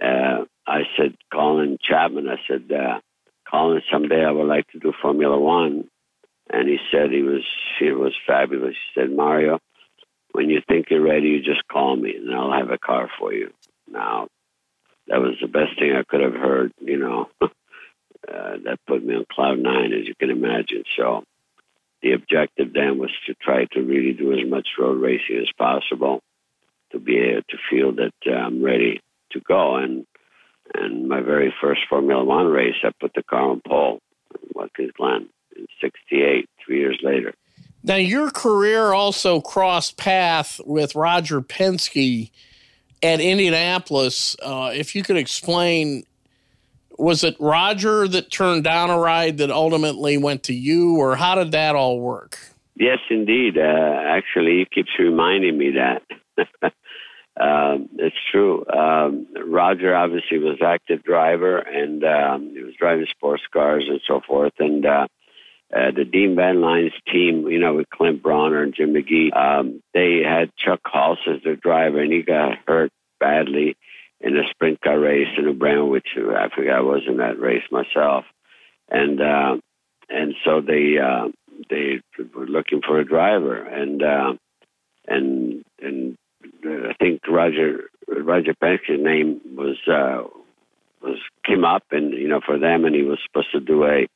Uh, 0.00 0.44
I 0.66 0.82
said, 0.96 1.16
Colin 1.32 1.78
Chapman, 1.82 2.28
I 2.28 2.36
said, 2.46 2.70
uh, 2.70 3.00
Colin, 3.50 3.82
someday 3.90 4.24
I 4.24 4.30
would 4.30 4.46
like 4.46 4.68
to 4.68 4.78
do 4.78 4.92
Formula 5.00 5.38
One 5.38 5.88
and 6.50 6.68
he 6.68 6.78
said 6.90 7.10
he 7.10 7.22
was 7.22 7.44
he 7.78 7.92
was 7.92 8.14
fabulous. 8.26 8.74
He 8.94 9.00
said, 9.00 9.14
Mario, 9.14 9.58
when 10.32 10.48
you 10.48 10.60
think 10.66 10.86
you're 10.90 11.02
ready, 11.02 11.28
you 11.28 11.42
just 11.42 11.66
call 11.68 11.96
me, 11.96 12.14
and 12.16 12.34
I'll 12.34 12.52
have 12.52 12.70
a 12.70 12.78
car 12.78 13.08
for 13.18 13.32
you. 13.32 13.52
Now, 13.90 14.28
that 15.08 15.20
was 15.20 15.34
the 15.40 15.48
best 15.48 15.78
thing 15.78 15.92
I 15.92 16.04
could 16.04 16.20
have 16.20 16.34
heard. 16.34 16.72
You 16.80 16.98
know, 16.98 17.28
uh, 17.42 17.48
that 18.64 18.78
put 18.86 19.04
me 19.04 19.14
on 19.14 19.26
cloud 19.30 19.58
nine, 19.58 19.92
as 19.92 20.06
you 20.06 20.14
can 20.14 20.30
imagine. 20.30 20.84
So, 20.96 21.24
the 22.02 22.12
objective 22.12 22.72
then 22.72 22.98
was 22.98 23.10
to 23.26 23.34
try 23.34 23.66
to 23.72 23.80
really 23.80 24.12
do 24.12 24.32
as 24.32 24.48
much 24.48 24.68
road 24.78 25.00
racing 25.00 25.38
as 25.38 25.52
possible 25.58 26.20
to 26.92 26.98
be 26.98 27.18
able 27.18 27.42
to 27.50 27.58
feel 27.70 27.92
that 27.92 28.14
uh, 28.26 28.30
I'm 28.30 28.64
ready 28.64 29.02
to 29.32 29.40
go. 29.40 29.76
And 29.76 30.06
and 30.74 31.08
my 31.08 31.20
very 31.20 31.52
first 31.60 31.80
Formula 31.88 32.24
One 32.24 32.46
race, 32.46 32.74
I 32.82 32.90
put 33.00 33.12
the 33.14 33.22
car 33.22 33.50
on 33.50 33.60
pole, 33.66 34.00
Watkins 34.54 34.92
Glen 34.96 35.28
in 35.56 35.66
68, 35.80 36.48
three 36.64 36.78
years 36.78 36.98
later. 37.02 37.34
Now, 37.82 37.96
your 37.96 38.30
career 38.30 38.92
also 38.92 39.40
crossed 39.40 39.96
path 39.96 40.60
with 40.64 40.94
Roger 40.94 41.40
Penske 41.40 42.30
at 43.02 43.20
Indianapolis. 43.20 44.36
Uh, 44.42 44.72
if 44.74 44.94
you 44.94 45.02
could 45.02 45.16
explain, 45.16 46.04
was 46.98 47.22
it 47.22 47.36
Roger 47.38 48.08
that 48.08 48.30
turned 48.30 48.64
down 48.64 48.90
a 48.90 48.98
ride 48.98 49.38
that 49.38 49.50
ultimately 49.50 50.18
went 50.18 50.42
to 50.44 50.54
you, 50.54 50.96
or 50.96 51.16
how 51.16 51.36
did 51.36 51.52
that 51.52 51.76
all 51.76 52.00
work? 52.00 52.38
Yes, 52.74 52.98
indeed. 53.10 53.56
Uh, 53.58 54.02
actually, 54.06 54.58
he 54.58 54.66
keeps 54.72 54.90
reminding 54.98 55.56
me 55.56 55.72
that. 55.72 56.02
um, 57.40 57.88
it's 57.98 58.16
true. 58.32 58.64
Um, 58.66 59.26
Roger 59.46 59.94
obviously 59.94 60.38
was 60.38 60.58
active 60.64 61.02
driver, 61.04 61.58
and 61.58 62.02
um, 62.04 62.50
he 62.52 62.62
was 62.62 62.74
driving 62.78 63.06
sports 63.10 63.42
cars 63.52 63.84
and 63.88 64.00
so 64.06 64.20
forth. 64.26 64.54
And 64.58 64.84
uh, 64.84 65.06
uh, 65.74 65.90
the 65.94 66.04
Dean 66.04 66.34
Van 66.34 66.60
Lines 66.60 66.92
team, 67.12 67.46
you 67.48 67.58
know, 67.58 67.74
with 67.74 67.90
Clint 67.90 68.22
Brawner 68.22 68.62
and 68.62 68.74
Jim 68.74 68.92
McGee, 68.92 69.36
um, 69.36 69.82
they 69.94 70.22
had 70.24 70.50
Chuck 70.56 70.80
Hulse 70.84 71.28
as 71.28 71.42
their 71.44 71.56
driver, 71.56 72.00
and 72.00 72.12
he 72.12 72.22
got 72.22 72.58
hurt 72.66 72.90
badly 73.20 73.76
in 74.20 74.36
a 74.36 74.48
sprint 74.50 74.80
car 74.80 74.98
race 74.98 75.28
in 75.36 75.46
a 75.46 75.52
Brunswick, 75.52 75.90
which 75.90 76.08
I 76.16 76.48
forget 76.54 76.74
I 76.74 76.80
was 76.80 77.02
in 77.06 77.18
that 77.18 77.38
race 77.38 77.62
myself, 77.70 78.24
and 78.88 79.20
uh, 79.20 79.56
and 80.08 80.34
so 80.44 80.60
they 80.60 80.96
uh, 80.98 81.28
they 81.70 82.00
were 82.34 82.46
looking 82.46 82.80
for 82.84 82.98
a 82.98 83.04
driver, 83.04 83.62
and 83.62 84.02
uh, 84.02 84.32
and 85.06 85.62
and 85.80 86.16
I 86.44 86.94
think 86.98 87.22
Roger 87.28 87.90
Roger 88.06 88.54
Penske's 88.54 89.00
name 89.00 89.40
was 89.56 89.76
uh, 89.88 90.24
was 91.02 91.18
came 91.44 91.64
up, 91.64 91.84
and 91.90 92.12
you 92.12 92.28
know 92.28 92.40
for 92.44 92.58
them, 92.58 92.84
and 92.84 92.94
he 92.94 93.02
was 93.02 93.18
supposed 93.26 93.52
to 93.52 93.60
do 93.60 93.84
a 93.84 94.06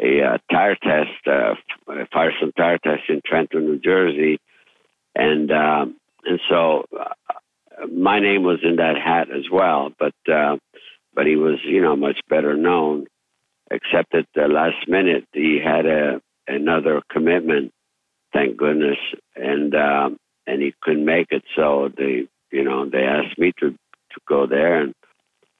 a 0.00 0.22
uh, 0.22 0.38
tire 0.50 0.76
test, 0.76 1.26
uh, 1.26 1.54
a 1.88 2.06
Firestone 2.12 2.52
tire 2.56 2.78
test 2.78 3.02
in 3.08 3.20
Trenton, 3.24 3.66
New 3.66 3.78
Jersey, 3.78 4.38
and 5.14 5.50
um, 5.50 5.96
and 6.24 6.40
so 6.48 6.86
uh, 6.98 7.86
my 7.86 8.20
name 8.20 8.42
was 8.44 8.60
in 8.62 8.76
that 8.76 8.96
hat 8.96 9.28
as 9.30 9.50
well. 9.50 9.90
But 9.98 10.14
uh, 10.32 10.56
but 11.14 11.26
he 11.26 11.36
was 11.36 11.58
you 11.64 11.82
know 11.82 11.96
much 11.96 12.20
better 12.28 12.56
known. 12.56 13.06
Except 13.70 14.14
at 14.14 14.24
the 14.34 14.48
last 14.48 14.88
minute, 14.88 15.26
he 15.34 15.60
had 15.62 15.84
a 15.84 16.22
another 16.46 17.02
commitment. 17.10 17.72
Thank 18.32 18.56
goodness, 18.56 18.98
and 19.36 19.74
um, 19.74 20.18
and 20.48 20.62
he 20.62 20.74
couldn't 20.82 21.04
make 21.04 21.28
it. 21.30 21.44
So 21.54 21.90
they 21.96 22.28
you 22.50 22.64
know 22.64 22.88
they 22.88 23.02
asked 23.02 23.38
me 23.38 23.52
to 23.60 23.70
to 23.70 24.20
go 24.26 24.46
there, 24.46 24.80
and 24.80 24.94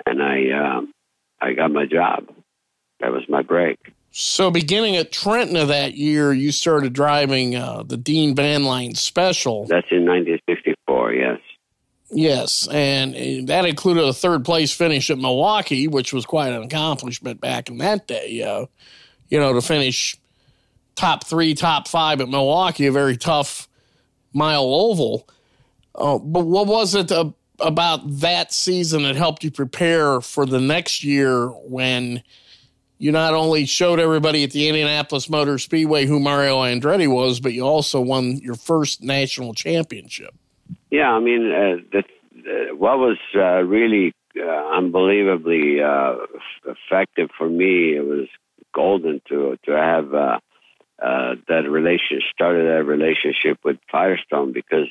and 0.07 0.22
I 0.22 0.51
um, 0.51 0.92
I 1.40 1.53
got 1.53 1.70
my 1.70 1.87
job. 1.87 2.29
That 3.01 3.12
was 3.12 3.22
my 3.29 3.42
break. 3.42 3.79
So, 4.11 4.51
beginning 4.51 4.96
at 4.96 5.12
Trenton 5.12 5.57
of 5.57 5.68
that 5.68 5.94
year, 5.94 6.33
you 6.33 6.51
started 6.51 6.92
driving 6.94 7.55
uh, 7.55 7.83
the 7.85 7.96
Dean 7.96 8.35
Van 8.35 8.64
Line 8.64 8.94
Special. 8.94 9.66
That's 9.66 9.87
in 9.90 10.07
1964, 10.07 11.12
yes. 11.12 11.38
Yes, 12.11 12.66
and 12.68 13.46
that 13.48 13.66
included 13.66 14.05
a 14.05 14.14
third 14.14 14.46
place 14.46 14.72
finish 14.72 15.11
at 15.11 15.18
Milwaukee, 15.18 15.88
which 15.88 16.14
was 16.14 16.24
quite 16.24 16.53
an 16.53 16.62
accomplishment 16.62 17.38
back 17.38 17.68
in 17.68 17.79
that 17.79 18.07
day. 18.07 18.42
Uh, 18.42 18.64
you 19.29 19.38
know, 19.38 19.53
to 19.53 19.61
finish 19.61 20.16
top 20.96 21.24
three, 21.27 21.55
top 21.55 21.87
five 21.87 22.22
at 22.22 22.31
Milwaukee, 22.31 22.87
a 22.87 22.92
very 22.92 23.16
tough 23.18 23.67
mile 24.38 24.64
oval. 24.64 25.29
Uh, 25.94 26.18
but 26.18 26.46
what 26.46 26.66
was 26.66 26.94
it 26.94 27.12
uh, 27.12 27.31
about 27.61 28.01
that 28.20 28.53
season 28.53 29.03
that 29.03 29.16
helped 29.16 29.44
you 29.44 29.51
prepare 29.51 30.20
for 30.20 30.46
the 30.46 30.61
next 30.61 31.05
year 31.05 31.48
when– 31.48 32.22
you 32.98 33.12
not 33.12 33.33
only 33.33 33.64
showed 33.64 34.01
everybody 34.01 34.44
at 34.44 34.51
the 34.51 34.68
Indianapolis 34.68 35.31
Motor 35.31 35.59
Speedway 35.59 36.05
who 36.05 36.18
Mario 36.18 36.62
Andretti 36.62 37.09
was, 37.09 37.40
but 37.40 37.53
you 37.53 37.62
also 37.62 38.01
won 38.01 38.38
your 38.38 38.57
first 38.57 39.03
national 39.03 39.55
championship. 39.55 40.35
Yeah, 40.90 41.12
I 41.12 41.20
mean, 41.20 41.51
uh, 41.51 41.77
the, 41.92 42.74
what 42.74 42.98
was 42.98 43.18
uh, 43.35 43.62
really 43.62 44.12
uh, 44.37 44.77
unbelievably 44.77 45.81
uh, 45.81 46.16
effective 46.66 47.31
for 47.38 47.48
me, 47.48 47.96
it 47.96 48.05
was 48.05 48.27
golden 48.74 49.20
to 49.29 49.57
to 49.64 49.72
have 49.72 50.12
uh, 51.00 51.06
uh, 51.06 51.34
that 51.48 51.68
relation 51.68 52.20
started 52.32 52.66
that 52.66 52.84
relationship 52.84 53.58
with 53.64 53.76
Firestone 53.90 54.52
because 54.52 54.88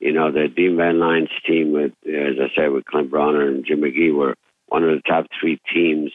you 0.00 0.12
know 0.12 0.30
the 0.30 0.48
Dean 0.48 0.76
Van 0.76 0.98
Lines 0.98 1.30
team 1.46 1.72
with, 1.72 1.92
as 2.06 2.36
I 2.40 2.48
said, 2.54 2.70
with 2.70 2.84
Clint 2.84 3.10
Brawner 3.10 3.46
and 3.46 3.64
Jim 3.66 3.80
McGee 3.80 4.14
were 4.14 4.34
one 4.66 4.84
of 4.84 4.90
the 4.90 5.02
top 5.08 5.26
three 5.40 5.58
teams 5.72 6.12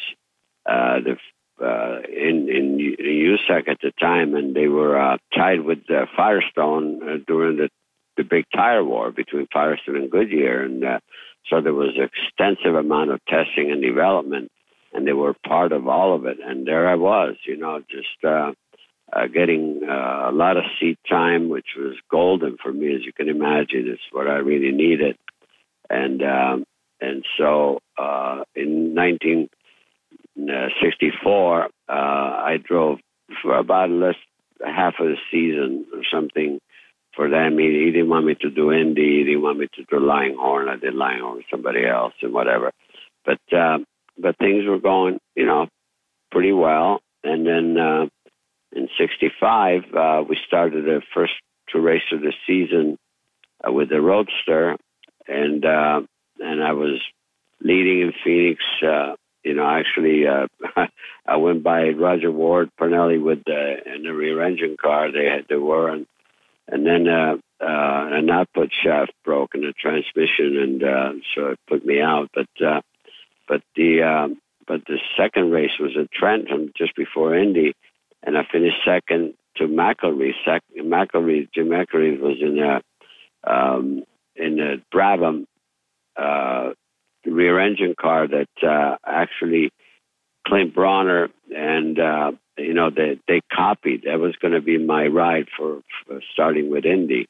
uh, 0.66 1.00
the 1.02 1.18
uh, 1.64 2.02
in 2.10 2.50
in 2.50 2.78
USAC 2.78 3.68
at 3.68 3.80
the 3.82 3.92
time, 4.00 4.36
and 4.36 4.56
they 4.56 4.68
were 4.68 5.00
uh, 5.00 5.18
tied 5.36 5.62
with 5.62 5.80
uh, 5.90 6.06
Firestone 6.16 7.02
uh, 7.04 7.18
during 7.28 7.58
the 7.58 7.70
the 8.18 8.24
big 8.24 8.46
tire 8.54 8.84
war 8.84 9.12
between 9.12 9.48
Firestone 9.52 9.98
and 9.98 10.12
Goodyear, 10.12 10.64
and 10.64 10.84
uh, 10.84 11.00
So 11.50 11.62
there 11.62 11.74
was 11.74 11.96
an 11.98 12.10
extensive 12.14 12.76
amount 12.76 13.12
of 13.12 13.20
testing 13.26 13.72
and 13.72 13.82
development, 13.82 14.52
and 14.94 15.08
they 15.08 15.14
were 15.14 15.36
part 15.48 15.72
of 15.72 15.88
all 15.88 16.16
of 16.16 16.26
it. 16.26 16.38
And 16.44 16.68
there 16.68 16.88
I 16.88 16.96
was, 16.96 17.36
you 17.46 17.58
know, 17.58 17.82
just 17.90 18.24
uh, 18.24 18.54
uh, 19.16 19.28
getting 19.28 19.82
uh, 19.88 20.30
a 20.30 20.34
lot 20.34 20.58
of 20.58 20.64
seat 20.80 20.98
time, 21.10 21.50
which 21.50 21.68
was 21.78 21.96
golden 22.10 22.58
for 22.62 22.72
me, 22.72 22.96
as 22.96 23.06
you 23.06 23.14
can 23.14 23.30
imagine. 23.30 23.88
It's 23.88 24.02
what 24.12 24.28
I 24.28 24.38
really 24.38 24.72
needed. 24.72 25.18
And 25.90 26.24
um, 26.24 26.66
and 27.02 27.26
so 27.38 27.80
uh, 27.98 28.44
in 28.56 28.96
1964, 28.96 31.64
uh, 31.64 31.68
I 31.90 32.58
drove 32.64 33.00
for 33.42 33.58
about 33.58 33.90
less 33.90 34.16
half 34.64 34.94
of 35.00 35.08
the 35.08 35.18
season 35.32 35.86
or 35.94 36.04
something 36.12 36.60
for 37.16 37.30
them. 37.30 37.58
He, 37.60 37.86
he 37.86 37.92
didn't 37.92 38.10
want 38.10 38.26
me 38.26 38.36
to 38.42 38.50
do 38.50 38.72
Indy. 38.72 39.20
He 39.20 39.26
didn't 39.26 39.42
want 39.42 39.60
me 39.60 39.68
to 39.76 39.84
do 39.84 40.10
Horn. 40.40 40.70
I 40.70 40.78
did 40.78 40.96
Horn 40.96 41.36
with 41.36 41.46
somebody 41.52 41.86
else 41.86 42.14
and 42.22 42.34
whatever. 42.34 42.72
But 43.26 43.42
uh, 43.56 43.80
but 44.18 44.38
things 44.38 44.66
were 44.66 44.80
going, 44.80 45.20
you 45.36 45.46
know, 45.46 45.68
pretty 46.32 46.52
well. 46.52 47.02
And 47.24 47.48
then 47.48 47.78
uh, 47.78 48.08
in 48.76 48.90
'65, 48.98 49.84
uh, 49.96 50.24
we 50.28 50.38
started 50.48 50.86
the 50.86 51.02
first 51.14 51.34
two 51.72 51.80
races 51.80 52.14
of 52.14 52.22
the 52.22 52.34
season 52.46 52.98
uh, 53.68 53.72
with 53.72 53.90
the 53.90 54.02
Roadster, 54.02 54.76
and 55.28 55.66
uh, 55.66 56.02
and 56.40 56.64
I 56.64 56.74
was 56.74 57.02
leading 57.62 58.02
in 58.02 58.14
Phoenix. 58.24 58.64
Uh, 58.86 59.16
you 59.44 59.54
know, 59.54 59.68
actually, 59.68 60.26
uh, 60.28 60.48
I 61.28 61.38
went 61.38 61.64
by 61.64 61.90
Rodger 61.90 62.32
Ward 62.32 62.70
Parnelli 62.80 63.22
with 63.22 63.44
the 63.46 63.76
in 63.86 64.04
the 64.04 64.14
rear 64.14 64.42
engine 64.42 64.78
car. 64.82 65.12
They 65.12 65.26
had 65.26 65.46
they 65.50 65.56
were 65.56 65.90
and 65.90 66.06
and 66.68 66.86
then 66.86 67.08
uh, 67.08 67.36
uh, 67.62 68.10
an 68.12 68.30
output 68.30 68.70
shaft 68.84 69.12
broke 69.24 69.56
in 69.56 69.62
the 69.62 69.74
transmission, 69.74 70.58
and 70.58 70.84
uh, 70.84 71.12
so 71.36 71.48
it 71.48 71.60
put 71.68 71.86
me 71.86 72.02
out. 72.02 72.30
But 72.34 72.66
uh, 72.66 72.82
but 73.48 73.62
the 73.76 74.02
uh, 74.02 74.34
but 74.68 74.86
the 74.88 75.00
second 75.18 75.52
race 75.52 75.78
was 75.80 75.92
at 76.00 76.12
Trenton 76.12 76.72
just 76.78 76.96
before 76.96 77.36
Indy, 77.36 77.74
and 78.24 78.38
I 78.38 78.42
finished 78.52 78.78
second 78.86 79.34
to 79.58 79.66
McElreath. 79.66 80.34
Sec- 80.46 80.64
McElreath, 80.78 81.50
Jim 81.54 81.68
McElreath 81.68 82.20
was 82.20 82.38
in 82.42 82.60
a 82.60 82.82
um, 83.46 84.04
in 84.36 84.60
a 84.60 84.78
Brabham 84.96 85.46
uh, 86.16 86.72
rear 87.26 87.60
engine 87.60 87.96
car 88.00 88.28
that 88.28 88.68
uh, 88.68 88.98
actually 89.06 89.72
Clint 90.48 90.76
Brawner 90.76 91.30
and 91.56 92.00
uh, 92.00 92.32
you 92.58 92.74
know 92.74 92.90
they 92.90 93.20
they 93.28 93.42
copied. 93.54 94.04
That 94.04 94.20
was 94.20 94.36
going 94.42 94.54
to 94.54 94.62
be 94.62 94.78
my 94.78 95.08
ride 95.08 95.48
for, 95.58 95.82
for 96.06 96.22
starting 96.34 96.70
with 96.70 96.86
Indy, 96.86 97.28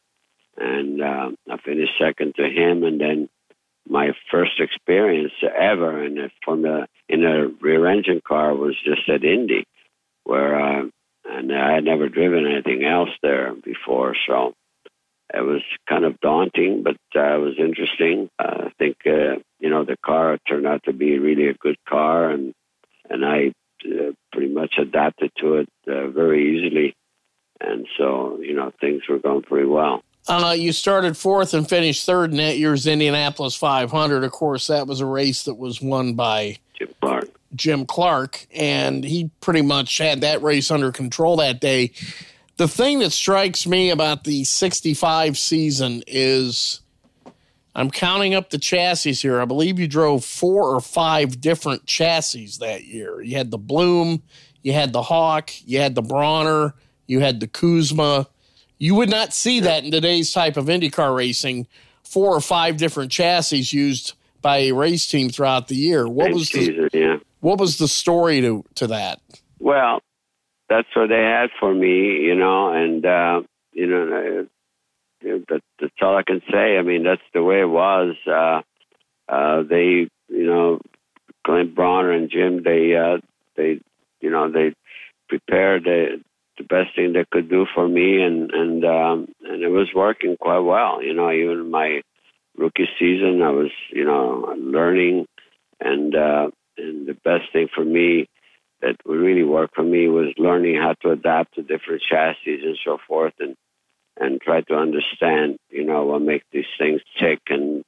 and 0.57 1.01
uh, 1.01 1.31
I 1.49 1.57
finished 1.57 1.93
second 1.99 2.35
to 2.35 2.43
him, 2.43 2.83
and 2.83 2.99
then 2.99 3.29
my 3.87 4.11
first 4.31 4.59
experience 4.59 5.33
ever 5.43 6.03
in 6.03 6.17
a 6.17 6.29
Formula 6.45 6.87
in 7.09 7.23
a 7.23 7.47
rear 7.61 7.87
engine 7.87 8.21
car 8.25 8.55
was 8.55 8.75
just 8.83 9.07
at 9.09 9.23
Indy, 9.23 9.65
where 10.23 10.59
uh, 10.59 10.83
and 11.25 11.51
I 11.53 11.73
had 11.75 11.83
never 11.85 12.09
driven 12.09 12.45
anything 12.45 12.83
else 12.83 13.09
there 13.21 13.53
before, 13.53 14.15
so 14.27 14.53
it 15.33 15.41
was 15.41 15.61
kind 15.89 16.05
of 16.05 16.19
daunting, 16.19 16.83
but 16.83 16.97
uh, 17.15 17.35
it 17.35 17.39
was 17.39 17.55
interesting. 17.57 18.29
Uh, 18.37 18.65
I 18.65 18.71
think 18.77 18.97
uh, 19.05 19.39
you 19.59 19.69
know 19.69 19.83
the 19.83 19.97
car 20.05 20.37
turned 20.47 20.67
out 20.67 20.83
to 20.83 20.93
be 20.93 21.17
really 21.17 21.47
a 21.47 21.53
good 21.53 21.77
car, 21.87 22.29
and 22.29 22.53
and 23.09 23.25
I 23.25 23.51
uh, 23.85 24.11
pretty 24.31 24.53
much 24.53 24.75
adapted 24.77 25.31
to 25.39 25.55
it 25.55 25.69
uh, 25.87 26.07
very 26.09 26.57
easily, 26.57 26.95
and 27.59 27.87
so 27.97 28.39
you 28.41 28.53
know 28.53 28.71
things 28.79 29.03
were 29.09 29.19
going 29.19 29.41
pretty 29.41 29.67
well. 29.67 30.03
Uh, 30.27 30.55
you 30.57 30.71
started 30.71 31.17
fourth 31.17 31.53
and 31.53 31.67
finished 31.67 32.05
third 32.05 32.31
in 32.31 32.37
that 32.37 32.57
year's 32.57 32.87
Indianapolis 32.87 33.55
500. 33.55 34.23
Of 34.23 34.31
course, 34.31 34.67
that 34.67 34.87
was 34.87 35.01
a 35.01 35.05
race 35.05 35.43
that 35.43 35.55
was 35.55 35.81
won 35.81 36.13
by 36.13 36.57
Jim 36.77 36.93
Clark. 37.01 37.29
Jim 37.55 37.85
Clark, 37.85 38.47
and 38.53 39.03
he 39.03 39.29
pretty 39.41 39.61
much 39.61 39.97
had 39.97 40.21
that 40.21 40.41
race 40.41 40.71
under 40.71 40.91
control 40.91 41.37
that 41.37 41.61
day. 41.61 41.91
The 42.57 42.67
thing 42.67 42.99
that 42.99 43.11
strikes 43.11 43.65
me 43.65 43.89
about 43.89 44.23
the 44.23 44.43
65 44.43 45.37
season 45.37 46.03
is 46.07 46.81
I'm 47.75 47.89
counting 47.89 48.35
up 48.35 48.49
the 48.49 48.59
chassis 48.59 49.13
here. 49.13 49.41
I 49.41 49.45
believe 49.45 49.79
you 49.79 49.87
drove 49.87 50.23
four 50.23 50.75
or 50.75 50.79
five 50.79 51.41
different 51.41 51.85
chassis 51.85 52.51
that 52.59 52.83
year. 52.83 53.21
You 53.21 53.37
had 53.37 53.49
the 53.49 53.57
Bloom, 53.57 54.21
you 54.61 54.73
had 54.73 54.93
the 54.93 55.01
Hawk, 55.01 55.51
you 55.65 55.79
had 55.79 55.95
the 55.95 56.03
Brawner, 56.03 56.73
you 57.07 57.19
had 57.19 57.39
the 57.39 57.47
Kuzma. 57.47 58.27
You 58.77 58.95
would 58.95 59.09
not 59.09 59.33
see 59.33 59.59
that 59.61 59.83
in 59.83 59.91
today's 59.91 60.31
type 60.31 60.57
of 60.57 60.65
IndyCar 60.65 61.15
racing. 61.15 61.67
Four 62.03 62.35
or 62.35 62.41
five 62.41 62.77
different 62.77 63.11
chassis 63.11 63.75
used 63.75 64.13
by 64.41 64.57
a 64.57 64.71
race 64.73 65.07
team 65.07 65.29
throughout 65.29 65.67
the 65.67 65.75
year. 65.75 66.07
What 66.07 66.31
was 66.31 66.49
the, 66.49 66.89
yeah. 66.93 67.17
What 67.43 67.59
was 67.59 67.77
the 67.77 67.87
story 67.87 68.41
to 68.41 68.63
to 68.75 68.87
that? 68.87 69.19
Well, 69.59 70.01
that's 70.69 70.87
what 70.95 71.09
they 71.09 71.21
had 71.21 71.49
for 71.59 71.73
me, 71.73 72.23
you 72.23 72.35
know, 72.35 72.73
and 72.73 73.05
uh, 73.05 73.41
you 73.73 73.87
know, 73.87 74.47
that, 75.21 75.61
that's 75.79 75.93
all 76.01 76.17
I 76.17 76.23
can 76.23 76.41
say. 76.51 76.77
I 76.77 76.81
mean, 76.81 77.03
that's 77.03 77.21
the 77.33 77.43
way 77.43 77.61
it 77.61 77.69
was. 77.69 78.15
Uh, 78.27 78.61
uh, 79.27 79.63
they, 79.63 80.07
you 80.29 80.45
know, 80.45 80.79
Clint 81.45 81.75
Brawner 81.75 82.15
and 82.15 82.29
Jim, 82.29 82.63
they, 82.63 82.95
uh, 82.95 83.17
they, 83.55 83.79
you 84.21 84.29
know, 84.29 84.51
they 84.51 84.73
prepared 85.27 85.83
the, 85.83 86.21
the 86.57 86.63
best 86.63 86.95
thing 86.95 87.13
they 87.13 87.25
could 87.31 87.49
do 87.49 87.65
for 87.73 87.87
me, 87.87 88.21
and 88.21 88.51
and 88.51 88.85
um, 88.85 89.27
and 89.43 89.63
it 89.63 89.69
was 89.69 89.89
working 89.95 90.37
quite 90.39 90.59
well. 90.59 91.01
You 91.01 91.13
know, 91.13 91.31
even 91.31 91.71
my 91.71 92.01
rookie 92.57 92.87
season, 92.99 93.41
I 93.41 93.49
was, 93.49 93.71
you 93.89 94.05
know, 94.05 94.53
learning, 94.57 95.25
and 95.79 96.15
uh, 96.15 96.51
and 96.77 97.07
the 97.07 97.13
best 97.13 97.51
thing 97.51 97.67
for 97.73 97.83
me 97.83 98.27
that 98.81 98.97
really 99.05 99.43
work 99.43 99.71
for 99.73 99.83
me 99.83 100.07
was 100.07 100.33
learning 100.37 100.75
how 100.75 100.93
to 101.01 101.11
adapt 101.11 101.55
to 101.55 101.61
different 101.61 102.01
chassis 102.09 102.61
and 102.63 102.77
so 102.83 102.97
forth, 103.07 103.33
and 103.39 103.55
and 104.19 104.41
try 104.41 104.61
to 104.61 104.75
understand, 104.75 105.57
you 105.69 105.83
know, 105.83 106.05
what 106.05 106.21
makes 106.21 106.45
these 106.51 106.65
things 106.77 107.01
tick 107.19 107.39
and 107.49 107.83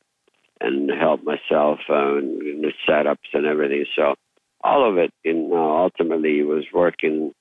and 0.61 0.89
help 0.89 1.21
myself 1.23 1.79
uh, 1.89 2.17
in 2.17 2.61
the 2.61 2.71
setups 2.87 3.33
and 3.33 3.45
everything. 3.45 3.85
So 3.95 4.15
all 4.63 4.89
of 4.89 4.97
it, 4.97 5.11
you 5.23 5.33
know, 5.33 5.77
ultimately 5.77 6.41
was 6.43 6.63
working 6.73 7.33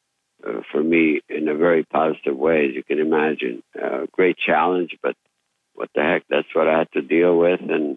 uh, 0.47 0.61
for 0.71 0.83
me 0.83 1.21
in 1.29 1.49
a 1.49 1.55
very 1.55 1.85
positive 1.85 2.37
way, 2.37 2.67
as 2.69 2.75
you 2.75 2.83
can 2.83 2.99
imagine. 2.99 3.63
Uh, 3.81 4.07
great 4.13 4.37
challenge, 4.37 4.97
but 5.03 5.15
what 5.75 5.89
the 5.95 6.03
heck, 6.03 6.25
that's 6.29 6.55
what 6.55 6.69
I 6.69 6.79
had 6.79 6.93
to 6.93 7.03
deal 7.03 7.39
with, 7.39 7.61
and 7.61 7.97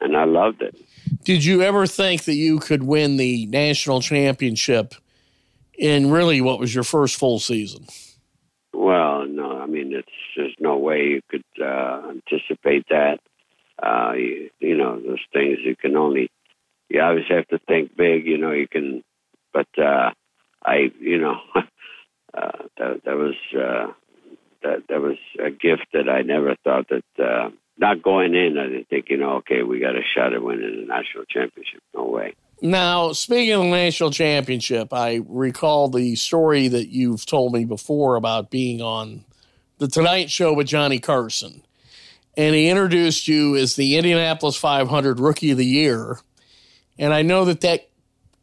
and 0.00 0.16
I 0.16 0.24
loved 0.24 0.62
it. 0.62 0.76
Did 1.24 1.44
you 1.44 1.62
ever 1.62 1.86
think 1.86 2.24
that 2.24 2.34
you 2.34 2.58
could 2.58 2.82
win 2.82 3.16
the 3.16 3.46
national 3.46 4.00
championship 4.00 4.94
in 5.74 6.10
really 6.10 6.40
what 6.40 6.58
was 6.58 6.74
your 6.74 6.84
first 6.84 7.16
full 7.16 7.38
season? 7.38 7.86
Well, 8.72 9.26
no, 9.26 9.58
I 9.58 9.66
mean, 9.66 9.92
it's 9.92 10.08
there's 10.36 10.54
no 10.60 10.76
way 10.76 11.04
you 11.04 11.20
could 11.28 11.44
uh, 11.62 12.10
anticipate 12.10 12.86
that. 12.90 13.18
Uh, 13.82 14.12
you, 14.14 14.50
you 14.58 14.76
know, 14.76 15.00
those 15.00 15.24
things 15.32 15.58
you 15.64 15.76
can 15.76 15.96
only 15.96 16.30
you 16.88 17.00
always 17.00 17.24
have 17.28 17.46
to 17.48 17.58
think 17.66 17.96
big. 17.96 18.26
You 18.26 18.38
know, 18.38 18.52
you 18.52 18.68
can, 18.68 19.02
but 19.52 19.68
uh, 19.78 20.10
I, 20.64 20.90
you 21.00 21.18
know, 21.18 21.36
uh, 21.54 22.64
that 22.78 23.02
that 23.04 23.16
was 23.16 23.34
uh, 23.54 23.92
that 24.62 24.84
that 24.88 25.00
was 25.00 25.18
a 25.44 25.50
gift 25.50 25.86
that 25.92 26.08
I 26.08 26.22
never 26.22 26.56
thought 26.64 26.88
that. 26.88 27.22
Uh, 27.22 27.50
not 27.78 28.02
going 28.02 28.34
in, 28.34 28.58
I 28.58 28.64
didn't 28.64 28.88
think, 28.88 29.06
you 29.08 29.16
know, 29.16 29.36
okay, 29.36 29.62
we 29.62 29.78
got 29.80 29.96
a 29.96 30.02
shot 30.14 30.32
at 30.32 30.42
winning 30.42 30.80
the 30.80 30.86
national 30.86 31.24
championship. 31.24 31.80
No 31.94 32.04
way. 32.04 32.34
Now, 32.60 33.12
speaking 33.12 33.54
of 33.54 33.62
the 33.62 33.70
national 33.70 34.10
championship, 34.10 34.92
I 34.92 35.20
recall 35.28 35.88
the 35.88 36.16
story 36.16 36.68
that 36.68 36.88
you've 36.88 37.24
told 37.24 37.52
me 37.52 37.64
before 37.64 38.16
about 38.16 38.50
being 38.50 38.82
on 38.82 39.24
the 39.78 39.86
Tonight 39.86 40.28
Show 40.30 40.52
with 40.52 40.66
Johnny 40.66 40.98
Carson. 40.98 41.62
And 42.36 42.54
he 42.54 42.68
introduced 42.68 43.28
you 43.28 43.56
as 43.56 43.76
the 43.76 43.96
Indianapolis 43.96 44.56
500 44.56 45.20
Rookie 45.20 45.52
of 45.52 45.58
the 45.58 45.66
Year. 45.66 46.18
And 46.98 47.14
I 47.14 47.22
know 47.22 47.44
that 47.44 47.60
that 47.60 47.88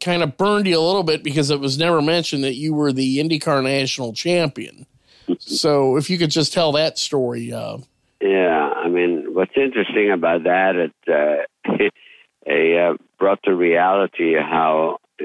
kind 0.00 0.22
of 0.22 0.36
burned 0.36 0.66
you 0.66 0.78
a 0.78 0.80
little 0.80 1.02
bit 1.02 1.22
because 1.22 1.50
it 1.50 1.60
was 1.60 1.78
never 1.78 2.00
mentioned 2.00 2.44
that 2.44 2.54
you 2.54 2.74
were 2.74 2.92
the 2.92 3.18
IndyCar 3.18 3.62
national 3.62 4.12
champion. 4.12 4.86
so 5.38 5.96
if 5.96 6.08
you 6.08 6.18
could 6.18 6.30
just 6.30 6.52
tell 6.52 6.72
that 6.72 6.98
story. 6.98 7.52
Uh, 7.52 7.78
yeah, 8.20 8.70
I 8.76 8.88
mean, 8.88 9.15
what's 9.36 9.52
interesting 9.54 10.10
about 10.10 10.44
that, 10.44 10.76
it, 10.76 10.92
uh, 11.06 11.68
it 12.46 12.92
uh, 12.92 12.96
brought 13.18 13.42
to 13.44 13.54
reality 13.54 14.34
how 14.34 14.96
uh, 15.20 15.24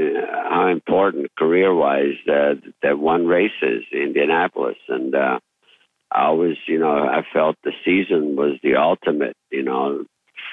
how 0.49 0.67
important 0.67 1.33
career 1.37 1.73
wise 1.73 2.15
that 2.25 2.61
that 2.83 2.99
one 2.99 3.25
race 3.25 3.51
is 3.61 3.83
Indianapolis, 3.93 4.77
and 4.89 5.15
uh, 5.15 5.39
I 6.11 6.25
always, 6.25 6.57
you 6.67 6.79
know, 6.79 6.91
I 6.91 7.21
felt 7.33 7.55
the 7.63 7.71
season 7.85 8.35
was 8.35 8.57
the 8.61 8.75
ultimate, 8.75 9.37
you 9.49 9.63
know, 9.63 10.03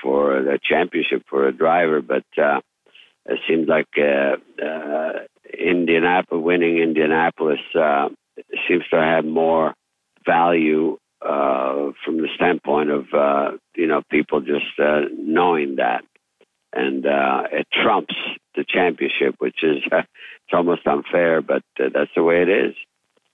for 0.02 0.40
the 0.42 0.60
championship 0.62 1.24
for 1.28 1.48
a 1.48 1.52
driver, 1.52 2.00
but 2.00 2.24
uh, 2.40 2.60
it 3.26 3.40
seems 3.48 3.66
like 3.68 3.88
uh, 3.98 4.36
uh, 4.64 5.12
Indianapolis 5.52 6.44
winning 6.44 6.78
Indianapolis 6.78 7.60
uh, 7.74 8.08
seems 8.68 8.84
to 8.90 8.96
have 8.96 9.24
more 9.24 9.74
value 10.24 10.96
uh, 11.22 11.92
from 12.04 12.18
the 12.18 12.28
standpoint 12.35 12.90
of 12.90 13.07
uh, 13.12 13.57
you 13.74 13.87
know 13.87 14.02
people 14.11 14.40
just 14.40 14.78
uh, 14.78 15.02
knowing 15.16 15.76
that, 15.76 16.04
and 16.72 17.07
uh, 17.07 17.42
it 17.52 17.66
trumps 17.72 18.14
the 18.54 18.64
championship, 18.68 19.35
which 19.38 19.62
is 19.62 19.78
uh, 19.92 19.98
it's 20.02 20.52
almost 20.52 20.87
unfair, 20.87 21.42
but 21.42 21.62
uh, 21.81 21.88
that's 21.92 22.11
the 22.14 22.22
way 22.22 22.42
it 22.42 22.48
is, 22.48 22.74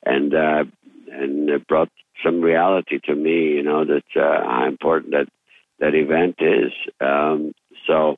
and 0.04 0.34
uh, 0.34 0.64
and 1.10 1.48
it 1.48 1.66
brought 1.66 1.90
some 2.24 2.40
reality 2.40 2.98
to 3.04 3.14
me, 3.14 3.54
you 3.56 3.62
know, 3.62 3.84
that 3.84 4.20
uh, 4.20 4.44
how 4.44 4.66
important 4.66 5.12
that 5.12 5.28
that 5.80 5.94
event 5.94 6.36
is. 6.40 6.72
Um, 7.00 7.52
so 7.86 8.16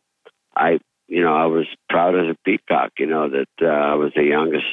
I, 0.54 0.78
you 1.08 1.22
know, 1.22 1.34
I 1.34 1.46
was 1.46 1.66
proud 1.88 2.14
as 2.14 2.26
a 2.30 2.36
peacock, 2.44 2.92
you 2.98 3.06
know, 3.06 3.28
that 3.28 3.48
uh, 3.60 3.66
I 3.66 3.94
was 3.94 4.12
the 4.14 4.24
youngest 4.24 4.66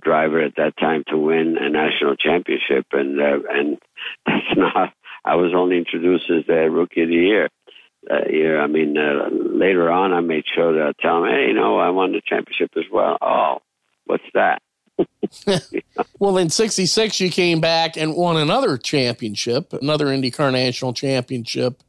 driver 0.00 0.40
at 0.40 0.56
that 0.56 0.76
time 0.78 1.04
to 1.08 1.16
win 1.16 1.56
a 1.58 1.68
national 1.68 2.16
championship, 2.16 2.86
and 2.92 3.20
uh, 3.20 3.38
and 3.50 3.78
that's 4.26 4.56
not. 4.56 4.92
I 5.24 5.36
was 5.36 5.52
only 5.54 5.76
introduced 5.76 6.30
as 6.30 6.46
the 6.46 6.70
rookie 6.70 7.02
of 7.02 7.08
the 7.08 7.14
year. 7.14 7.48
Uh, 8.10 8.26
year, 8.30 8.58
I 8.58 8.66
mean, 8.66 8.96
uh, 8.96 9.28
later 9.30 9.90
on, 9.90 10.14
I 10.14 10.20
made 10.20 10.44
sure 10.54 10.88
I 10.88 10.92
tell 11.00 11.20
them, 11.20 11.30
hey, 11.30 11.48
you 11.48 11.52
know, 11.52 11.78
I 11.78 11.90
won 11.90 12.12
the 12.12 12.22
championship 12.24 12.70
as 12.76 12.84
well. 12.90 13.18
Oh, 13.20 13.58
what's 14.06 14.24
that? 14.32 14.62
well, 16.18 16.38
in 16.38 16.48
66, 16.48 17.20
you 17.20 17.30
came 17.30 17.60
back 17.60 17.98
and 17.98 18.16
won 18.16 18.38
another 18.38 18.78
championship, 18.78 19.74
another 19.74 20.06
IndyCar 20.06 20.50
National 20.50 20.94
Championship. 20.94 21.82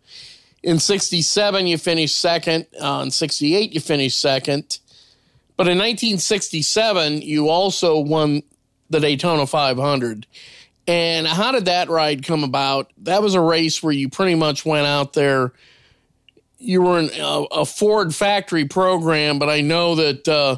In 0.64 0.80
67, 0.80 1.68
you 1.68 1.78
finished 1.78 2.20
second. 2.20 2.68
Uh, 2.80 3.02
in 3.04 3.12
68, 3.12 3.74
you 3.74 3.80
finished 3.80 4.20
second. 4.20 4.80
But 5.62 5.68
in 5.68 5.78
1967, 5.78 7.22
you 7.22 7.48
also 7.48 8.00
won 8.00 8.42
the 8.90 9.00
Daytona 9.00 9.46
500. 9.46 10.26
And 10.88 11.28
how 11.28 11.52
did 11.52 11.66
that 11.66 11.88
ride 11.88 12.26
come 12.26 12.44
about? 12.44 12.92
That 12.98 13.22
was 13.22 13.36
a 13.36 13.42
race 13.42 13.84
where 13.84 13.94
you 13.94 14.10
pretty 14.10 14.34
much 14.34 14.66
went 14.66 14.88
out 14.88 15.14
there. 15.14 15.54
You 16.58 16.82
were 16.82 16.98
in 16.98 17.12
a, 17.16 17.46
a 17.52 17.66
Ford 17.68 18.16
factory 18.16 18.66
program, 18.66 19.38
but 19.38 19.50
I 19.50 19.62
know 19.62 19.94
that 19.94 20.28
uh, 20.28 20.58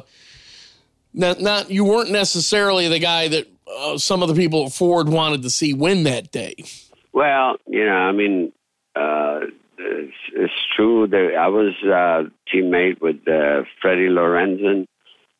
not, 1.12 1.38
not 1.38 1.70
you 1.70 1.84
weren't 1.84 2.10
necessarily 2.10 2.88
the 2.88 2.98
guy 2.98 3.28
that 3.28 3.46
uh, 3.70 3.98
some 3.98 4.22
of 4.22 4.30
the 4.30 4.34
people 4.34 4.64
at 4.64 4.72
Ford 4.72 5.10
wanted 5.10 5.42
to 5.42 5.50
see 5.50 5.74
win 5.74 6.04
that 6.04 6.32
day. 6.32 6.64
Well, 7.12 7.56
you 7.66 7.84
know, 7.84 7.92
I 7.92 8.12
mean, 8.12 8.52
uh, 8.96 9.40
it's, 9.76 10.16
it's, 10.34 10.52
true 10.74 11.06
that 11.08 11.36
I 11.38 11.48
was 11.48 11.74
uh, 11.84 12.30
teammate 12.50 13.02
with 13.02 13.16
uh, 13.28 13.64
Freddie 13.82 14.08
Lorenzen, 14.08 14.86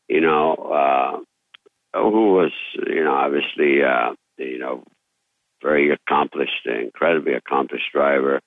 you 0.08 0.20
know, 0.20 0.54
uh, 0.54 1.98
who 1.98 2.34
was, 2.34 2.52
you 2.86 3.04
know, 3.04 3.14
obviously, 3.14 3.82
uh, 3.82 4.12
you 4.38 4.58
know, 4.58 4.84
very 5.62 5.90
accomplished, 5.90 6.66
incredibly 6.66 7.34
accomplished 7.34 7.90
driver 7.92 8.40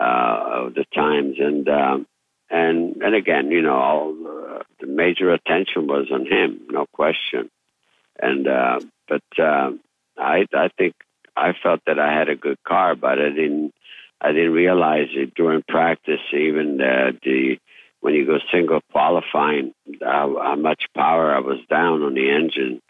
uh, 0.00 0.42
of 0.52 0.74
the 0.74 0.84
times, 0.94 1.36
and 1.38 1.68
um, 1.68 2.06
and 2.50 2.96
and 3.02 3.14
again, 3.14 3.50
you 3.50 3.62
know, 3.62 3.76
all 3.76 4.10
uh, 4.10 4.62
the 4.80 4.86
major 4.86 5.30
attention 5.32 5.86
was 5.86 6.08
on 6.12 6.26
him, 6.26 6.60
no 6.70 6.86
question. 6.92 7.50
And 8.20 8.48
uh, 8.48 8.80
but 9.08 9.22
uh, 9.38 9.72
I 10.18 10.46
I 10.52 10.68
think 10.76 10.94
I 11.36 11.52
felt 11.62 11.80
that 11.86 11.98
I 11.98 12.12
had 12.12 12.28
a 12.28 12.36
good 12.36 12.58
car, 12.66 12.94
but 12.96 13.18
I 13.18 13.28
didn't 13.30 13.72
I 14.20 14.32
didn't 14.32 14.52
realize 14.52 15.08
it 15.12 15.34
during 15.34 15.62
practice, 15.66 16.20
even 16.32 16.80
uh, 16.80 17.12
the 17.22 17.58
when 18.00 18.14
you 18.14 18.26
go 18.26 18.38
single 18.52 18.80
qualifying, 18.92 19.74
uh, 20.04 20.28
how 20.42 20.56
much 20.56 20.84
power 20.94 21.34
I 21.34 21.40
was 21.40 21.58
down 21.68 22.02
on 22.02 22.14
the 22.14 22.30
engine, 22.30 22.80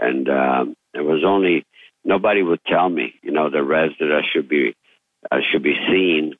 and 0.00 0.28
uh, 0.28 0.64
it 0.94 1.04
was 1.04 1.24
only 1.24 1.64
nobody 2.04 2.42
would 2.42 2.64
tell 2.64 2.88
me, 2.88 3.14
you 3.22 3.32
know, 3.32 3.50
the 3.50 3.62
res 3.62 3.92
that 3.98 4.12
I 4.12 4.22
should 4.32 4.48
be 4.48 4.74
I 5.30 5.40
should 5.50 5.62
be 5.62 5.76
seeing 5.88 6.34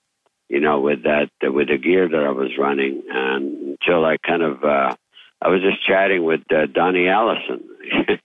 you 0.48 0.60
know, 0.60 0.80
with 0.80 1.02
that, 1.04 1.30
with 1.42 1.68
the 1.68 1.78
gear 1.78 2.08
that 2.08 2.24
I 2.24 2.30
was 2.30 2.58
running, 2.58 3.02
and 3.08 3.76
until 3.80 4.04
I 4.04 4.16
kind 4.18 4.42
of, 4.42 4.62
uh, 4.62 4.94
I 5.40 5.48
was 5.48 5.62
just 5.62 5.84
chatting 5.86 6.24
with 6.24 6.42
uh, 6.52 6.66
Donnie 6.66 7.08
Allison. 7.08 7.64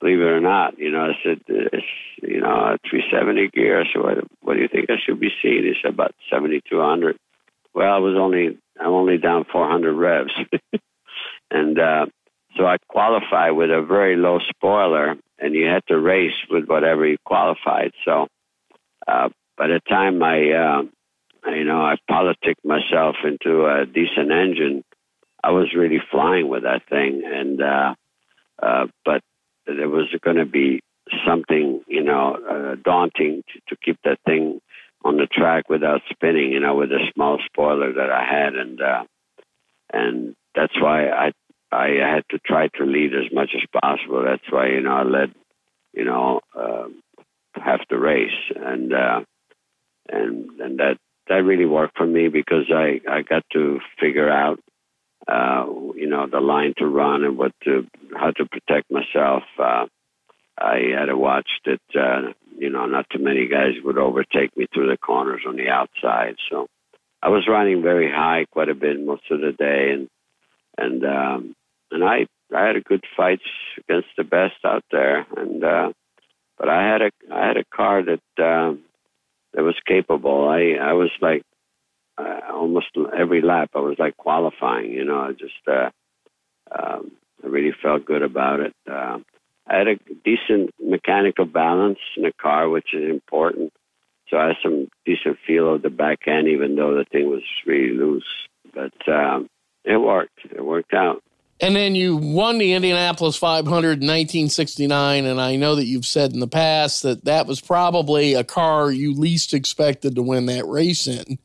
Believe 0.00 0.20
it 0.20 0.24
or 0.24 0.40
not, 0.40 0.78
you 0.78 0.92
know, 0.92 1.10
I 1.10 1.12
said, 1.24 1.40
it's, 1.48 1.84
you 2.22 2.40
know, 2.40 2.46
a 2.46 2.78
370 2.88 3.48
gear. 3.48 3.80
I 3.80 3.84
said, 3.92 4.00
what, 4.00 4.18
what 4.42 4.54
do 4.54 4.60
you 4.60 4.68
think 4.68 4.90
I 4.90 4.94
should 5.04 5.18
be 5.18 5.30
seeing? 5.42 5.64
He 5.64 5.74
said, 5.82 5.94
about 5.94 6.14
7,200. 6.30 7.16
Well, 7.74 7.92
I 7.92 7.98
was 7.98 8.16
only, 8.18 8.58
I'm 8.80 8.92
only 8.92 9.18
down 9.18 9.44
400 9.50 9.92
revs. 9.94 10.32
and, 11.50 11.78
uh, 11.78 12.06
so 12.56 12.66
I 12.66 12.76
qualified 12.88 13.52
with 13.52 13.70
a 13.70 13.82
very 13.82 14.16
low 14.16 14.38
spoiler, 14.40 15.16
and 15.38 15.54
you 15.54 15.66
had 15.66 15.86
to 15.88 15.98
race 15.98 16.34
with 16.50 16.66
whatever 16.66 17.06
you 17.06 17.16
qualified. 17.24 17.92
So, 18.04 18.26
uh, 19.06 19.28
by 19.56 19.68
the 19.68 19.80
time 19.88 20.22
I, 20.22 20.50
uh, 20.50 20.82
you 21.50 21.64
know, 21.64 21.80
I 21.80 21.96
politicked 22.08 22.64
myself 22.64 23.16
into 23.24 23.66
a 23.66 23.86
decent 23.86 24.32
engine. 24.32 24.84
I 25.42 25.50
was 25.50 25.74
really 25.74 26.00
flying 26.10 26.48
with 26.48 26.64
that 26.64 26.82
thing, 26.88 27.22
and 27.24 27.62
uh, 27.62 27.94
uh, 28.60 28.86
but 29.04 29.22
there 29.66 29.88
was 29.88 30.08
going 30.22 30.36
to 30.36 30.46
be 30.46 30.80
something, 31.26 31.82
you 31.86 32.02
know, 32.02 32.36
uh, 32.36 32.76
daunting 32.82 33.42
to, 33.52 33.60
to 33.68 33.76
keep 33.84 33.98
that 34.04 34.18
thing 34.26 34.60
on 35.04 35.16
the 35.16 35.26
track 35.26 35.68
without 35.68 36.00
spinning, 36.10 36.52
you 36.52 36.60
know, 36.60 36.76
with 36.76 36.90
a 36.90 37.10
small 37.14 37.38
spoiler 37.44 37.92
that 37.92 38.10
I 38.10 38.24
had, 38.24 38.54
and 38.54 38.80
uh, 38.80 39.04
and 39.92 40.36
that's 40.54 40.78
why 40.80 41.08
I 41.08 41.32
I 41.70 41.88
had 42.00 42.24
to 42.30 42.38
try 42.38 42.68
to 42.76 42.84
lead 42.84 43.12
as 43.14 43.32
much 43.32 43.50
as 43.54 43.80
possible. 43.80 44.24
That's 44.24 44.50
why 44.50 44.68
you 44.68 44.80
know 44.80 44.92
I 44.92 45.02
led, 45.02 45.34
you 45.92 46.04
know, 46.04 46.40
uh, 46.58 46.88
half 47.54 47.80
the 47.88 47.98
race, 47.98 48.30
and 48.56 48.92
uh, 48.92 49.20
and 50.08 50.60
and 50.60 50.78
that 50.78 50.98
that 51.28 51.44
really 51.44 51.66
worked 51.66 51.96
for 51.96 52.06
me 52.06 52.28
because 52.28 52.70
I 52.70 53.00
I 53.08 53.22
got 53.22 53.44
to 53.52 53.80
figure 54.00 54.30
out 54.30 54.58
uh, 55.26 55.66
you 55.94 56.08
know 56.08 56.26
the 56.26 56.40
line 56.40 56.74
to 56.78 56.86
run 56.86 57.24
and 57.24 57.36
what 57.38 57.52
to 57.64 57.86
how 58.14 58.30
to 58.32 58.46
protect 58.46 58.90
myself. 58.90 59.42
Uh, 59.58 59.86
I 60.60 60.80
had 60.98 61.06
to 61.06 61.16
watch 61.16 61.48
that 61.66 61.80
uh, 61.94 62.32
you 62.58 62.70
know 62.70 62.86
not 62.86 63.06
too 63.10 63.22
many 63.22 63.48
guys 63.48 63.74
would 63.84 63.98
overtake 63.98 64.56
me 64.56 64.66
through 64.72 64.88
the 64.88 64.98
corners 64.98 65.42
on 65.46 65.56
the 65.56 65.68
outside. 65.68 66.36
So 66.50 66.66
I 67.22 67.28
was 67.28 67.48
running 67.48 67.82
very 67.82 68.10
high 68.10 68.46
quite 68.50 68.68
a 68.68 68.74
bit 68.74 69.04
most 69.04 69.30
of 69.30 69.40
the 69.40 69.52
day, 69.52 69.90
and 69.92 70.08
and 70.76 71.04
um, 71.04 71.54
and 71.90 72.04
I 72.04 72.26
I 72.54 72.66
had 72.66 72.76
a 72.76 72.80
good 72.80 73.04
fights 73.16 73.42
against 73.78 74.08
the 74.16 74.24
best 74.24 74.56
out 74.64 74.84
there, 74.90 75.26
and 75.36 75.64
uh, 75.64 75.92
but 76.58 76.68
I 76.68 76.86
had 76.86 77.02
a 77.02 77.10
I 77.32 77.46
had 77.46 77.56
a 77.56 77.64
car 77.64 78.02
that. 78.02 78.42
Um, 78.42 78.84
that 79.54 79.62
was 79.62 79.76
capable. 79.86 80.48
I 80.48 80.76
I 80.80 80.92
was 80.92 81.10
like 81.20 81.42
uh, 82.16 82.40
almost 82.52 82.86
every 83.16 83.40
lap 83.40 83.70
I 83.74 83.80
was 83.80 83.96
like 83.98 84.16
qualifying. 84.16 84.92
You 84.92 85.04
know, 85.04 85.18
I 85.18 85.32
just 85.32 85.66
uh, 85.66 85.90
um, 86.70 87.12
I 87.42 87.46
really 87.46 87.72
felt 87.82 88.04
good 88.04 88.22
about 88.22 88.60
it. 88.60 88.74
Uh, 88.90 89.18
I 89.68 89.76
had 89.76 89.88
a 89.88 89.96
decent 90.24 90.70
mechanical 90.80 91.44
balance 91.44 91.98
in 92.16 92.22
the 92.22 92.32
car, 92.32 92.68
which 92.68 92.94
is 92.94 93.08
important. 93.10 93.72
So 94.28 94.36
I 94.36 94.48
had 94.48 94.56
some 94.62 94.88
decent 95.04 95.38
feel 95.46 95.74
of 95.74 95.82
the 95.82 95.90
back 95.90 96.26
end, 96.26 96.48
even 96.48 96.76
though 96.76 96.94
the 96.94 97.04
thing 97.04 97.28
was 97.28 97.42
really 97.66 97.96
loose. 97.96 98.24
But 98.74 98.92
um, 99.08 99.48
it 99.84 99.96
worked. 99.96 100.40
It 100.44 100.64
worked 100.64 100.94
out. 100.94 101.22
And 101.60 101.74
then 101.74 101.94
you 101.94 102.16
won 102.16 102.58
the 102.58 102.72
Indianapolis 102.72 103.36
500 103.36 103.66
in 103.66 104.06
1969. 104.06 105.24
And 105.24 105.40
I 105.40 105.56
know 105.56 105.74
that 105.74 105.86
you've 105.86 106.06
said 106.06 106.32
in 106.32 106.40
the 106.40 106.46
past 106.46 107.02
that 107.02 107.24
that 107.24 107.46
was 107.46 107.60
probably 107.60 108.34
a 108.34 108.44
car 108.44 108.92
you 108.92 109.12
least 109.12 109.52
expected 109.52 110.14
to 110.14 110.22
win 110.22 110.46
that 110.46 110.66
race 110.66 111.06
in. 111.06 111.38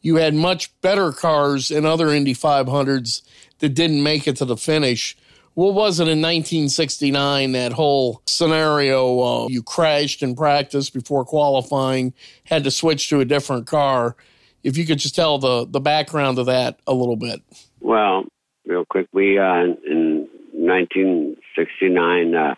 You 0.00 0.16
had 0.16 0.34
much 0.34 0.78
better 0.80 1.12
cars 1.12 1.70
in 1.70 1.86
other 1.86 2.08
Indy 2.08 2.34
500s 2.34 3.22
that 3.60 3.68
didn't 3.68 4.02
make 4.02 4.26
it 4.26 4.36
to 4.36 4.44
the 4.44 4.56
finish. 4.56 5.16
What 5.54 5.74
was 5.74 6.00
it 6.00 6.04
in 6.04 6.22
1969, 6.22 7.52
that 7.52 7.72
whole 7.72 8.22
scenario? 8.26 9.20
Uh, 9.20 9.46
you 9.48 9.62
crashed 9.62 10.22
in 10.22 10.34
practice 10.34 10.88
before 10.88 11.26
qualifying, 11.26 12.14
had 12.44 12.64
to 12.64 12.70
switch 12.70 13.10
to 13.10 13.20
a 13.20 13.24
different 13.26 13.66
car. 13.66 14.16
If 14.62 14.78
you 14.78 14.86
could 14.86 14.98
just 14.98 15.14
tell 15.14 15.38
the, 15.38 15.66
the 15.66 15.80
background 15.80 16.38
of 16.38 16.46
that 16.46 16.80
a 16.86 16.94
little 16.94 17.16
bit. 17.16 17.42
Well, 17.80 18.24
real 18.66 18.84
quick. 18.88 19.08
We 19.12 19.38
uh, 19.38 19.64
in 19.86 20.28
1969, 20.52 22.34
uh, 22.34 22.54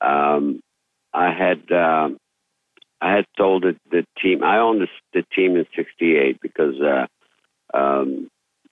um, 0.00 0.60
I 1.12 1.32
had 1.32 1.70
uh, 1.70 2.08
I 3.00 3.16
had 3.16 3.26
told 3.36 3.64
the, 3.64 3.76
the 3.90 4.06
team. 4.22 4.42
I 4.42 4.58
owned 4.58 4.80
the, 4.80 4.88
the 5.12 5.24
team 5.34 5.56
in 5.56 5.66
'68 5.76 6.40
because 6.40 6.80
uh, 6.80 7.06
um, 7.76 8.30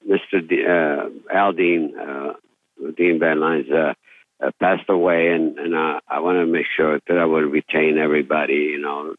Mr. 0.09 0.47
D, 0.49 0.65
uh, 0.67 1.09
uh, 1.35 2.33
Dean 2.97 3.19
Van 3.19 3.41
Lines, 3.41 3.67
uh, 3.71 3.95
uh, 4.45 4.51
passed 4.61 4.89
away, 4.89 5.29
and 5.29 5.59
and 5.59 5.75
uh, 5.75 6.01
I 6.09 6.21
wanted 6.21 6.41
to 6.41 6.53
make 6.53 6.67
sure 6.77 6.99
that 7.07 7.19
I 7.19 7.25
would 7.25 7.53
retain 7.53 7.99
everybody. 7.99 8.71
You 8.73 8.81
know, 8.81 9.15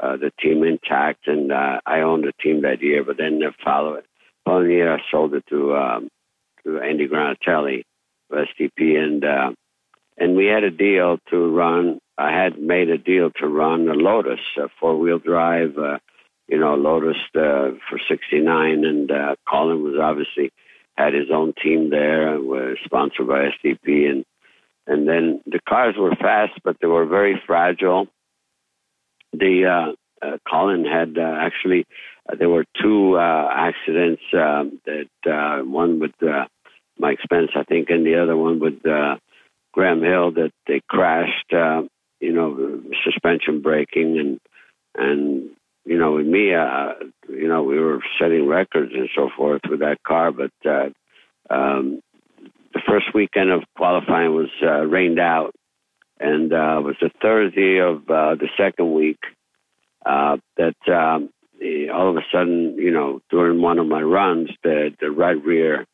uh, 0.00 0.16
the 0.16 0.30
team 0.40 0.62
intact, 0.64 1.26
and 1.26 1.52
uh, 1.52 1.80
I 1.86 2.00
owned 2.00 2.24
the 2.24 2.32
team 2.42 2.62
that 2.62 2.82
year. 2.82 3.04
But 3.04 3.16
then 3.18 3.38
the 3.38 3.52
following 3.64 4.02
year, 4.70 4.94
I 4.94 4.98
sold 5.10 5.34
it 5.34 5.44
to 5.48 5.76
um, 5.76 6.08
to 6.64 6.80
Andy 6.80 7.08
Granatelli 7.08 7.84
of 8.30 8.46
STP, 8.46 8.96
and 8.96 9.24
uh, 9.24 9.50
and 10.18 10.36
we 10.36 10.46
had 10.46 10.64
a 10.64 10.70
deal 10.70 11.18
to 11.30 11.54
run 11.54 12.00
I 12.18 12.32
had 12.32 12.58
made 12.58 12.90
a 12.90 12.98
deal 12.98 13.30
to 13.40 13.46
run 13.46 13.88
a 13.88 13.94
Lotus, 13.94 14.40
a 14.58 14.68
four 14.80 14.98
wheel 14.98 15.20
drive, 15.20 15.78
uh, 15.78 15.98
you 16.48 16.58
know, 16.58 16.74
Lotus 16.74 17.16
uh, 17.36 17.78
for 17.88 18.00
69. 18.08 18.84
And 18.84 19.10
uh, 19.10 19.36
Colin 19.48 19.84
was 19.84 19.94
obviously 20.02 20.50
had 20.98 21.14
his 21.14 21.30
own 21.32 21.52
team 21.62 21.90
there 21.90 22.34
and 22.34 22.46
was 22.46 22.76
sponsored 22.84 23.28
by 23.28 23.50
STP. 23.64 24.10
And, 24.10 24.24
and 24.86 25.08
then 25.08 25.40
the 25.46 25.60
cars 25.68 25.94
were 25.96 26.16
fast, 26.16 26.58
but 26.64 26.76
they 26.80 26.88
were 26.88 27.06
very 27.06 27.40
fragile. 27.46 28.08
The 29.32 29.94
uh, 30.22 30.26
uh, 30.26 30.38
Colin 30.50 30.84
had 30.84 31.16
uh, 31.16 31.36
actually, 31.38 31.86
uh, 32.28 32.34
there 32.36 32.48
were 32.48 32.64
two 32.82 33.16
uh, 33.16 33.48
accidents 33.54 34.22
um, 34.34 34.80
that 34.86 35.30
uh, 35.30 35.64
one 35.64 36.00
with 36.00 36.12
Mike 36.98 37.18
Spence, 37.22 37.50
I 37.54 37.62
think, 37.62 37.90
and 37.90 38.04
the 38.04 38.20
other 38.20 38.36
one 38.36 38.58
with 38.58 38.82
Graham 39.72 40.02
Hill 40.02 40.32
that 40.32 40.50
they 40.66 40.80
crashed. 40.88 41.52
You 42.20 42.32
know, 42.32 42.82
suspension 43.04 43.62
breaking 43.62 44.18
and 44.18 44.40
and 44.96 45.50
you 45.88 45.98
know, 45.98 46.12
with 46.12 46.26
me, 46.26 46.52
uh, 46.54 46.92
you 47.30 47.48
know, 47.48 47.62
we 47.62 47.80
were 47.80 48.00
setting 48.20 48.46
records 48.46 48.92
and 48.94 49.08
so 49.16 49.30
forth 49.34 49.62
with 49.70 49.80
that 49.80 50.02
car. 50.06 50.30
But 50.30 50.52
uh, 50.66 50.90
um, 51.48 52.02
the 52.74 52.82
first 52.86 53.06
weekend 53.14 53.50
of 53.50 53.62
qualifying 53.74 54.34
was 54.34 54.50
uh, 54.62 54.84
rained 54.84 55.18
out, 55.18 55.54
and 56.20 56.52
uh, 56.52 56.80
it 56.80 56.84
was 56.84 56.96
the 57.00 57.10
Thursday 57.22 57.78
of 57.78 58.02
uh, 58.10 58.34
the 58.34 58.48
second 58.58 58.92
week 58.92 59.18
uh, 60.04 60.36
that 60.58 60.76
um, 60.88 61.30
all 61.90 62.10
of 62.10 62.16
a 62.16 62.26
sudden, 62.30 62.76
you 62.76 62.90
know, 62.90 63.20
during 63.30 63.62
one 63.62 63.78
of 63.78 63.86
my 63.86 64.02
runs, 64.02 64.50
the 64.62 64.90
the 65.00 65.10
right 65.10 65.42
rear 65.42 65.86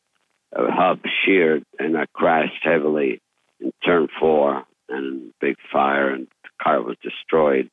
uh, 0.53 0.67
hub 0.71 0.99
sheared, 1.23 1.63
and 1.79 1.97
I 1.97 2.05
crashed 2.11 2.63
heavily 2.63 3.21
in 3.61 3.71
turn 3.85 4.09
four, 4.19 4.65
and 4.89 5.31
big 5.39 5.55
fire, 5.71 6.09
and 6.09 6.27
the 6.43 6.49
car 6.61 6.81
was 6.81 6.97
destroyed 7.01 7.69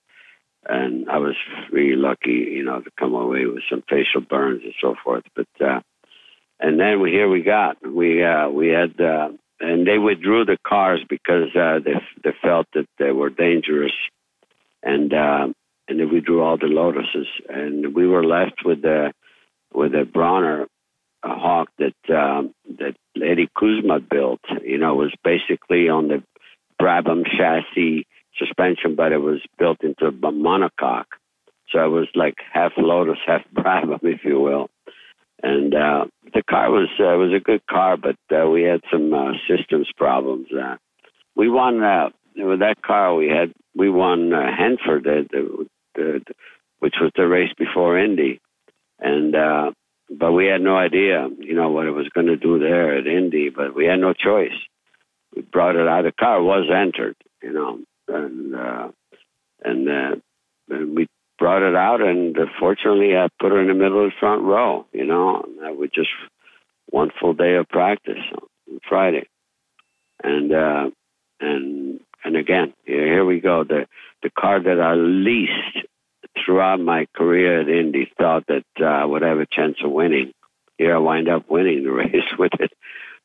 and 0.68 1.08
I 1.10 1.18
was 1.18 1.34
really 1.70 1.96
lucky, 1.96 2.52
you 2.52 2.64
know, 2.64 2.80
to 2.80 2.90
come 2.98 3.14
away 3.14 3.46
with 3.46 3.62
some 3.68 3.82
facial 3.88 4.20
burns 4.20 4.62
and 4.64 4.74
so 4.80 4.94
forth. 5.02 5.24
But 5.34 5.48
uh, 5.60 5.80
and 6.60 6.78
then 6.78 7.00
we 7.00 7.10
here 7.10 7.28
we 7.28 7.42
got 7.42 7.76
we 7.86 8.22
uh, 8.22 8.48
we 8.48 8.68
had 8.68 9.00
uh, 9.00 9.30
and 9.60 9.86
they 9.86 9.98
withdrew 9.98 10.44
the 10.44 10.58
cars 10.66 11.00
because 11.08 11.54
uh, 11.56 11.78
they 11.84 11.94
they 12.24 12.36
felt 12.42 12.66
that 12.74 12.86
they 12.98 13.12
were 13.12 13.30
dangerous, 13.30 13.92
and 14.82 15.12
uh, 15.12 15.48
and 15.88 16.00
they 16.00 16.04
withdrew 16.04 16.42
all 16.42 16.56
the 16.56 16.66
Lotuses, 16.66 17.26
and 17.48 17.94
we 17.94 18.06
were 18.06 18.24
left 18.24 18.64
with 18.64 18.82
the 18.82 19.12
with 19.72 19.94
a 19.94 20.04
Brawner 20.04 20.66
a 21.24 21.28
hawk 21.28 21.68
that 21.78 22.14
um, 22.14 22.54
that 22.78 22.94
Eddie 23.16 23.50
Kuzma 23.56 24.00
built. 24.00 24.40
You 24.64 24.78
know, 24.78 24.94
was 24.94 25.14
basically 25.24 25.88
on 25.88 26.08
the 26.08 26.22
Brabham 26.80 27.24
chassis 27.24 28.06
suspension, 28.38 28.94
but 28.96 29.12
it 29.12 29.18
was 29.18 29.40
built 29.58 29.82
into 29.82 30.06
a 30.06 30.12
monocoque. 30.12 31.04
So 31.70 31.84
it 31.84 31.88
was 31.88 32.08
like 32.14 32.34
half 32.52 32.72
Lotus, 32.76 33.18
half 33.26 33.42
Brabham, 33.54 34.00
if 34.02 34.24
you 34.24 34.40
will. 34.40 34.68
And 35.42 35.74
uh, 35.74 36.04
the 36.34 36.42
car 36.48 36.70
was 36.70 36.88
uh, 37.00 37.16
was 37.18 37.32
a 37.34 37.42
good 37.42 37.66
car, 37.66 37.96
but 37.96 38.16
uh, 38.34 38.48
we 38.48 38.62
had 38.62 38.80
some 38.92 39.12
uh, 39.12 39.32
systems 39.48 39.90
problems. 39.96 40.46
Uh, 40.52 40.76
we 41.34 41.48
won 41.50 41.82
uh, 41.82 42.10
with 42.36 42.60
that 42.60 42.80
car. 42.82 43.14
We 43.16 43.28
had 43.28 43.52
we 43.74 43.90
won 43.90 44.32
uh, 44.32 44.54
Hanford, 44.56 45.02
the, 45.02 45.26
the, 45.32 45.66
the, 45.96 46.20
which 46.78 46.94
was 47.00 47.10
the 47.16 47.26
race 47.26 47.52
before 47.58 47.98
Indy, 47.98 48.40
and 49.00 49.34
uh, 49.34 49.72
but 50.10 50.32
we 50.32 50.46
had 50.46 50.60
no 50.60 50.76
idea, 50.76 51.28
you 51.38 51.54
know, 51.54 51.70
what 51.70 51.86
it 51.86 51.92
was 51.92 52.08
going 52.10 52.26
to 52.26 52.36
do 52.36 52.60
there 52.60 52.96
at 52.96 53.06
Indy. 53.06 53.48
But 53.48 53.74
we 53.74 53.86
had 53.86 53.98
no 53.98 54.12
choice. 54.12 54.52
We 55.34 55.42
brought 55.42 55.76
it 55.76 55.88
out. 55.88 56.02
The 56.02 56.12
car 56.12 56.40
was 56.40 56.68
entered, 56.70 57.16
you 57.42 57.52
know, 57.52 57.80
and 58.08 58.54
uh, 58.54 58.88
and, 59.64 59.88
uh, 59.88 60.16
and 60.68 60.96
we 60.96 61.06
brought 61.38 61.62
it 61.62 61.74
out, 61.74 62.00
and 62.00 62.38
uh, 62.38 62.46
fortunately, 62.58 63.16
I 63.16 63.28
put 63.40 63.52
her 63.52 63.60
in 63.60 63.68
the 63.68 63.74
middle 63.74 64.04
of 64.04 64.10
the 64.10 64.16
front 64.18 64.42
row. 64.42 64.86
You 64.92 65.06
know, 65.06 65.44
that 65.60 65.76
was 65.76 65.90
just 65.94 66.10
one 66.90 67.10
full 67.20 67.34
day 67.34 67.56
of 67.56 67.68
practice 67.68 68.22
on 68.32 68.80
Friday, 68.88 69.28
and 70.22 70.52
uh, 70.52 70.90
and 71.40 72.00
and 72.24 72.36
again, 72.36 72.74
here, 72.84 73.24
we 73.24 73.40
go. 73.40 73.64
The 73.64 73.86
the 74.22 74.30
car 74.30 74.60
that 74.62 74.80
I 74.80 74.94
least 74.94 75.86
throughout 76.44 76.80
my 76.80 77.06
career 77.14 77.60
at 77.60 77.68
Indy 77.68 78.10
thought 78.18 78.46
that 78.46 78.64
uh, 78.80 78.84
I 78.84 79.04
would 79.04 79.22
have 79.22 79.38
a 79.38 79.46
chance 79.46 79.78
of 79.84 79.90
winning. 79.90 80.32
Here 80.78 80.94
I 80.94 80.98
wind 80.98 81.28
up 81.28 81.50
winning 81.50 81.84
the 81.84 81.90
race 81.92 82.32
with 82.38 82.52
it, 82.58 82.72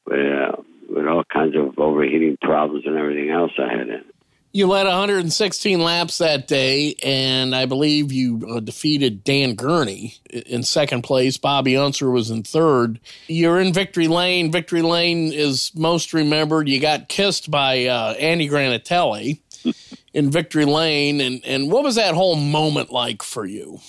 with, 0.05 0.19
uh, 0.19 0.61
with 0.89 1.07
all 1.07 1.23
kinds 1.23 1.55
of 1.55 1.77
overheating 1.77 2.37
problems 2.41 2.85
and 2.85 2.97
everything 2.97 3.29
else 3.29 3.51
I 3.57 3.71
had 3.71 3.87
in 3.87 3.89
it. 3.91 4.05
You 4.53 4.67
led 4.67 4.85
116 4.85 5.79
laps 5.79 6.17
that 6.17 6.47
day, 6.47 6.95
and 7.03 7.53
I 7.53 7.65
believe 7.65 8.11
you 8.11 8.41
uh, 8.49 8.59
defeated 8.59 9.23
Dan 9.23 9.55
Gurney 9.55 10.15
in 10.29 10.63
second 10.63 11.03
place. 11.03 11.37
Bobby 11.37 11.75
Unser 11.75 12.09
was 12.09 12.31
in 12.31 12.43
third. 12.43 12.99
You're 13.27 13.59
in 13.59 13.73
Victory 13.73 14.07
Lane. 14.07 14.51
Victory 14.51 14.81
Lane 14.81 15.31
is 15.33 15.71
most 15.75 16.13
remembered. 16.13 16.69
You 16.69 16.79
got 16.79 17.09
kissed 17.09 17.51
by 17.51 17.85
uh, 17.85 18.13
Andy 18.13 18.49
Granatelli 18.49 19.39
in 20.13 20.31
Victory 20.31 20.65
Lane, 20.65 21.21
and 21.21 21.45
and 21.45 21.69
what 21.71 21.83
was 21.83 21.95
that 21.95 22.15
whole 22.15 22.35
moment 22.35 22.91
like 22.91 23.23
for 23.23 23.45
you? 23.45 23.79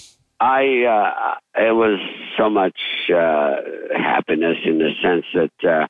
I 0.40 0.84
uh, 0.84 1.34
it 1.60 1.74
was 1.74 1.98
so 2.36 2.50
much 2.50 2.78
uh, 3.14 3.56
happiness 3.96 4.56
in 4.64 4.78
the 4.78 4.90
sense 5.02 5.24
that 5.34 5.68
uh, 5.68 5.86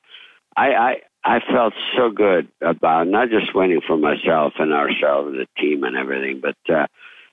I, 0.57 0.67
I 0.75 0.95
I 1.25 1.41
felt 1.41 1.75
so 1.97 2.11
good 2.11 2.49
about 2.61 3.09
not 3.09 3.29
just 3.29 3.55
winning 3.55 3.81
for 3.87 3.97
myself 3.97 4.55
and 4.59 4.73
ourselves, 4.73 5.33
the 5.33 5.47
team 5.61 5.85
and 5.85 5.97
everything, 5.97 6.41
but 6.41 6.57
uh, 6.75 6.87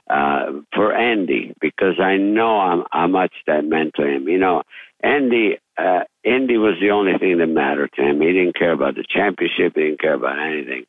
uh, 0.09 0.61
for 0.73 0.93
Andy 0.93 1.53
because 1.61 1.99
I 1.99 2.17
know 2.17 2.59
how, 2.59 2.85
how 2.91 3.07
much 3.07 3.33
that 3.47 3.65
meant 3.65 3.93
to 3.95 4.05
him. 4.05 4.27
You 4.27 4.37
know, 4.37 4.63
Andy, 5.03 5.57
uh, 5.77 6.01
Andy 6.23 6.57
was 6.57 6.75
the 6.79 6.91
only 6.91 7.17
thing 7.17 7.37
that 7.37 7.47
mattered 7.47 7.91
to 7.95 8.01
him. 8.01 8.21
He 8.21 8.33
didn't 8.33 8.55
care 8.55 8.71
about 8.71 8.95
the 8.95 9.05
championship. 9.07 9.73
He 9.75 9.81
didn't 9.81 10.01
care 10.01 10.13
about 10.13 10.39
anything. 10.39 10.85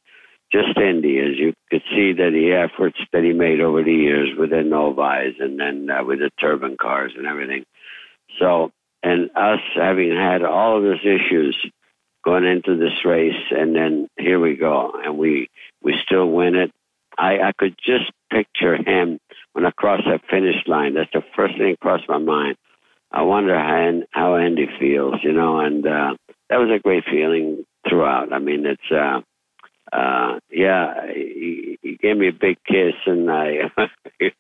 Just 0.52 0.78
Andy, 0.78 1.18
as 1.18 1.36
you 1.36 1.54
could 1.70 1.82
see 1.90 2.12
that 2.12 2.30
the 2.30 2.52
efforts 2.52 2.98
that 3.12 3.24
he 3.24 3.32
made 3.32 3.60
over 3.60 3.82
the 3.82 3.92
years 3.92 4.30
with 4.38 4.50
the 4.50 4.56
Novis 4.56 5.40
and 5.40 5.58
then 5.58 5.90
uh, 5.90 6.04
with 6.04 6.20
the 6.20 6.30
turbine 6.40 6.76
cars 6.80 7.12
and 7.16 7.26
everything. 7.26 7.64
So, 8.38 8.70
and 9.02 9.30
us 9.34 9.60
having 9.74 10.10
had 10.10 10.42
all 10.42 10.76
of 10.76 10.82
those 10.84 11.04
issues 11.04 11.56
going 12.26 12.44
into 12.44 12.76
this 12.76 13.04
race, 13.04 13.40
and 13.52 13.74
then 13.74 14.08
here 14.18 14.40
we 14.40 14.56
go, 14.56 14.92
and 15.02 15.16
we 15.16 15.48
we 15.82 15.94
still 16.04 16.28
win 16.28 16.56
it. 16.56 16.72
I, 17.16 17.38
I 17.38 17.52
could 17.56 17.76
just 17.78 18.10
picture 18.30 18.74
him 18.74 19.20
when 19.52 19.64
I 19.64 19.70
crossed 19.70 20.02
that 20.10 20.22
finish 20.28 20.56
line. 20.66 20.94
That's 20.94 21.12
the 21.12 21.22
first 21.34 21.56
thing 21.56 21.70
that 21.70 21.80
crossed 21.80 22.08
my 22.08 22.18
mind. 22.18 22.56
I 23.12 23.22
wonder 23.22 23.56
how, 23.56 24.02
how 24.10 24.36
Andy 24.36 24.66
feels, 24.78 25.14
you 25.22 25.32
know, 25.32 25.60
and 25.60 25.86
uh, 25.86 26.16
that 26.50 26.56
was 26.56 26.68
a 26.74 26.82
great 26.82 27.04
feeling 27.10 27.64
throughout. 27.88 28.32
I 28.32 28.40
mean, 28.40 28.66
it's, 28.66 28.82
uh, 28.90 29.20
uh, 29.96 30.40
yeah, 30.50 31.06
he, 31.14 31.78
he 31.80 31.96
gave 31.96 32.18
me 32.18 32.28
a 32.28 32.32
big 32.32 32.58
kiss, 32.66 32.94
and 33.06 33.30
I, 33.30 33.70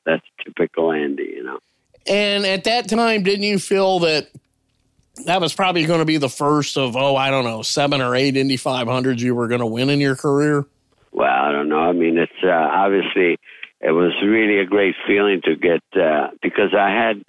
that's 0.04 0.26
typical 0.44 0.92
Andy, 0.92 1.34
you 1.36 1.44
know. 1.44 1.60
And 2.06 2.44
at 2.44 2.64
that 2.64 2.88
time, 2.88 3.22
didn't 3.22 3.44
you 3.44 3.58
feel 3.58 4.00
that 4.00 4.28
that 5.24 5.40
was 5.40 5.54
probably 5.54 5.86
going 5.86 6.00
to 6.00 6.04
be 6.04 6.18
the 6.18 6.28
first 6.28 6.76
of 6.76 6.96
oh 6.96 7.16
I 7.16 7.30
don't 7.30 7.44
know 7.44 7.62
seven 7.62 8.00
or 8.00 8.14
eight 8.14 8.36
Indy 8.36 8.56
500s 8.56 9.20
you 9.20 9.34
were 9.34 9.48
going 9.48 9.60
to 9.60 9.66
win 9.66 9.90
in 9.90 10.00
your 10.00 10.16
career. 10.16 10.66
Well, 11.12 11.28
I 11.28 11.50
don't 11.50 11.68
know. 11.70 11.78
I 11.78 11.92
mean, 11.92 12.18
it's 12.18 12.32
uh, 12.44 12.48
obviously 12.48 13.38
it 13.80 13.92
was 13.92 14.12
really 14.22 14.58
a 14.58 14.66
great 14.66 14.94
feeling 15.06 15.40
to 15.44 15.56
get 15.56 15.82
uh, 15.98 16.28
because 16.42 16.74
I 16.76 16.90
had 16.90 17.24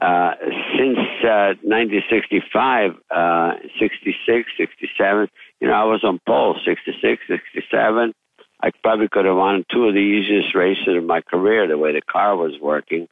uh, 0.00 0.34
since 0.76 0.98
uh, 1.24 1.54
1965, 1.62 2.92
uh, 3.10 3.52
66, 3.80 4.50
67. 4.56 5.28
You 5.60 5.68
know, 5.68 5.74
I 5.74 5.84
was 5.84 6.04
on 6.04 6.20
pole 6.26 6.56
66, 6.64 7.22
67. 7.28 8.14
I 8.60 8.70
probably 8.82 9.08
could 9.08 9.24
have 9.24 9.36
won 9.36 9.64
two 9.72 9.86
of 9.86 9.94
the 9.94 10.00
easiest 10.00 10.54
races 10.54 10.96
of 10.96 11.04
my 11.04 11.20
career 11.20 11.66
the 11.66 11.78
way 11.78 11.92
the 11.92 12.00
car 12.00 12.36
was 12.36 12.58
working. 12.60 13.08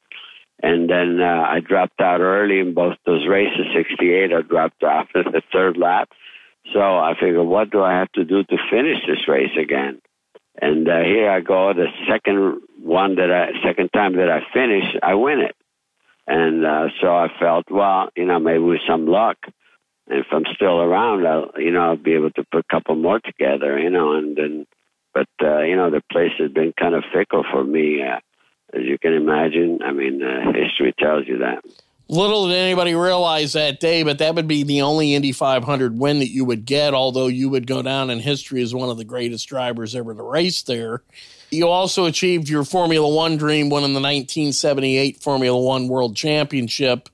And 0.62 0.88
then 0.88 1.20
uh, 1.20 1.44
I 1.48 1.60
dropped 1.60 2.00
out 2.00 2.20
early 2.20 2.60
in 2.60 2.74
both 2.74 2.96
those 3.04 3.26
races. 3.28 3.66
68, 3.74 4.32
I 4.32 4.42
dropped 4.42 4.82
off 4.82 5.08
at 5.14 5.26
the 5.26 5.42
third 5.52 5.76
lap. 5.76 6.08
So 6.72 6.80
I 6.80 7.14
figured, 7.18 7.46
what 7.46 7.70
do 7.70 7.82
I 7.82 7.92
have 7.92 8.10
to 8.12 8.24
do 8.24 8.42
to 8.42 8.56
finish 8.70 8.98
this 9.06 9.28
race 9.28 9.56
again? 9.60 10.00
And 10.60 10.88
uh, 10.88 11.02
here 11.02 11.30
I 11.30 11.40
go, 11.40 11.72
the 11.74 11.86
second 12.08 12.62
one 12.80 13.16
that 13.16 13.30
I, 13.30 13.48
second 13.62 13.90
time 13.92 14.16
that 14.16 14.30
I 14.30 14.40
finish, 14.52 14.84
I 15.02 15.14
win 15.14 15.40
it. 15.40 15.54
And 16.26 16.64
uh, 16.64 16.88
so 17.00 17.08
I 17.08 17.28
felt, 17.38 17.70
well, 17.70 18.08
you 18.16 18.24
know, 18.24 18.38
maybe 18.38 18.58
with 18.58 18.80
some 18.88 19.06
luck, 19.06 19.36
and 20.08 20.20
if 20.20 20.26
I'm 20.32 20.44
still 20.54 20.80
around, 20.80 21.26
I'll, 21.26 21.50
you 21.56 21.70
know, 21.70 21.80
I'll 21.80 21.96
be 21.96 22.14
able 22.14 22.30
to 22.30 22.44
put 22.50 22.64
a 22.68 22.74
couple 22.74 22.96
more 22.96 23.20
together, 23.20 23.78
you 23.78 23.90
know, 23.90 24.14
and 24.14 24.36
then, 24.36 24.66
but, 25.12 25.28
uh, 25.42 25.60
you 25.60 25.76
know, 25.76 25.90
the 25.90 26.02
place 26.10 26.32
has 26.38 26.50
been 26.50 26.72
kind 26.78 26.94
of 26.94 27.04
fickle 27.12 27.44
for 27.50 27.64
me. 27.64 28.02
Uh, 28.02 28.18
as 28.72 28.82
you 28.82 28.98
can 28.98 29.12
imagine. 29.12 29.80
I 29.84 29.92
mean, 29.92 30.22
uh, 30.22 30.52
history 30.52 30.94
tells 30.98 31.26
you 31.26 31.38
that. 31.38 31.64
Little 32.08 32.46
did 32.46 32.56
anybody 32.56 32.94
realize 32.94 33.54
that 33.54 33.80
day, 33.80 34.04
but 34.04 34.18
that 34.18 34.36
would 34.36 34.46
be 34.46 34.62
the 34.62 34.82
only 34.82 35.14
Indy 35.14 35.32
500 35.32 35.98
win 35.98 36.20
that 36.20 36.30
you 36.30 36.44
would 36.44 36.64
get, 36.64 36.94
although 36.94 37.26
you 37.26 37.48
would 37.48 37.66
go 37.66 37.82
down 37.82 38.10
in 38.10 38.20
history 38.20 38.62
as 38.62 38.72
one 38.72 38.90
of 38.90 38.96
the 38.96 39.04
greatest 39.04 39.48
drivers 39.48 39.96
ever 39.96 40.14
to 40.14 40.22
race 40.22 40.62
there. 40.62 41.02
You 41.50 41.66
also 41.68 42.04
achieved 42.04 42.48
your 42.48 42.62
Formula 42.62 43.08
One 43.08 43.36
dream 43.36 43.70
winning 43.70 43.92
the 43.92 44.00
1978 44.00 45.20
Formula 45.20 45.60
One 45.60 45.88
World 45.88 46.14
Championship. 46.14 47.08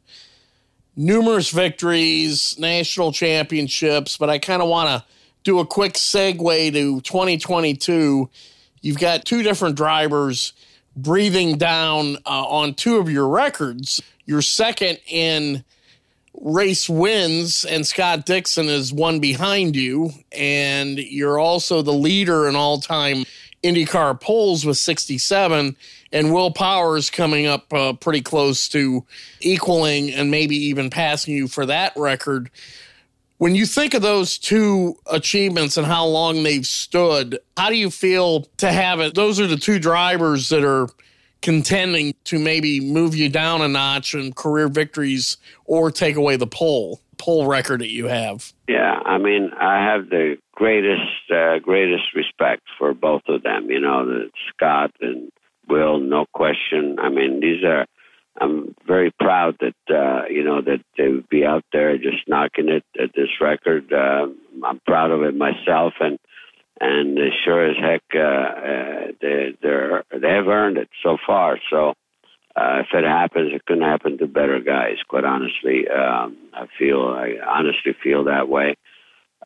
Numerous 0.95 1.49
victories, 1.49 2.59
national 2.59 3.13
championships, 3.13 4.19
but 4.19 4.29
I 4.29 4.39
kind 4.39 4.61
of 4.61 4.69
want 4.69 4.91
to 4.91 5.05
do 5.43 5.59
a 5.59 5.67
quick 5.67 5.95
segue 5.95 6.73
to 6.73 7.01
2022. 7.01 8.29
You've 8.83 8.99
got 8.99 9.25
two 9.25 9.43
different 9.43 9.77
drivers 9.77 10.53
breathing 10.97 11.59
down 11.59 12.17
uh, 12.27 12.47
on 12.47 12.75
two 12.75 12.97
of 12.97 13.11
your 13.11 13.29
records. 13.29 14.03
You're 14.25 14.43
second 14.43 14.99
in 15.07 15.65
race 16.35 16.89
wins, 16.89 17.65
and 17.65 17.87
Scott 17.87 18.27
Dixon 18.27 18.69
is 18.69 18.93
one 18.93 19.21
behind 19.21 19.77
you, 19.77 20.11
and 20.33 20.99
you're 20.99 21.39
also 21.39 21.83
the 21.83 21.93
leader 21.93 22.49
in 22.49 22.57
all 22.57 22.81
time 22.81 23.25
IndyCar 23.63 24.21
poles 24.21 24.65
with 24.65 24.77
67, 24.77 25.77
and 26.13 26.35
Will 26.35 26.51
Power's 26.51 27.11
coming 27.11 27.47
up 27.47 27.73
uh, 27.73 27.93
pretty 27.93 28.21
close 28.21 28.69
to 28.69 29.05
equaling 29.41 30.11
and 30.13 30.31
maybe 30.31 30.57
even 30.57 30.91
passing 30.91 31.35
you 31.35 31.47
for 31.47 31.67
that 31.67 31.93
record. 31.97 32.51
When 33.43 33.57
you 33.57 33.67
think 33.67 33.93
of 33.95 34.03
those 34.03 34.39
two 34.39 34.95
achievements 35.11 35.77
and 35.77 35.85
how 35.85 36.07
long 36.07 36.45
they've 36.45 36.65
stood, 36.65 37.41
how 37.57 37.71
do 37.71 37.77
you 37.77 37.91
feel 37.91 38.43
to 38.59 38.71
have 38.71 39.01
it? 39.01 39.17
Those 39.17 39.41
are 39.41 39.49
the 39.49 39.57
two 39.57 39.81
drivers 39.81 40.49
that 40.51 40.63
are 40.63 40.87
contending 41.41 42.15
to 42.27 42.39
maybe 42.39 42.79
move 42.79 43.17
you 43.17 43.29
down 43.29 43.61
a 43.61 43.67
notch 43.67 44.15
in 44.15 44.33
career 44.33 44.69
victories 44.69 45.39
or 45.65 45.91
take 45.91 46.15
away 46.15 46.37
the 46.37 46.47
pole 46.47 47.01
pole 47.19 47.49
record 47.49 47.81
that 47.81 47.91
you 47.91 48.07
have. 48.07 48.53
Yeah, 48.69 49.01
I 49.05 49.19
mean, 49.19 49.51
I 49.59 49.85
have 49.87 50.09
the 50.09 50.37
greatest 50.55 51.29
uh, 51.29 51.59
greatest 51.59 52.15
respect 52.15 52.63
for 52.79 52.95
both 52.95 53.23
of 53.27 53.43
them. 53.43 53.69
You 53.69 53.81
know, 53.81 54.29
Scott 54.55 54.93
and 55.01 55.33
Will, 55.69 55.99
no 55.99 56.27
question. 56.33 56.97
I 57.01 57.09
mean, 57.09 57.41
these 57.41 57.65
are. 57.65 57.87
I'm 58.41 58.75
very 58.87 59.11
proud 59.21 59.57
that 59.61 59.95
uh, 59.95 60.25
you 60.29 60.43
know 60.43 60.63
that 60.63 60.81
they 60.97 61.09
would 61.09 61.29
be 61.29 61.45
out 61.45 61.65
there 61.73 61.97
just 61.99 62.29
knocking 62.29 62.69
it 62.69 62.85
at 63.01 63.11
this 63.15 63.29
record. 63.41 63.93
Uh, 63.93 64.29
I'm 64.65 64.81
proud 64.87 65.11
of 65.11 65.23
it 65.23 65.37
myself, 65.37 65.95
and 66.01 66.19
and 66.81 67.19
sure 67.45 67.71
as 67.71 67.77
heck 67.77 68.03
uh, 68.15 68.19
uh, 68.19 69.07
they 69.21 69.55
they're 69.63 70.05
they 70.11 70.31
have 70.31 70.49
earned 70.49 70.79
it 70.79 70.89
so 71.03 71.19
far. 71.27 71.59
So 71.71 71.95
uh, 72.57 72.81
if 72.81 72.89
it 72.93 73.05
happens, 73.05 73.53
it 73.55 73.65
couldn't 73.67 73.85
happen 73.85 74.19
to 74.19 74.27
better 74.27 74.61
guys. 74.61 74.97
Quite 75.09 75.25
honestly, 75.25 75.89
um, 75.89 76.37
I 76.55 76.67
feel 76.79 77.03
I 77.03 77.35
honestly 77.47 77.95
feel 78.03 78.25
that 78.25 78.49
way. 78.49 78.77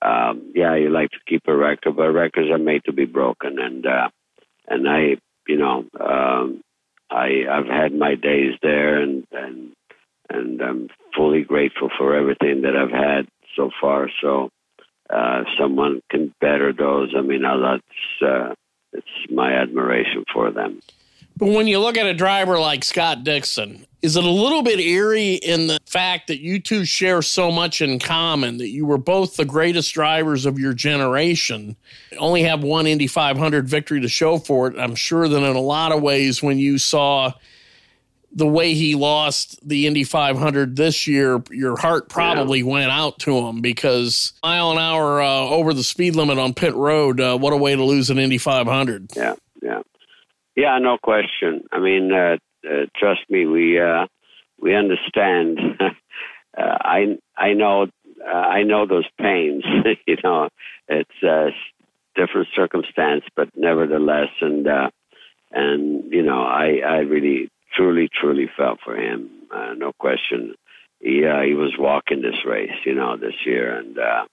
Um, 0.03 0.53
yeah, 0.55 0.75
you 0.75 0.91
like 0.91 1.11
to 1.11 1.19
keep 1.27 1.43
a 1.47 1.57
record, 1.57 1.97
but 1.97 2.13
records 2.13 2.51
are 2.51 2.59
made 2.59 2.85
to 2.85 2.93
be 2.93 3.07
broken, 3.07 3.59
and 3.59 3.87
uh, 3.87 4.09
and 4.69 4.89
I, 4.89 5.17
you 5.49 5.57
know, 5.57 5.85
um, 6.01 6.63
I 7.11 7.45
I've 7.51 7.67
had 7.67 7.93
my 7.95 8.15
days 8.15 8.55
there, 8.63 9.01
and 9.03 9.27
and 9.33 9.73
and 10.29 10.61
I'm 10.61 10.89
fully 11.17 11.43
grateful 11.43 11.91
for 11.97 12.15
everything 12.17 12.63
that 12.63 12.77
I've 12.77 12.91
had 12.91 13.29
so 13.57 13.71
far. 13.81 14.09
So 14.21 14.51
uh, 15.09 15.45
someone 15.59 16.03
can 16.11 16.35
better 16.41 16.73
those, 16.73 17.15
I 17.17 17.21
mean, 17.21 17.43
that's 17.43 18.23
uh, 18.23 18.55
it's 18.93 19.31
my 19.31 19.53
admiration 19.53 20.25
for 20.33 20.51
them. 20.51 20.81
But 21.37 21.49
when 21.49 21.67
you 21.67 21.79
look 21.79 21.99
at 21.99 22.07
a 22.07 22.15
driver 22.15 22.59
like 22.59 22.83
Scott 22.83 23.23
Dixon, 23.23 23.87
is 24.01 24.17
it 24.17 24.25
a 24.25 24.31
little 24.31 24.63
bit 24.63 24.81
eerie 24.81 25.35
in 25.35 25.67
the 25.67 25.79
fact 25.85 26.29
that 26.29 26.41
you 26.41 26.61
two 26.61 26.85
share 26.85 27.21
so 27.23 27.51
much 27.51 27.83
in 27.83 27.99
common 27.99 28.59
that 28.59 28.69
you 28.69 28.87
were 28.87 28.99
both 28.99 29.37
the 29.37 29.45
greatest 29.45 29.93
drivers 29.93 30.47
of 30.47 30.59
your 30.59 30.73
generation, 30.73 31.77
only 32.19 32.43
have 32.45 32.63
one 32.63 32.87
Indy 32.87 33.07
500 33.07 33.69
victory 33.69 34.01
to 34.01 34.09
show 34.09 34.39
for 34.39 34.69
it? 34.69 34.79
I'm 34.79 34.95
sure 34.95 35.29
that 35.29 35.37
in 35.37 35.57
a 35.57 35.61
lot 35.61 35.93
of 35.93 36.03
ways, 36.03 36.43
when 36.43 36.59
you 36.59 36.79
saw 36.79 37.33
the 38.33 38.47
way 38.47 38.75
he 38.75 38.95
lost 38.95 39.59
the 39.67 39.87
Indy 39.87 40.05
500 40.05 40.77
this 40.77 41.07
year, 41.07 41.43
your 41.51 41.77
heart 41.77 42.09
probably 42.09 42.61
yeah. 42.61 42.67
went 42.67 42.91
out 42.91 43.19
to 43.21 43.39
him 43.39 43.61
because 43.61 44.35
mile 44.43 44.71
an 44.73 44.79
hour 44.79 45.21
uh, 45.21 45.49
over 45.49 45.75
the 45.75 45.83
speed 45.83 46.17
limit 46.17 46.39
on 46.39 46.55
pit 46.55 46.75
road. 46.75 47.21
Uh, 47.21 47.37
what 47.37 47.53
a 47.53 47.57
way 47.57 47.75
to 47.75 47.83
lose 47.83 48.09
an 48.11 48.19
Indy 48.19 48.39
500. 48.39 49.17
Yeah, 49.17 49.35
yeah, 49.63 49.83
yeah. 50.57 50.79
No 50.79 50.99
question. 50.99 51.65
I 51.73 51.79
mean, 51.79 52.13
uh, 52.13 52.37
uh 52.69 52.87
trust 52.97 53.23
me, 53.29 53.47
we 53.47 53.81
uh, 53.81 54.07
we 54.61 54.75
understand. 54.75 55.59
Uh, 56.59 56.79
I 56.81 57.19
I 57.37 57.53
know 57.53 57.87
I 58.27 58.63
know 58.63 58.87
those 58.87 59.05
pains. 59.21 59.63
you 60.07 60.17
know, 60.25 60.49
it's 60.89 61.23
a 61.23 61.51
different 62.15 62.49
circumstance, 62.57 63.25
but 63.37 63.51
nevertheless, 63.55 64.31
and 64.41 64.67
and 65.53 66.13
you 66.13 66.23
know, 66.23 66.43
I 66.43 66.81
I 66.83 66.97
really 67.01 67.51
truly, 67.75 68.09
truly 68.13 68.49
felt 68.57 68.79
for 68.85 68.97
him. 68.97 69.31
Uh, 69.55 69.75
no 69.77 69.93
question. 69.99 70.55
He 71.01 71.25
uh, 71.25 71.43
he 71.43 71.55
was 71.55 71.75
walking 71.79 72.23
this 72.23 72.45
race, 72.47 72.73
you 72.85 72.95
know, 72.95 73.17
this 73.17 73.35
year, 73.45 73.77
and 73.77 73.99
uh, 73.99 74.25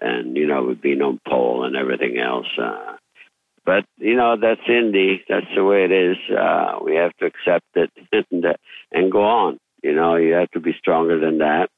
and 0.00 0.36
you 0.36 0.46
know, 0.46 0.64
with 0.64 0.80
being 0.80 1.02
on 1.02 1.20
pole 1.26 1.64
and 1.64 1.76
everything 1.76 2.18
else. 2.18 2.46
Uh, 2.60 2.96
but 3.68 3.84
you 3.98 4.16
know, 4.16 4.34
that's 4.40 4.62
Indy. 4.66 5.22
That's 5.28 5.46
the 5.54 5.62
way 5.62 5.84
it 5.84 5.92
is. 5.92 6.16
Uh, 6.34 6.78
we 6.82 6.94
have 6.94 7.14
to 7.18 7.26
accept 7.26 7.66
it 7.74 7.90
and 8.32 8.46
and 8.92 9.12
go 9.12 9.22
on. 9.22 9.58
You 9.82 9.92
know, 9.94 10.16
you 10.16 10.32
have 10.32 10.50
to 10.52 10.60
be 10.60 10.72
stronger 10.78 11.20
than 11.20 11.36
that. 11.38 11.68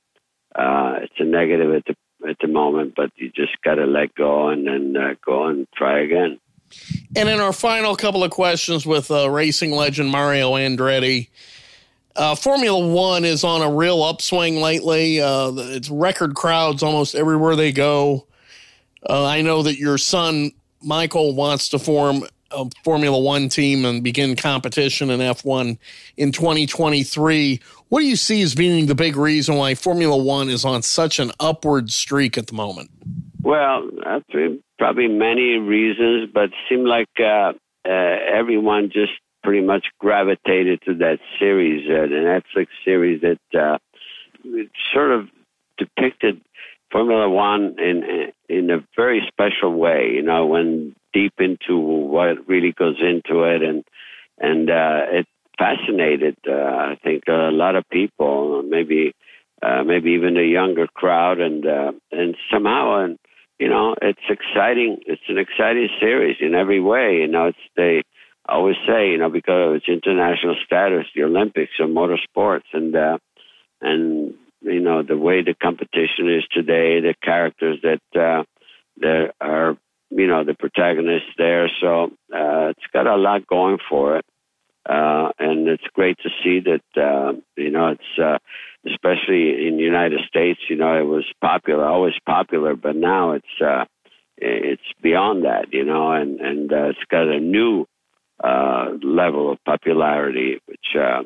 Uh, 0.55 1.01
it's 1.03 1.15
a 1.19 1.25
negative 1.25 1.75
at 1.75 1.83
the 1.87 2.29
at 2.31 2.37
the 2.41 2.47
moment, 2.47 2.95
but 2.95 3.11
you 3.17 3.29
just 3.35 3.61
got 3.65 3.75
to 3.75 3.87
let 3.87 4.15
go 4.15 4.51
and 4.51 4.69
then 4.69 4.97
uh, 4.97 5.15
go 5.27 5.49
and 5.49 5.67
try 5.75 5.99
again. 5.99 6.39
And 7.17 7.29
in 7.29 7.41
our 7.41 7.53
final 7.53 7.97
couple 7.97 8.23
of 8.23 8.31
questions 8.31 8.87
with 8.87 9.11
uh, 9.11 9.29
racing 9.29 9.73
legend 9.73 10.13
Mario 10.13 10.53
Andretti, 10.53 11.29
uh, 12.15 12.37
Formula 12.37 12.87
One 12.87 13.25
is 13.25 13.43
on 13.43 13.63
a 13.63 13.75
real 13.75 14.05
upswing 14.05 14.61
lately. 14.61 15.21
Uh, 15.21 15.51
it's 15.57 15.91
record 15.91 16.37
crowds 16.37 16.85
almost 16.85 17.17
everywhere 17.17 17.57
they 17.57 17.73
go. 17.73 18.29
Uh, 19.09 19.27
I 19.27 19.43
know 19.43 19.65
that 19.65 19.77
your 19.77 19.99
son 19.99 20.53
Michael 20.83 21.35
wants 21.35 21.69
to 21.71 21.79
form 21.79 22.25
a 22.51 22.67
Formula 22.85 23.19
One 23.19 23.49
team 23.49 23.85
and 23.85 24.03
begin 24.03 24.37
competition 24.37 25.11
in 25.11 25.21
F1 25.21 25.79
in 26.17 26.33
2023. 26.33 27.61
What 27.89 28.01
do 28.01 28.07
you 28.07 28.17
see 28.17 28.43
as 28.43 28.55
being 28.55 28.87
the 28.87 28.95
big 28.95 29.17
reason 29.17 29.57
why 29.57 29.75
Formula 29.75 30.17
One 30.17 30.49
is 30.49 30.65
on 30.65 30.83
such 30.83 31.19
an 31.19 31.31
upward 31.39 31.91
streak 31.91 32.37
at 32.37 32.49
the 32.49 32.55
moment? 32.55 32.91
Well, 33.43 33.89
probably 34.79 35.09
many 35.09 35.59
reasons, 35.59 36.31
but 36.33 36.45
it 36.45 36.53
seemed 36.69 36.87
like 36.87 37.09
uh, 37.19 37.53
uh, 37.85 37.89
everyone 37.89 38.91
just 38.93 39.13
pretty 39.43 39.65
much 39.65 39.87
gravitated 39.99 40.83
to 40.87 40.95
that 40.95 41.19
series, 41.39 41.89
uh, 41.89 42.03
the 42.03 42.43
Netflix 42.57 42.67
series 42.85 43.23
that 43.23 43.39
uh, 43.59 43.79
sort 44.93 45.13
of 45.13 45.29
depicted 45.79 46.41
Formula 46.93 47.29
One 47.29 47.77
in 47.79 48.33
in 48.49 48.71
a 48.71 48.85
very 48.97 49.23
special 49.29 49.75
way. 49.75 50.11
You 50.15 50.23
know, 50.23 50.47
when 50.47 50.95
deep 51.13 51.35
into 51.39 51.77
what 51.77 52.49
really 52.49 52.73
goes 52.73 52.97
into 53.01 53.45
it, 53.45 53.63
and 53.63 53.85
and 54.39 54.71
uh, 54.71 55.01
it 55.11 55.27
fascinated. 55.59 56.37
Uh, 56.49 56.53
I 56.53 56.99
think 57.03 57.25
a 57.29 57.51
lot 57.53 57.77
of 57.77 57.89
people, 57.91 58.63
maybe 58.63 59.13
uh, 59.63 59.83
maybe 59.85 60.13
even 60.13 60.37
a 60.37 60.43
younger 60.43 60.87
crowd, 60.87 61.41
and 61.41 61.67
uh, 61.67 61.93
and 62.11 62.37
somehow 62.53 63.05
and 63.05 63.19
you 63.61 63.69
know, 63.69 63.95
it's 64.01 64.19
exciting. 64.29 65.01
It's 65.07 65.23
an 65.29 65.37
exciting 65.37 65.89
series 66.01 66.39
in 66.41 66.55
every 66.55 66.81
way. 66.81 67.19
You 67.21 67.29
know, 67.29 67.49
it's 67.49 67.59
they 67.77 68.03
always 68.49 68.77
say, 68.89 69.11
you 69.11 69.19
know, 69.19 69.29
because 69.29 69.69
of 69.69 69.77
its 69.77 69.85
international 69.87 70.57
status, 70.65 71.07
the 71.15 71.25
Olympics 71.25 71.73
or 71.79 71.87
motorsports, 71.87 72.65
and 72.73 72.97
uh, 72.97 73.19
and 73.83 74.35
you 74.63 74.81
know 74.81 75.03
the 75.03 75.17
way 75.17 75.43
the 75.43 75.55
competition 75.55 76.29
is 76.29 76.45
today, 76.51 77.01
the 77.01 77.15
characters 77.23 77.79
that 77.83 78.21
uh, 78.21 78.45
that 78.99 79.33
are, 79.41 79.77
you 80.11 80.27
know, 80.27 80.45
the 80.45 80.55
protagonists 80.55 81.31
there. 81.39 81.71
So 81.81 82.13
uh, 82.35 82.71
it's 82.71 82.87
got 82.93 83.07
a 83.07 83.17
lot 83.17 83.47
going 83.47 83.79
for 83.89 84.19
it. 84.19 84.25
Uh, 84.89 85.31
and 85.39 85.69
it's 85.69 85.87
great 85.93 86.17
to 86.23 86.31
see 86.43 86.61
that 86.61 87.01
uh, 87.01 87.33
you 87.57 87.71
know 87.71 87.89
it's 87.89 88.19
uh, 88.19 88.39
especially 88.87 89.67
in 89.69 89.77
the 89.77 89.83
United 89.83 90.21
States. 90.27 90.61
You 90.69 90.77
know, 90.77 90.99
it 90.99 91.07
was 91.07 91.25
popular, 91.41 91.85
always 91.85 92.15
popular, 92.25 92.75
but 92.75 92.97
now 92.97 93.33
it's 93.33 93.61
uh, 93.65 93.85
it's 94.39 94.83
beyond 95.03 95.45
that. 95.45 95.73
You 95.73 95.85
know, 95.85 96.13
and 96.13 96.41
and 96.41 96.73
uh, 96.73 96.89
it's 96.89 97.05
got 97.11 97.29
a 97.29 97.39
new 97.39 97.87
uh, 98.43 98.93
level 99.03 99.53
of 99.53 99.63
popularity, 99.65 100.61
which 100.65 100.97
uh, 100.99 101.23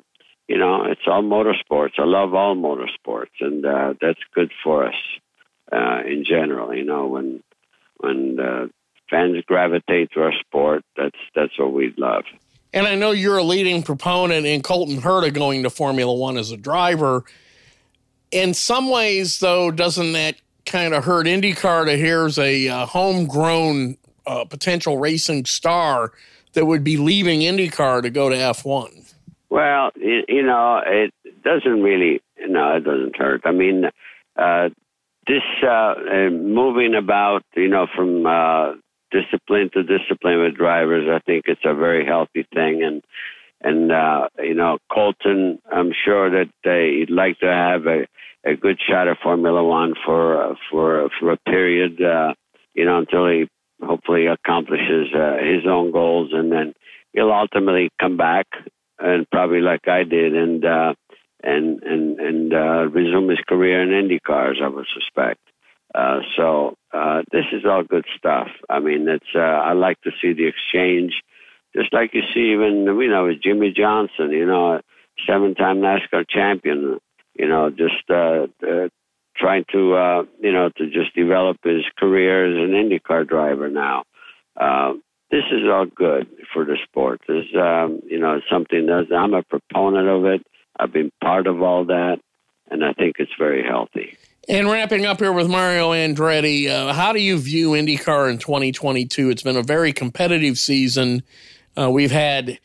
you 0.49 0.59
know 0.59 0.84
it's 0.84 1.03
all 1.07 1.22
motorsports. 1.22 1.99
I 1.99 2.05
love 2.05 2.34
all 2.34 2.57
motorsports, 2.57 3.40
and 3.40 3.64
uh, 3.64 3.95
that's 4.01 4.20
good 4.34 4.53
for 4.62 4.86
us 4.86 4.95
uh, 5.72 6.01
in 6.07 6.24
general. 6.28 6.74
You 6.74 6.84
know, 6.84 7.07
when 7.07 7.42
when 7.99 8.38
uh, 8.38 8.66
fans 9.11 9.42
gravitate 9.47 10.11
to 10.12 10.22
our 10.22 10.32
sport, 10.40 10.84
that's 10.97 11.18
that's 11.34 11.59
what 11.59 11.72
we 11.72 11.95
love. 11.97 12.24
And 12.72 12.86
I 12.86 12.97
know 12.97 13.12
you're 13.12 13.38
a 13.38 13.45
leading 13.45 13.82
proponent 13.82 14.47
in 14.47 14.61
Colton 14.62 15.01
Herta 15.01 15.32
going 15.32 15.62
to 15.62 15.70
Formula 15.70 16.12
One 16.12 16.36
as 16.36 16.51
a 16.51 16.57
driver. 16.57 17.24
In 18.32 18.53
some 18.53 18.90
ways, 18.90 19.38
though, 19.38 19.70
doesn't 19.70 20.12
that 20.12 20.34
kind 20.66 20.92
of 20.92 21.05
hurt 21.05 21.26
IndyCar 21.26 21.86
to 21.86 21.97
here's 21.97 22.38
a 22.38 22.68
uh, 22.68 22.86
homegrown 22.86 23.97
uh, 24.26 24.45
potential 24.47 24.99
racing 24.99 25.45
star 25.45 26.12
that 26.55 26.66
would 26.66 26.82
be 26.82 26.97
leaving 26.97 27.40
IndyCar 27.40 28.03
to 28.03 28.11
go 28.11 28.28
to 28.28 28.34
F1? 28.34 29.14
Well, 29.55 29.93
you 29.95 30.43
know, 30.43 30.81
it 30.85 31.15
doesn't 31.45 31.81
really, 31.81 32.21
no, 32.45 32.75
it 32.75 32.83
doesn't 32.83 33.15
hurt. 33.15 33.43
I 33.45 33.53
mean, 33.53 33.85
uh, 34.37 34.71
this 35.29 35.45
uh, 35.63 35.95
moving 36.33 36.97
about, 36.97 37.45
you 37.55 37.69
know, 37.69 37.87
from 37.95 38.27
uh, 38.27 38.73
discipline 39.13 39.71
to 39.75 39.85
discipline 39.85 40.41
with 40.43 40.57
drivers, 40.57 41.09
I 41.09 41.21
think 41.25 41.45
it's 41.47 41.65
a 41.65 41.73
very 41.73 42.05
healthy 42.05 42.45
thing. 42.53 42.83
And 42.83 43.05
and 43.63 43.93
uh, 43.93 44.27
you 44.43 44.55
know, 44.55 44.79
Colton, 44.93 45.61
I'm 45.73 45.93
sure 46.05 46.31
that 46.31 46.51
he'd 46.65 47.15
like 47.15 47.39
to 47.39 47.47
have 47.47 47.87
a, 47.87 48.09
a 48.45 48.57
good 48.57 48.81
shot 48.85 49.07
at 49.07 49.19
Formula 49.23 49.63
One 49.63 49.95
for 50.05 50.51
uh, 50.51 50.55
for 50.69 51.09
for 51.21 51.31
a 51.31 51.39
period, 51.49 52.03
uh, 52.03 52.35
you 52.75 52.85
know, 52.85 52.99
until 52.99 53.29
he 53.29 53.47
hopefully 53.81 54.27
accomplishes 54.27 55.15
uh, 55.15 55.37
his 55.37 55.65
own 55.65 55.93
goals, 55.93 56.31
and 56.33 56.51
then 56.51 56.75
he'll 57.13 57.31
ultimately 57.31 57.89
come 58.01 58.17
back 58.17 58.47
and 58.99 59.28
probably 59.30 59.61
like 59.61 59.88
I 59.88 60.05
did, 60.05 60.34
and 60.34 60.64
uh, 60.64 60.95
and 61.42 61.82
and 61.82 62.20
and 62.20 62.55
uh, 62.55 62.88
resume 62.88 63.28
his 63.28 63.40
career 63.49 63.82
in 63.82 63.92
Indy 63.92 64.20
cars, 64.20 64.59
I 64.62 64.68
would 64.68 64.86
suspect. 64.92 65.40
Uh, 65.95 66.20
so 66.36 66.76
uh, 66.92 67.22
this 67.30 67.45
is 67.53 67.64
all 67.64 67.84
good 67.84 68.05
stuff. 68.16 68.49
I 68.68 68.80
mean, 68.80 69.09
it's 69.09 69.34
uh, 69.34 69.38
I 69.38 69.72
like 69.72 70.01
to 70.03 70.11
see 70.20 70.32
the 70.32 70.47
exchange 70.47 71.14
just 71.74 71.92
like 71.92 72.14
you 72.14 72.22
see 72.32 72.53
even 72.53 72.84
you 72.84 73.09
know 73.09 73.26
with 73.26 73.42
Jimmie 73.42 73.72
Johnson, 73.76 74.30
you 74.30 74.47
know, 74.47 74.80
seven-time 75.26 75.78
NASCAR 75.78 76.24
champion, 76.28 76.99
you 77.34 77.49
know, 77.49 77.70
just 77.70 78.09
uh, 78.11 78.47
uh, 78.66 78.88
trying 79.36 79.64
to 79.72 79.95
uh, 79.95 80.22
you 80.40 80.53
know 80.53 80.70
to 80.76 80.86
just 80.86 81.14
develop 81.14 81.59
his 81.64 81.82
career 81.99 82.47
as 82.47 82.68
an 82.68 82.74
IndyCar 82.74 83.28
driver 83.28 83.68
now. 83.68 84.05
Uh, 84.57 84.95
this 85.31 85.45
is 85.51 85.62
all 85.70 85.87
good 85.87 86.29
for 86.53 86.64
the 86.64 86.77
sport. 86.85 87.20
This 87.27 87.45
um, 87.59 88.01
you 88.07 88.18
know 88.18 88.41
something 88.51 88.87
that 88.87 89.07
I'm 89.14 89.35
a 89.35 89.43
proponent 89.43 90.09
of 90.09 90.25
it. 90.25 90.47
I've 90.79 90.93
been 90.93 91.12
part 91.22 91.47
of 91.47 91.62
all 91.62 91.85
that, 91.87 92.18
and 92.70 92.85
I 92.85 92.93
think 92.93 93.16
it's 93.18 93.33
very 93.39 93.62
healthy. 93.62 94.16
And 94.49 94.70
wrapping 94.70 95.07
up 95.07 95.20
here 95.20 95.33
with 95.33 95.49
Mario 95.49 95.93
Andretti, 95.93 96.68
uh, 96.68 96.93
how 96.93 97.12
do 97.12 97.20
you 97.20 97.39
view 97.39 97.70
IndyCar 97.70 98.31
in 98.31 98.39
2022? 98.39 99.31
It's 99.31 99.43
been 99.43 99.57
a 99.57 99.62
very 99.62 99.93
competitive 99.93 100.59
season. 100.59 101.22
Uh, 101.79 101.91
we've 101.91 102.11
had 102.11 102.59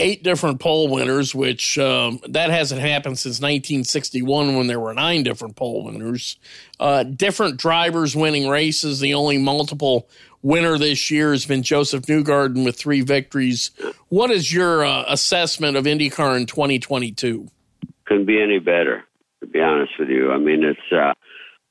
eight 0.00 0.22
different 0.22 0.58
pole 0.58 0.88
winners, 0.88 1.34
which 1.34 1.78
um, 1.78 2.20
that 2.28 2.50
hasn't 2.50 2.80
happened 2.80 3.18
since 3.18 3.36
1961 3.36 4.56
when 4.56 4.66
there 4.66 4.80
were 4.80 4.94
nine 4.94 5.22
different 5.22 5.56
pole 5.56 5.84
winners. 5.84 6.36
Uh, 6.80 7.04
different 7.04 7.58
drivers 7.58 8.16
winning 8.16 8.48
races. 8.48 9.00
The 9.00 9.14
only 9.14 9.38
multiple 9.38 10.08
winner 10.42 10.78
this 10.78 11.10
year 11.10 11.32
has 11.32 11.46
been 11.46 11.62
Josef 11.62 12.02
Newgarden 12.02 12.64
with 12.64 12.76
three 12.76 13.02
victories. 13.02 13.70
What 14.08 14.30
is 14.30 14.52
your 14.52 14.84
uh, 14.84 15.04
assessment 15.06 15.76
of 15.76 15.84
IndyCar 15.84 16.36
in 16.36 16.46
2022? 16.46 17.48
Couldn't 18.06 18.26
be 18.26 18.42
any 18.42 18.58
better, 18.58 19.04
to 19.40 19.46
be 19.46 19.60
honest 19.60 19.92
with 19.98 20.08
you. 20.08 20.32
I 20.32 20.38
mean, 20.38 20.64
it's 20.64 20.80
uh, 20.92 21.12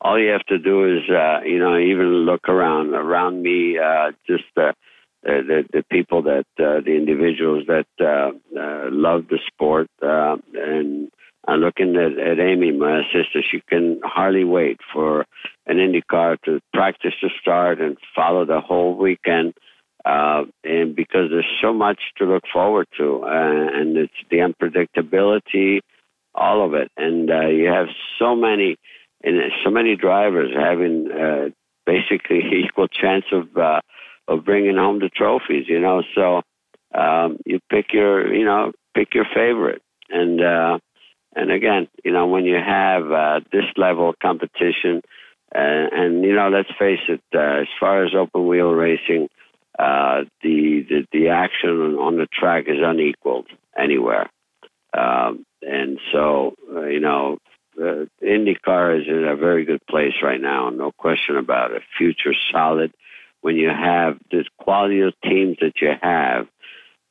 all 0.01 0.19
you 0.19 0.29
have 0.29 0.45
to 0.45 0.59
do 0.59 0.97
is, 0.97 1.09
uh, 1.09 1.41
you 1.43 1.59
know, 1.59 1.77
even 1.77 2.07
look 2.25 2.47
around 2.47 2.93
around 2.93 3.41
me, 3.41 3.77
uh, 3.77 4.11
just 4.25 4.45
uh, 5.27 5.41
the, 5.47 5.63
the 5.73 5.83
people 5.91 6.21
that 6.23 6.45
uh, 6.59 6.79
the 6.85 6.95
individuals 6.95 7.65
that 7.67 7.87
uh, 7.99 8.31
uh, 8.57 8.89
love 8.91 9.25
the 9.29 9.39
sport 9.47 9.89
uh, 10.01 10.37
and 10.53 11.11
I'm 11.47 11.61
looking 11.61 11.95
at, 11.95 12.19
at 12.19 12.39
Amy, 12.39 12.71
my 12.71 13.01
sister. 13.13 13.41
She 13.41 13.61
can 13.67 13.99
hardly 14.03 14.43
wait 14.43 14.79
for 14.93 15.25
an 15.65 15.77
IndyCar 15.77 16.37
to 16.45 16.59
practice 16.73 17.13
to 17.21 17.29
start 17.41 17.79
and 17.79 17.97
follow 18.15 18.45
the 18.45 18.61
whole 18.61 18.95
weekend. 18.95 19.53
Uh, 20.05 20.43
and 20.63 20.95
because 20.95 21.29
there's 21.29 21.45
so 21.61 21.73
much 21.73 21.99
to 22.17 22.25
look 22.25 22.43
forward 22.51 22.87
to, 22.97 23.23
uh, 23.23 23.27
and 23.27 23.97
it's 23.97 24.13
the 24.29 24.37
unpredictability, 24.37 25.79
all 26.35 26.65
of 26.65 26.73
it, 26.73 26.89
and 26.95 27.29
uh, 27.29 27.47
you 27.47 27.65
have 27.65 27.87
so 28.17 28.35
many, 28.35 28.77
and 29.23 29.37
so 29.63 29.69
many 29.69 29.95
drivers 29.95 30.51
having 30.55 31.11
uh, 31.11 31.49
basically 31.85 32.41
equal 32.65 32.87
chance 32.87 33.25
of 33.31 33.57
uh, 33.57 33.81
of 34.29 34.45
bringing 34.45 34.77
home 34.77 34.99
the 34.99 35.09
trophies. 35.09 35.65
You 35.67 35.79
know, 35.79 36.03
so 36.15 36.41
um, 36.93 37.37
you 37.45 37.59
pick 37.69 37.93
your 37.93 38.33
you 38.33 38.45
know 38.45 38.71
pick 38.95 39.13
your 39.13 39.25
favorite, 39.33 39.81
and 40.09 40.41
uh, 40.41 40.79
and 41.35 41.51
again, 41.51 41.87
you 42.03 42.11
know, 42.11 42.27
when 42.27 42.45
you 42.45 42.55
have 42.55 43.11
uh, 43.11 43.39
this 43.51 43.65
level 43.77 44.09
of 44.09 44.19
competition, 44.19 45.01
uh, 45.53 45.87
and 45.91 46.23
you 46.23 46.35
know, 46.35 46.49
let's 46.49 46.69
face 46.79 46.99
it, 47.07 47.21
uh, 47.35 47.61
as 47.61 47.67
far 47.79 48.05
as 48.05 48.15
open 48.15 48.47
wheel 48.47 48.71
racing, 48.71 49.29
uh, 49.77 50.21
the, 50.41 50.85
the 50.89 51.07
the 51.11 51.29
action 51.29 51.69
on 51.95 52.17
the 52.17 52.27
track 52.27 52.65
is 52.67 52.77
unequaled 52.81 53.47
anywhere, 53.77 54.29
um, 54.97 55.45
and 55.61 55.99
so 56.11 56.55
uh, 56.75 56.85
you 56.85 56.99
know. 56.99 57.37
Uh, 57.79 58.03
IndyCar 58.21 58.99
is 58.99 59.07
in 59.07 59.23
a 59.23 59.37
very 59.37 59.63
good 59.63 59.79
place 59.89 60.15
right 60.21 60.41
now, 60.41 60.69
no 60.69 60.91
question 60.91 61.37
about 61.37 61.71
it. 61.71 61.81
Future 61.97 62.33
solid 62.51 62.91
when 63.41 63.55
you 63.55 63.69
have 63.69 64.17
this 64.31 64.45
quality 64.59 65.01
of 65.01 65.13
teams 65.23 65.57
that 65.61 65.73
you 65.81 65.91
have, 66.01 66.47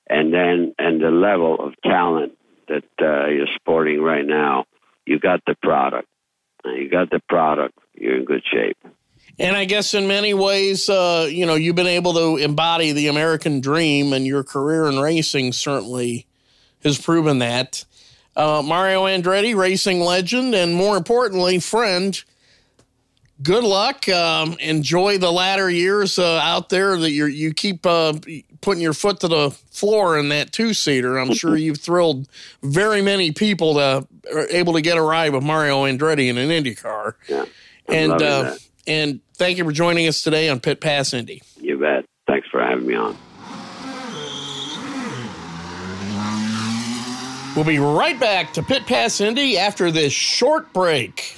and 0.09 0.33
then 0.33 0.75
and 0.79 1.01
the 1.01 1.11
level 1.11 1.57
of 1.59 1.75
talent 1.83 2.33
that 2.69 2.85
uh, 3.01 3.29
you're 3.29 3.47
sporting 3.57 4.01
right 4.01 4.27
now, 4.27 4.65
you 5.07 5.19
got 5.19 5.41
the 5.47 5.55
product. 5.63 6.09
You 6.65 6.91
got 6.91 7.11
the 7.11 7.21
product. 7.29 7.79
You're 7.95 8.17
in 8.17 8.25
good 8.25 8.43
shape. 8.45 8.77
And 9.39 9.57
I 9.57 9.65
guess 9.65 9.95
in 9.95 10.09
many 10.09 10.35
ways, 10.35 10.89
uh, 10.89 11.29
you 11.31 11.47
know, 11.47 11.55
you've 11.55 11.77
been 11.77 11.87
able 11.87 12.15
to 12.15 12.43
embody 12.43 12.93
the 12.93 13.07
American 13.07 13.61
dream, 13.61 14.13
and 14.13 14.27
your 14.27 14.43
career 14.43 14.87
in 14.87 14.99
racing 14.99 15.53
certainly 15.53 16.27
has 16.83 17.01
proven 17.01 17.39
that. 17.39 17.85
Uh, 18.37 18.63
Mario 18.65 19.05
Andretti, 19.05 19.57
racing 19.57 20.01
legend, 20.01 20.55
and 20.55 20.75
more 20.75 20.97
importantly, 20.97 21.59
friend 21.59 22.23
good 23.43 23.65
luck. 23.65 24.09
Um, 24.09 24.57
enjoy 24.61 25.19
the 25.19 25.31
latter 25.31 25.71
years 25.71 26.19
uh, 26.19 26.39
out 26.39 26.69
there 26.69 26.97
that 26.97 27.11
you 27.11 27.27
you 27.27 27.53
keep 27.53 27.87
uh, 27.87 28.15
putting 28.61 28.83
your 28.83 28.93
foot 28.93 29.21
to 29.21 29.29
the 29.29 29.51
floor 29.51 30.19
in 30.19 30.29
that 30.31 30.53
two 30.53 30.75
seater. 30.75 31.19
I'm 31.19 31.33
sure 31.35 31.57
you've 31.57 31.81
thrilled 31.81 32.29
very 32.63 33.03
many 33.03 33.33
people 33.33 33.75
to 33.75 34.07
are 34.33 34.49
able 34.51 34.75
to 34.75 34.81
get 34.81 34.97
a 34.97 35.03
ride 35.03 35.33
with 35.33 35.43
Mario 35.43 35.85
Andretti 35.85 36.29
in 36.29 36.39
an 36.39 36.51
Indy 36.51 36.75
car. 36.75 37.17
Yeah, 37.29 37.45
I 37.89 37.95
and 37.95 38.23
uh, 38.23 38.55
and 38.87 39.21
thank 39.35 39.59
you 39.59 39.65
for 39.65 39.73
joining 39.73 40.07
us 40.07 40.23
today 40.23 40.49
on 40.49 40.61
Pit 40.61 40.81
Pass 40.81 41.13
Indy. 41.15 41.43
You 41.61 41.79
bet. 41.79 42.05
Thanks 42.27 42.49
for 42.49 42.61
having 42.61 42.87
me 42.87 42.95
on. 42.95 43.17
We'll 47.57 47.65
be 47.65 47.79
right 47.81 48.21
back 48.21 48.53
to 48.53 48.63
Pit 48.63 48.87
Pass 48.87 49.21
Indy 49.21 49.59
after 49.59 49.91
this 49.91 50.13
short 50.13 50.73
break. 50.73 51.37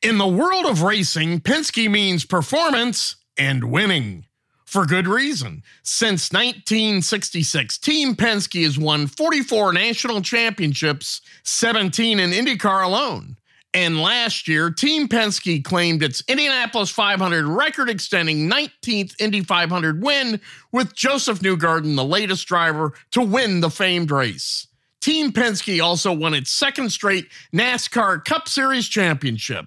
In 0.00 0.16
the 0.16 0.28
world 0.28 0.64
of 0.64 0.82
racing, 0.82 1.40
Penske 1.40 1.90
means 1.90 2.24
performance 2.24 3.16
and 3.36 3.64
winning. 3.64 4.26
For 4.64 4.86
good 4.86 5.08
reason. 5.08 5.64
Since 5.82 6.32
1966, 6.32 7.78
Team 7.78 8.14
Penske 8.14 8.62
has 8.62 8.78
won 8.78 9.08
44 9.08 9.72
national 9.72 10.22
championships, 10.22 11.20
17 11.42 12.20
in 12.20 12.30
IndyCar 12.30 12.84
alone. 12.84 13.38
And 13.74 14.00
last 14.00 14.46
year, 14.46 14.70
Team 14.70 15.08
Penske 15.08 15.64
claimed 15.64 16.04
its 16.04 16.22
Indianapolis 16.28 16.90
500 16.90 17.46
record 17.46 17.90
extending 17.90 18.48
19th 18.48 19.20
Indy 19.20 19.42
500 19.42 20.00
win, 20.00 20.40
with 20.70 20.94
Josef 20.94 21.40
Newgarden 21.40 21.96
the 21.96 22.04
latest 22.04 22.46
driver 22.46 22.92
to 23.10 23.20
win 23.20 23.62
the 23.62 23.70
famed 23.70 24.12
race. 24.12 24.68
Team 25.00 25.32
Penske 25.32 25.82
also 25.82 26.12
won 26.12 26.34
its 26.34 26.52
second 26.52 26.90
straight 26.90 27.26
NASCAR 27.52 28.24
Cup 28.24 28.46
Series 28.46 28.86
championship. 28.86 29.66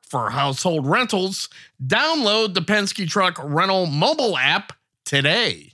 for 0.11 0.29
household 0.29 0.85
rentals, 0.85 1.47
download 1.81 2.53
the 2.53 2.61
Penske 2.61 3.09
Truck 3.09 3.39
Rental 3.41 3.85
mobile 3.85 4.37
app 4.37 4.73
today. 5.05 5.71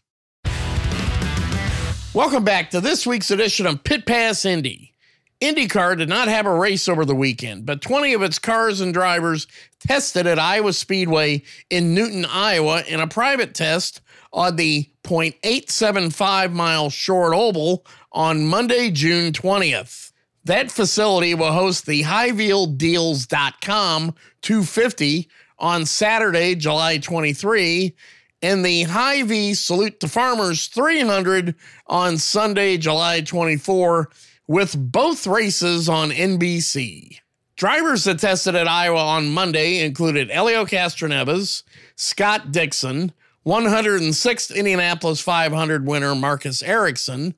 Welcome 2.13 2.43
back 2.43 2.69
to 2.69 2.79
this 2.79 3.07
week's 3.07 3.31
edition 3.31 3.65
of 3.65 3.83
Pit 3.83 4.05
Pass 4.05 4.45
Indy. 4.45 4.93
IndyCar 5.41 5.97
did 5.97 6.07
not 6.07 6.27
have 6.27 6.45
a 6.45 6.53
race 6.53 6.87
over 6.87 7.03
the 7.03 7.15
weekend, 7.15 7.65
but 7.65 7.81
20 7.81 8.13
of 8.13 8.21
its 8.21 8.37
cars 8.37 8.79
and 8.79 8.93
drivers 8.93 9.47
tested 9.79 10.27
at 10.27 10.37
Iowa 10.37 10.73
Speedway 10.73 11.41
in 11.71 11.95
Newton, 11.95 12.23
Iowa, 12.25 12.83
in 12.87 12.99
a 12.99 13.07
private 13.07 13.55
test 13.55 14.01
on 14.31 14.55
the 14.55 14.87
0.875 15.03 16.51
mile 16.53 16.91
short 16.91 17.33
oval 17.33 17.87
on 18.11 18.45
Monday, 18.45 18.91
June 18.91 19.33
20th. 19.33 20.06
That 20.47 20.71
facility 20.71 21.35
will 21.35 21.51
host 21.51 21.85
the 21.85 22.03
HyVeeDeals.com 22.03 24.15
250 24.41 25.29
on 25.59 25.85
Saturday, 25.85 26.55
July 26.55 26.99
23, 26.99 27.93
and 28.41 28.63
the 28.63 28.83
Hy-Vee 28.83 29.55
Salute 29.55 29.99
to 29.99 30.07
Farmers 30.07 30.67
300 30.67 31.53
on 31.87 32.17
Sunday, 32.17 32.77
July 32.77 33.19
24, 33.19 34.09
with 34.47 34.73
both 34.89 35.27
races 35.27 35.89
on 35.89 36.11
NBC. 36.11 37.19
Drivers 37.57 38.05
that 38.05 38.19
tested 38.19 38.55
at 38.55 38.69
Iowa 38.69 39.01
on 39.01 39.33
Monday 39.33 39.83
included 39.83 40.31
Helio 40.31 40.63
Castroneves, 40.63 41.63
Scott 41.97 42.53
Dixon, 42.53 43.11
106th 43.45 44.55
Indianapolis 44.55 45.19
500 45.19 45.85
winner 45.85 46.15
Marcus 46.15 46.63
Ericsson, 46.63 47.35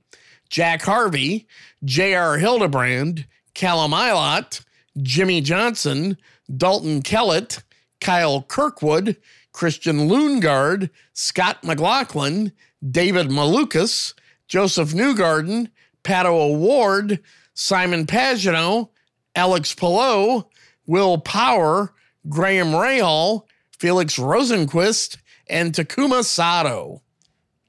Jack 0.50 0.82
Harvey, 0.82 1.48
J.R. 1.84 2.38
Hildebrand, 2.38 3.26
Callum 3.54 3.92
Ilott, 3.92 4.64
Jimmie 5.02 5.42
Johnson, 5.42 6.18
Dalton 6.56 7.02
Kellett, 7.02 7.64
Kyle 8.02 8.42
Kirkwood, 8.42 9.18
Christian 9.52 10.10
Lundgaard, 10.10 10.90
Scott 11.14 11.64
McLaughlin, 11.64 12.52
David 12.90 13.28
Malukas, 13.28 14.14
Josef 14.48 14.94
Newgarden, 14.94 15.70
Pato 16.04 16.32
O'Ward, 16.32 17.20
Simon 17.54 18.06
Pagenaud, 18.06 18.90
Alex 19.36 19.74
Palou, 19.76 20.46
Will 20.88 21.18
Power, 21.20 21.94
Graham 22.28 22.72
Rahal, 22.72 23.44
Felix 23.78 24.18
Rosenqvist, 24.18 25.18
and 25.48 25.74
Takuma 25.74 26.24
Sato. 26.24 27.02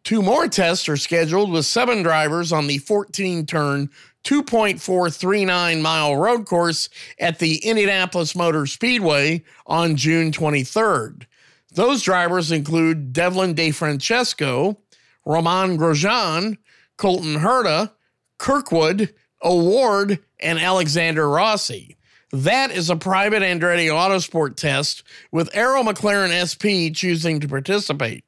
Two 0.04 0.22
more 0.22 0.48
tests 0.48 0.88
are 0.88 0.96
scheduled 0.96 1.50
with 1.50 1.66
seven 1.66 2.02
drivers 2.02 2.52
on 2.52 2.66
the 2.66 2.78
14 2.78 3.46
turn, 3.46 3.90
2.439 4.24 5.80
mile 5.80 6.16
road 6.16 6.46
course 6.46 6.88
at 7.18 7.38
the 7.38 7.56
Indianapolis 7.58 8.34
Motor 8.34 8.66
Speedway 8.66 9.42
on 9.66 9.96
June 9.96 10.32
23rd. 10.32 11.26
Those 11.72 12.02
drivers 12.02 12.50
include 12.50 13.12
Devlin 13.12 13.54
DeFrancesco, 13.54 14.76
Romain 15.24 15.78
Grosjean, 15.78 16.56
Colton 16.96 17.36
Herta, 17.36 17.92
Kirkwood, 18.38 19.14
O'Ward, 19.42 20.18
and 20.40 20.58
Alexander 20.58 21.28
Rossi. 21.28 21.96
That 22.32 22.70
is 22.70 22.90
a 22.90 22.96
private 22.96 23.42
Andretti 23.42 23.88
Autosport 23.88 24.56
test 24.56 25.02
with 25.32 25.54
Arrow 25.54 25.82
McLaren 25.82 26.30
SP 26.30 26.94
choosing 26.94 27.40
to 27.40 27.48
participate. 27.48 28.24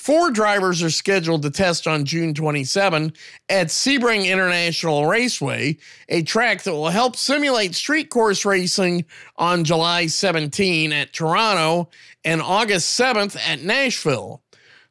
Four 0.00 0.30
drivers 0.30 0.82
are 0.82 0.88
scheduled 0.88 1.42
to 1.42 1.50
test 1.50 1.86
on 1.86 2.06
June 2.06 2.32
27 2.32 3.12
at 3.50 3.66
Sebring 3.66 4.24
International 4.24 5.04
Raceway, 5.04 5.76
a 6.08 6.22
track 6.22 6.62
that 6.62 6.72
will 6.72 6.88
help 6.88 7.16
simulate 7.16 7.74
street 7.74 8.08
course 8.08 8.46
racing 8.46 9.04
on 9.36 9.62
July 9.62 10.06
17 10.06 10.90
at 10.94 11.12
Toronto 11.12 11.90
and 12.24 12.40
August 12.40 12.98
7th 12.98 13.36
at 13.46 13.60
Nashville. 13.62 14.42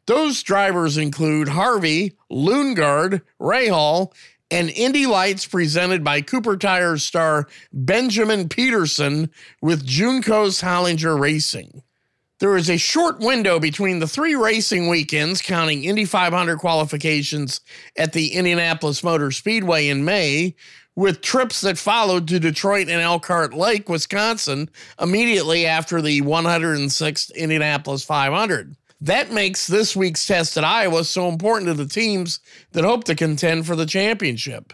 Those 0.06 0.44
drivers 0.44 0.96
include 0.96 1.48
Harvey, 1.48 2.16
Lundgaard, 2.32 3.24
Rahal, 3.42 4.14
and 4.52 4.70
Indy 4.70 5.08
Lights 5.08 5.48
presented 5.48 6.04
by 6.04 6.22
Cooper 6.22 6.56
Tires 6.56 7.02
star 7.02 7.48
Benjamin 7.74 8.48
Pedersen 8.48 9.32
with 9.60 9.88
Juncos 9.88 10.62
Hollinger 10.62 11.20
Racing. 11.20 11.82
There 12.40 12.56
is 12.56 12.70
a 12.70 12.78
short 12.78 13.20
window 13.20 13.60
between 13.60 14.00
the 14.00 14.08
three 14.08 14.34
racing 14.34 14.88
weekends, 14.88 15.42
counting 15.42 15.84
Indy 15.84 16.06
500 16.06 16.58
qualifications 16.58 17.60
at 17.98 18.14
the 18.14 18.34
Indianapolis 18.34 19.04
Motor 19.04 19.32
Speedway 19.32 19.90
in 19.90 20.06
May, 20.06 20.56
with 20.96 21.20
trips 21.20 21.60
that 21.62 21.78
followed 21.78 22.30
to 22.30 22.40
Detroit 22.40 22.88
and 22.88 23.02
Elkhart 23.02 23.54
Lake, 23.54 23.90
Wisconsin, 23.90 24.70
immediately 25.02 25.66
after 25.66 26.02
the 26.02 26.22
106th 26.22 27.36
Indianapolis 27.36 28.06
500. 28.06 28.74
That 29.02 29.32
makes 29.34 29.68
this 29.68 29.94
week's 29.94 30.26
test 30.26 30.58
at 30.58 30.64
Iowa 30.64 31.04
so 31.04 31.28
important 31.28 31.68
to 31.68 31.74
the 31.74 31.88
teams 31.90 32.40
that 32.72 32.86
hope 32.86 33.04
to 33.06 33.16
contend 33.16 33.68
for 33.68 33.76
the 33.76 33.86
championship. 33.86 34.72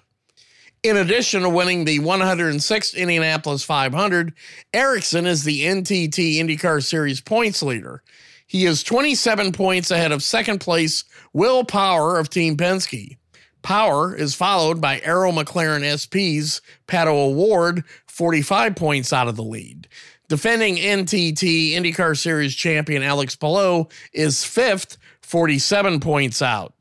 In 0.86 0.98
addition 0.98 1.42
to 1.42 1.50
winning 1.50 1.86
the 1.86 1.98
106th 1.98 2.96
Indianapolis 2.96 3.64
500, 3.64 4.32
Ericsson 4.72 5.26
is 5.26 5.44
the 5.44 5.64
NTT 5.64 6.36
IndyCar 6.36 6.84
Series 6.84 7.20
points 7.20 7.64
leader. 7.64 8.04
He 8.46 8.66
is 8.66 8.84
27 8.84 9.52
points 9.52 9.90
ahead 9.90 10.12
of 10.12 10.22
second 10.22 10.60
place 10.60 11.04
Will 11.34 11.64
Power 11.64 12.20
of 12.20 12.30
Team 12.30 12.56
Penske. 12.56 13.18
Power 13.64 14.16
is 14.16 14.36
followed 14.36 14.80
by 14.80 15.00
Arrow 15.00 15.32
McLaren 15.32 15.82
SP's 15.98 16.62
Pato 16.88 17.32
O'Ward, 17.32 17.84
45 18.06 18.76
points 18.76 19.12
out 19.12 19.28
of 19.28 19.36
the 19.36 19.44
lead. 19.44 19.88
Defending 20.28 20.76
NTT 20.76 21.72
IndyCar 21.72 22.16
Series 22.16 22.54
champion 22.54 23.02
Alex 23.02 23.36
Palou 23.36 23.88
is 24.14 24.46
fifth, 24.46 25.00
47 25.24 26.00
points 26.00 26.44
out. 26.44 26.75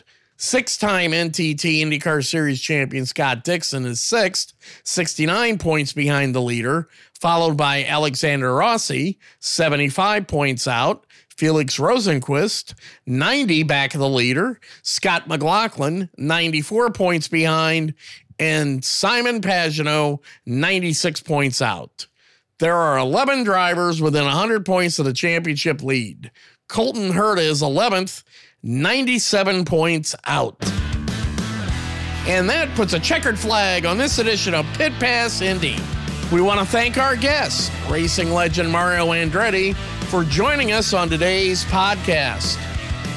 Six 0.45 0.77
time 0.77 1.13
NTT 1.13 1.81
IndyCar 1.81 2.23
Series 2.23 2.61
champion 2.61 3.07
Scott 3.07 3.45
Dixon 3.45 3.87
is 3.87 3.99
sixth, 3.99 4.53
69 4.83 5.57
points 5.57 5.95
behind 5.95 6.35
the 6.35 6.43
leader, 6.43 6.91
followed 7.19 7.57
by 7.57 7.83
Alexander 7.83 8.55
Rossi, 8.55 9.19
75 9.41 10.27
points 10.27 10.69
out. 10.69 11.07
Felix 11.31 11.79
Rosenqvist, 11.79 12.75
90 13.07 13.63
back 13.63 13.95
of 13.95 14.01
the 14.01 14.09
leader. 14.09 14.61
Scott 14.83 15.27
McLaughlin, 15.29 16.11
94 16.19 16.91
points 16.91 17.27
behind. 17.27 17.95
And 18.39 18.85
Simon 18.85 19.41
Pagenaud, 19.41 20.19
96 20.45 21.23
points 21.23 21.63
out. 21.63 22.07
There 22.59 22.77
are 22.77 22.99
11 22.99 23.45
drivers 23.45 24.03
within 24.03 24.25
100 24.25 24.67
points 24.67 24.99
of 24.99 25.07
the 25.07 25.15
championship 25.15 25.83
lead. 25.83 26.31
Colton 26.69 27.13
Herta 27.13 27.39
is 27.39 27.63
11th 27.63 28.25
97 28.65 29.67
points 29.67 30.17
out. 30.25 30.57
And 32.27 32.49
that 32.49 32.75
puts 32.75 32.95
a 32.95 32.99
checkered 32.99 33.39
flag 33.39 33.85
on 33.85 33.99
this 33.99 34.19
edition 34.19 34.55
of 34.55 34.65
Pit 34.79 34.95
Pass 34.95 35.43
Indy. 35.43 35.77
We 36.33 36.41
want 36.41 36.61
to 36.61 36.67
thank 36.67 36.97
our 36.97 37.15
guest, 37.15 37.71
racing 37.91 38.31
legend 38.31 38.73
Mario 38.73 39.09
Andretti, 39.09 39.75
for 40.09 40.25
joining 40.25 40.73
us 40.73 40.95
on 40.95 41.11
today's 41.11 41.65
podcast. 41.65 42.59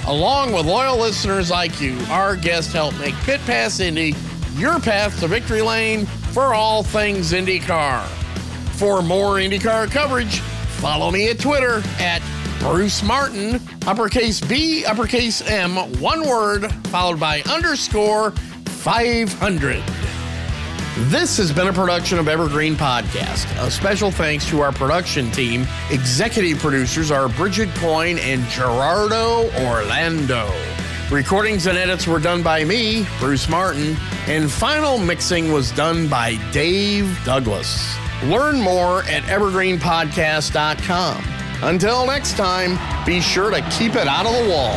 Along 0.06 0.52
with 0.52 0.66
loyal 0.66 0.98
listeners 0.98 1.50
like 1.50 1.80
you, 1.80 1.98
our 2.10 2.36
guest 2.36 2.74
helped 2.74 3.00
make 3.00 3.16
Pit 3.16 3.39
Pass 3.45 3.80
Indy 3.80 4.14
your 4.58 4.80
path 4.82 5.18
to 5.22 5.28
victory 5.30 5.62
lane 5.62 6.06
for 6.06 6.54
all 6.54 6.84
things 6.84 7.32
IndyCar. 7.32 8.06
For 8.76 9.02
more 9.02 9.36
IndyCar 9.36 9.89
coverage, 9.91 10.39
follow 10.80 11.10
me 11.10 11.30
at 11.30 11.39
Twitter 11.39 11.82
at 12.00 12.22
Bruce 12.60 13.03
Martin, 13.03 13.60
uppercase 13.86 14.41
B, 14.41 14.84
uppercase 14.86 15.41
M, 15.47 15.76
one 15.99 16.28
word, 16.28 16.72
followed 16.88 17.20
by 17.20 17.41
underscore 17.43 18.32
500. 18.66 19.84
This 21.12 21.38
has 21.38 21.51
been 21.51 21.68
a 21.68 21.74
production 21.74 22.18
of 22.18 22.28
Evergreen 22.28 22.76
Podcast. 22.76 23.45
A 23.64 23.70
special 23.70 24.10
thanks 24.10 24.49
to 24.49 24.62
our 24.62 24.72
production 24.72 25.30
team. 25.32 25.68
Executive 25.91 26.58
producers 26.58 27.12
are 27.12 27.30
Bridget 27.30 27.70
Coyne 27.76 28.18
and 28.18 28.43
Gerardo 28.47 29.47
Orlando. 29.64 30.51
Recordings 31.12 31.68
and 31.68 31.78
edits 31.78 32.08
were 32.08 32.20
done 32.20 32.41
by 32.41 32.64
me, 32.66 33.05
Bruce 33.20 33.47
Martin, 33.47 33.95
and 34.26 34.51
final 34.51 34.97
mixing 34.97 35.51
was 35.53 35.72
done 35.72 36.08
by 36.10 36.36
Dave 36.51 37.24
Douglas. 37.24 37.95
Learn 38.24 38.60
more 38.60 39.03
at 39.03 39.22
evergreenpodcast.com. 39.24 41.24
Until 41.64 42.05
next 42.05 42.38
time, 42.38 42.78
be 43.03 43.20
sure 43.20 43.49
to 43.49 43.62
keep 43.72 43.95
it 43.95 44.08
out 44.08 44.28
of 44.28 44.34
the 44.34 44.49
wall. 44.49 44.76